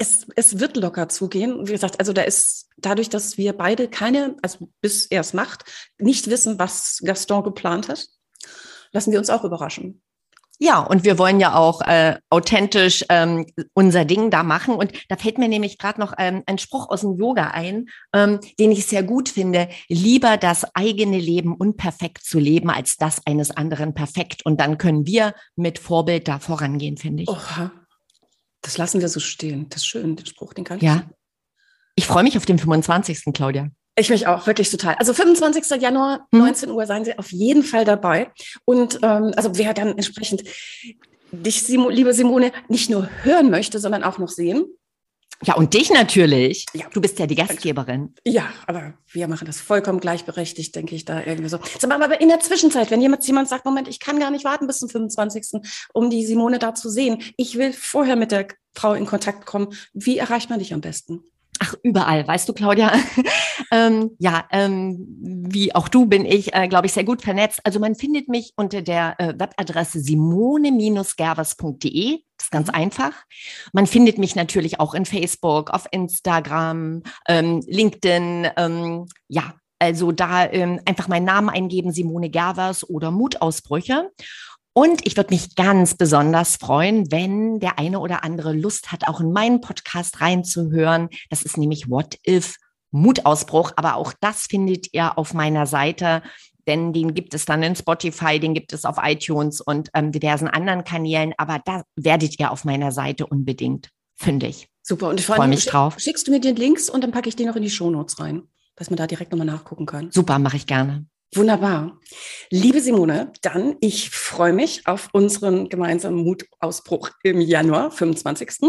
es, 0.00 0.26
es 0.34 0.58
wird 0.58 0.76
locker 0.78 1.08
zugehen. 1.08 1.68
Wie 1.68 1.72
gesagt, 1.72 2.00
also 2.00 2.12
da 2.12 2.22
ist 2.22 2.68
dadurch, 2.78 3.10
dass 3.10 3.36
wir 3.36 3.52
beide 3.52 3.86
keine, 3.86 4.36
also 4.42 4.70
bis 4.80 5.06
er 5.06 5.20
es 5.20 5.34
macht, 5.34 5.64
nicht 5.98 6.30
wissen, 6.30 6.58
was 6.58 7.00
Gaston 7.04 7.44
geplant 7.44 7.88
hat, 7.88 8.06
lassen 8.92 9.12
wir 9.12 9.18
uns 9.18 9.28
auch 9.28 9.44
überraschen. 9.44 10.02
Ja, 10.62 10.80
und 10.80 11.04
wir 11.04 11.18
wollen 11.18 11.40
ja 11.40 11.54
auch 11.54 11.80
äh, 11.82 12.16
authentisch 12.28 13.04
ähm, 13.08 13.46
unser 13.72 14.04
Ding 14.04 14.30
da 14.30 14.42
machen. 14.42 14.74
Und 14.74 14.92
da 15.08 15.16
fällt 15.16 15.38
mir 15.38 15.48
nämlich 15.48 15.78
gerade 15.78 16.00
noch 16.00 16.12
ähm, 16.18 16.42
ein 16.44 16.58
Spruch 16.58 16.90
aus 16.90 17.00
dem 17.00 17.18
Yoga 17.18 17.48
ein, 17.48 17.86
ähm, 18.14 18.40
den 18.58 18.70
ich 18.70 18.86
sehr 18.86 19.02
gut 19.02 19.30
finde. 19.30 19.68
Lieber 19.88 20.36
das 20.36 20.66
eigene 20.74 21.18
Leben 21.18 21.54
unperfekt 21.54 22.24
zu 22.24 22.38
leben, 22.38 22.68
als 22.68 22.96
das 22.96 23.26
eines 23.26 23.50
anderen 23.50 23.94
perfekt. 23.94 24.44
Und 24.44 24.60
dann 24.60 24.76
können 24.76 25.06
wir 25.06 25.34
mit 25.56 25.78
Vorbild 25.78 26.28
da 26.28 26.38
vorangehen, 26.38 26.98
finde 26.98 27.22
ich. 27.22 27.28
Oha. 27.30 27.70
Das 28.62 28.78
lassen 28.78 29.00
wir 29.00 29.08
so 29.08 29.20
stehen. 29.20 29.68
Das 29.68 29.82
ist 29.82 29.86
schön, 29.86 30.16
den 30.16 30.26
Spruch, 30.26 30.52
den 30.54 30.64
kann 30.64 30.78
ich. 30.78 30.82
Ja. 30.82 31.08
Ich 31.94 32.06
freue 32.06 32.22
mich 32.22 32.36
auf 32.36 32.46
den 32.46 32.58
25. 32.58 33.24
Claudia. 33.34 33.70
Ich 33.96 34.08
mich 34.08 34.26
auch, 34.26 34.46
wirklich 34.46 34.70
total. 34.70 34.94
Also 34.94 35.12
25. 35.12 35.80
Januar, 35.80 36.26
hm. 36.32 36.40
19 36.40 36.70
Uhr, 36.70 36.86
seien 36.86 37.04
Sie 37.04 37.18
auf 37.18 37.30
jeden 37.32 37.62
Fall 37.62 37.84
dabei. 37.84 38.30
Und 38.64 39.00
ähm, 39.02 39.32
also 39.36 39.56
wer 39.56 39.74
dann 39.74 39.88
entsprechend 39.88 40.44
dich, 41.32 41.68
liebe 41.68 42.14
Simone, 42.14 42.52
nicht 42.68 42.90
nur 42.90 43.08
hören 43.22 43.50
möchte, 43.50 43.78
sondern 43.78 44.04
auch 44.04 44.18
noch 44.18 44.28
sehen. 44.28 44.64
Ja, 45.44 45.54
und 45.54 45.72
dich 45.72 45.90
natürlich. 45.90 46.66
Ja. 46.74 46.86
Du 46.92 47.00
bist 47.00 47.18
ja 47.18 47.26
die 47.26 47.34
Gastgeberin. 47.34 48.14
Ja, 48.24 48.52
aber 48.66 48.94
wir 49.10 49.26
machen 49.26 49.46
das 49.46 49.58
vollkommen 49.60 50.00
gleichberechtigt, 50.00 50.74
denke 50.76 50.94
ich, 50.94 51.06
da 51.06 51.22
irgendwie 51.24 51.48
so. 51.48 51.58
Aber 51.82 52.20
in 52.20 52.28
der 52.28 52.40
Zwischenzeit, 52.40 52.90
wenn 52.90 53.00
jemand, 53.00 53.26
jemand 53.26 53.48
sagt, 53.48 53.64
Moment, 53.64 53.88
ich 53.88 54.00
kann 54.00 54.18
gar 54.18 54.30
nicht 54.30 54.44
warten 54.44 54.66
bis 54.66 54.80
zum 54.80 54.90
25., 54.90 55.62
um 55.94 56.10
die 56.10 56.26
Simone 56.26 56.58
da 56.58 56.74
zu 56.74 56.90
sehen. 56.90 57.22
Ich 57.36 57.56
will 57.56 57.72
vorher 57.72 58.16
mit 58.16 58.32
der 58.32 58.48
Frau 58.74 58.92
in 58.92 59.06
Kontakt 59.06 59.46
kommen. 59.46 59.68
Wie 59.94 60.18
erreicht 60.18 60.50
man 60.50 60.58
dich 60.58 60.74
am 60.74 60.82
besten? 60.82 61.24
Ach, 61.62 61.74
überall, 61.82 62.26
weißt 62.26 62.48
du, 62.48 62.54
Claudia. 62.54 62.90
ähm, 63.70 64.16
ja, 64.18 64.46
ähm, 64.50 65.06
wie 65.20 65.74
auch 65.74 65.88
du 65.88 66.06
bin 66.06 66.24
ich, 66.24 66.54
äh, 66.54 66.68
glaube 66.68 66.86
ich, 66.86 66.94
sehr 66.94 67.04
gut 67.04 67.20
vernetzt. 67.20 67.60
Also 67.64 67.78
man 67.78 67.94
findet 67.94 68.28
mich 68.28 68.54
unter 68.56 68.80
der 68.80 69.20
äh, 69.20 69.34
Webadresse 69.38 70.00
simone-gervers.de. 70.00 72.22
Das 72.38 72.46
ist 72.46 72.50
ganz 72.50 72.68
mhm. 72.68 72.74
einfach. 72.74 73.12
Man 73.74 73.86
findet 73.86 74.16
mich 74.16 74.36
natürlich 74.36 74.80
auch 74.80 74.94
in 74.94 75.04
Facebook, 75.04 75.68
auf 75.68 75.86
Instagram, 75.90 77.02
ähm, 77.28 77.60
LinkedIn. 77.66 78.48
Ähm, 78.56 79.04
ja, 79.28 79.52
also 79.78 80.12
da 80.12 80.50
ähm, 80.50 80.80
einfach 80.86 81.08
meinen 81.08 81.26
Namen 81.26 81.50
eingeben, 81.50 81.92
Simone 81.92 82.30
Gervers 82.30 82.88
oder 82.88 83.10
Mutausbrüche. 83.10 84.10
Und 84.80 85.06
ich 85.06 85.14
würde 85.18 85.34
mich 85.34 85.56
ganz 85.56 85.94
besonders 85.94 86.56
freuen, 86.56 87.12
wenn 87.12 87.60
der 87.60 87.78
eine 87.78 88.00
oder 88.00 88.24
andere 88.24 88.54
Lust 88.54 88.90
hat, 88.90 89.06
auch 89.08 89.20
in 89.20 89.30
meinen 89.30 89.60
Podcast 89.60 90.22
reinzuhören. 90.22 91.10
Das 91.28 91.42
ist 91.42 91.58
nämlich 91.58 91.90
What 91.90 92.16
If 92.26 92.56
Mutausbruch. 92.90 93.72
Aber 93.76 93.96
auch 93.96 94.14
das 94.22 94.46
findet 94.46 94.94
ihr 94.94 95.18
auf 95.18 95.34
meiner 95.34 95.66
Seite, 95.66 96.22
denn 96.66 96.94
den 96.94 97.12
gibt 97.12 97.34
es 97.34 97.44
dann 97.44 97.62
in 97.62 97.76
Spotify, 97.76 98.40
den 98.40 98.54
gibt 98.54 98.72
es 98.72 98.86
auf 98.86 98.96
iTunes 99.02 99.60
und 99.60 99.90
ähm, 99.92 100.12
diversen 100.12 100.48
anderen 100.48 100.82
Kanälen. 100.82 101.34
Aber 101.36 101.60
da 101.62 101.82
werdet 101.96 102.40
ihr 102.40 102.50
auf 102.50 102.64
meiner 102.64 102.90
Seite 102.90 103.26
unbedingt 103.26 103.90
fündig. 104.16 104.70
Super. 104.80 105.10
Und 105.10 105.20
ich 105.20 105.26
freue 105.26 105.46
mich 105.46 105.66
drauf. 105.66 105.96
Schickst 105.98 106.26
du 106.26 106.30
mir 106.30 106.40
den 106.40 106.56
Links 106.56 106.88
und 106.88 107.04
dann 107.04 107.10
packe 107.10 107.28
ich 107.28 107.36
den 107.36 107.48
noch 107.48 107.56
in 107.56 107.62
die 107.62 107.68
Shownotes 107.68 108.18
rein, 108.18 108.44
dass 108.76 108.88
man 108.88 108.96
da 108.96 109.06
direkt 109.06 109.30
nochmal 109.30 109.46
nachgucken 109.46 109.84
kann. 109.84 110.10
Super, 110.10 110.38
mache 110.38 110.56
ich 110.56 110.66
gerne. 110.66 111.04
Wunderbar. 111.32 112.00
Liebe 112.50 112.80
Simone, 112.80 113.32
dann 113.42 113.76
ich 113.80 114.10
freue 114.10 114.52
mich 114.52 114.88
auf 114.88 115.10
unseren 115.12 115.68
gemeinsamen 115.68 116.24
Mutausbruch 116.24 117.10
im 117.22 117.40
Januar, 117.40 117.92
25. 117.92 118.68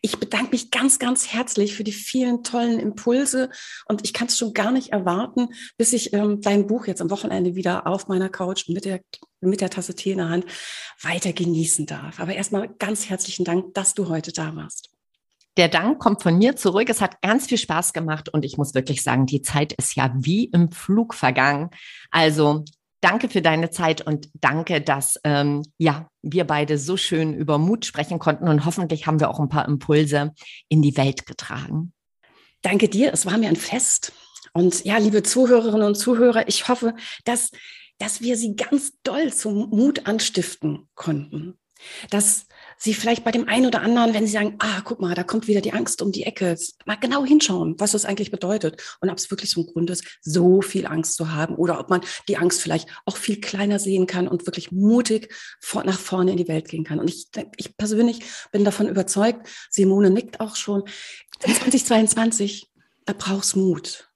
Ich 0.00 0.18
bedanke 0.18 0.52
mich 0.52 0.70
ganz, 0.70 0.98
ganz 0.98 1.28
herzlich 1.28 1.74
für 1.74 1.84
die 1.84 1.92
vielen 1.92 2.42
tollen 2.42 2.80
Impulse 2.80 3.50
und 3.84 4.02
ich 4.02 4.14
kann 4.14 4.28
es 4.28 4.38
schon 4.38 4.54
gar 4.54 4.70
nicht 4.70 4.92
erwarten, 4.92 5.48
bis 5.76 5.92
ich 5.92 6.14
ähm, 6.14 6.40
dein 6.40 6.66
Buch 6.66 6.86
jetzt 6.86 7.02
am 7.02 7.10
Wochenende 7.10 7.54
wieder 7.54 7.86
auf 7.86 8.08
meiner 8.08 8.30
Couch 8.30 8.66
mit 8.70 8.86
der, 8.86 9.02
mit 9.42 9.60
der 9.60 9.68
Tasse 9.68 9.94
Tee 9.94 10.12
in 10.12 10.18
der 10.18 10.30
Hand 10.30 10.46
weiter 11.02 11.34
genießen 11.34 11.84
darf. 11.84 12.18
Aber 12.18 12.32
erstmal 12.32 12.70
ganz 12.78 13.10
herzlichen 13.10 13.44
Dank, 13.44 13.74
dass 13.74 13.92
du 13.92 14.08
heute 14.08 14.32
da 14.32 14.56
warst. 14.56 14.88
Der 15.56 15.68
Dank 15.68 15.98
kommt 15.98 16.22
von 16.22 16.38
mir 16.38 16.56
zurück. 16.56 16.88
Es 16.88 17.00
hat 17.00 17.20
ganz 17.22 17.46
viel 17.46 17.58
Spaß 17.58 17.92
gemacht 17.92 18.28
und 18.28 18.44
ich 18.44 18.56
muss 18.56 18.74
wirklich 18.74 19.02
sagen, 19.02 19.26
die 19.26 19.42
Zeit 19.42 19.72
ist 19.72 19.96
ja 19.96 20.12
wie 20.14 20.44
im 20.44 20.70
Flug 20.70 21.14
vergangen. 21.14 21.70
Also 22.10 22.64
danke 23.00 23.28
für 23.28 23.42
deine 23.42 23.70
Zeit 23.70 24.06
und 24.06 24.30
danke, 24.34 24.80
dass 24.80 25.18
ähm, 25.24 25.62
ja 25.78 26.08
wir 26.22 26.44
beide 26.46 26.78
so 26.78 26.96
schön 26.96 27.34
über 27.34 27.58
Mut 27.58 27.84
sprechen 27.84 28.18
konnten 28.18 28.48
und 28.48 28.64
hoffentlich 28.64 29.06
haben 29.06 29.20
wir 29.20 29.30
auch 29.30 29.40
ein 29.40 29.48
paar 29.48 29.66
Impulse 29.66 30.32
in 30.68 30.82
die 30.82 30.96
Welt 30.96 31.26
getragen. 31.26 31.92
Danke 32.62 32.88
dir. 32.88 33.12
Es 33.12 33.26
war 33.26 33.38
mir 33.38 33.48
ein 33.48 33.56
Fest. 33.56 34.12
Und 34.52 34.84
ja, 34.84 34.98
liebe 34.98 35.22
Zuhörerinnen 35.22 35.86
und 35.86 35.94
Zuhörer, 35.94 36.48
ich 36.48 36.68
hoffe, 36.68 36.94
dass, 37.24 37.50
dass 37.98 38.20
wir 38.20 38.36
Sie 38.36 38.56
ganz 38.56 38.92
doll 39.02 39.32
zum 39.32 39.70
Mut 39.70 40.06
anstiften 40.06 40.88
konnten. 40.94 41.58
Dass 42.10 42.46
Sie 42.82 42.94
vielleicht 42.94 43.24
bei 43.24 43.30
dem 43.30 43.46
einen 43.46 43.66
oder 43.66 43.82
anderen, 43.82 44.14
wenn 44.14 44.26
Sie 44.26 44.32
sagen, 44.32 44.56
ah, 44.58 44.80
guck 44.82 45.00
mal, 45.00 45.14
da 45.14 45.22
kommt 45.22 45.46
wieder 45.46 45.60
die 45.60 45.74
Angst 45.74 46.00
um 46.00 46.12
die 46.12 46.24
Ecke, 46.24 46.56
mal 46.86 46.96
genau 46.96 47.26
hinschauen, 47.26 47.74
was 47.78 47.92
das 47.92 48.06
eigentlich 48.06 48.30
bedeutet 48.30 48.82
und 49.00 49.10
ob 49.10 49.18
es 49.18 49.30
wirklich 49.30 49.50
so 49.50 49.60
ein 49.60 49.66
Grund 49.66 49.90
ist, 49.90 50.04
so 50.22 50.62
viel 50.62 50.86
Angst 50.86 51.16
zu 51.16 51.32
haben 51.32 51.56
oder 51.56 51.78
ob 51.78 51.90
man 51.90 52.00
die 52.26 52.38
Angst 52.38 52.62
vielleicht 52.62 52.88
auch 53.04 53.18
viel 53.18 53.38
kleiner 53.40 53.78
sehen 53.78 54.06
kann 54.06 54.26
und 54.26 54.46
wirklich 54.46 54.72
mutig 54.72 55.32
vor, 55.60 55.84
nach 55.84 55.98
vorne 55.98 56.30
in 56.30 56.36
die 56.38 56.48
Welt 56.48 56.68
gehen 56.68 56.84
kann. 56.84 56.98
Und 56.98 57.10
ich, 57.10 57.28
ich 57.56 57.76
persönlich 57.76 58.20
bin 58.50 58.64
davon 58.64 58.88
überzeugt, 58.88 59.46
Simone 59.68 60.10
nickt 60.10 60.40
auch 60.40 60.56
schon, 60.56 60.84
2022, 61.40 62.70
da 63.04 63.12
brauchst 63.12 63.56
Mut. 63.56 64.09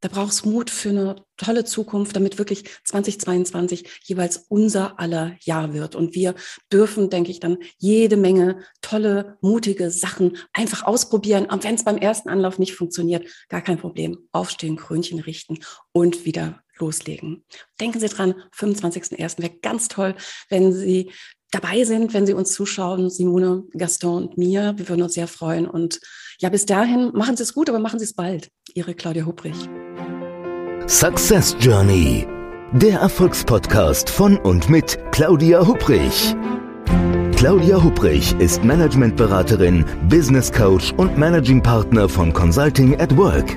Da 0.00 0.08
braucht 0.08 0.32
es 0.32 0.44
Mut 0.44 0.70
für 0.70 0.90
eine 0.90 1.16
tolle 1.36 1.64
Zukunft, 1.64 2.16
damit 2.16 2.38
wirklich 2.38 2.64
2022 2.84 3.88
jeweils 4.02 4.46
unser 4.48 4.98
aller 4.98 5.36
Jahr 5.42 5.72
wird. 5.74 5.94
Und 5.94 6.14
wir 6.14 6.34
dürfen, 6.72 7.10
denke 7.10 7.30
ich, 7.30 7.40
dann 7.40 7.58
jede 7.78 8.16
Menge 8.16 8.62
tolle, 8.80 9.38
mutige 9.40 9.90
Sachen 9.90 10.36
einfach 10.52 10.84
ausprobieren. 10.84 11.46
Und 11.46 11.64
wenn 11.64 11.74
es 11.74 11.84
beim 11.84 11.98
ersten 11.98 12.28
Anlauf 12.28 12.58
nicht 12.58 12.74
funktioniert, 12.74 13.26
gar 13.48 13.62
kein 13.62 13.78
Problem. 13.78 14.18
Aufstehen, 14.32 14.76
Krönchen 14.76 15.20
richten 15.20 15.58
und 15.92 16.24
wieder 16.24 16.62
loslegen. 16.78 17.44
Denken 17.78 18.00
Sie 18.00 18.08
dran, 18.08 18.34
25.01. 18.56 19.38
wäre 19.38 19.58
ganz 19.60 19.88
toll, 19.88 20.14
wenn 20.48 20.72
Sie 20.72 21.10
dabei 21.50 21.84
sind, 21.84 22.14
wenn 22.14 22.26
Sie 22.26 22.34
uns 22.34 22.52
zuschauen, 22.52 23.10
Simone, 23.10 23.64
Gaston 23.76 24.28
und 24.28 24.38
mir. 24.38 24.74
Wir 24.76 24.88
würden 24.88 25.02
uns 25.02 25.14
sehr 25.14 25.28
freuen. 25.28 25.66
Und 25.66 26.00
ja, 26.38 26.48
bis 26.48 26.66
dahin, 26.66 27.10
machen 27.14 27.36
Sie 27.36 27.42
es 27.42 27.54
gut, 27.54 27.68
aber 27.68 27.78
machen 27.78 27.98
Sie 27.98 28.04
es 28.04 28.14
bald. 28.14 28.50
Ihre 28.74 28.94
Claudia 28.94 29.24
Hubrich. 29.24 29.68
Success 30.86 31.56
Journey, 31.60 32.26
der 32.72 33.00
Erfolgspodcast 33.00 34.10
von 34.10 34.38
und 34.38 34.68
mit 34.68 34.98
Claudia 35.12 35.66
Hubrich. 35.66 36.34
Claudia 37.36 37.82
Hubrich 37.82 38.34
ist 38.38 38.64
Managementberaterin, 38.64 39.84
Business 40.08 40.52
Coach 40.52 40.92
und 40.98 41.16
Managing 41.16 41.62
Partner 41.62 42.08
von 42.08 42.32
Consulting 42.32 43.00
at 43.00 43.16
Work. 43.16 43.56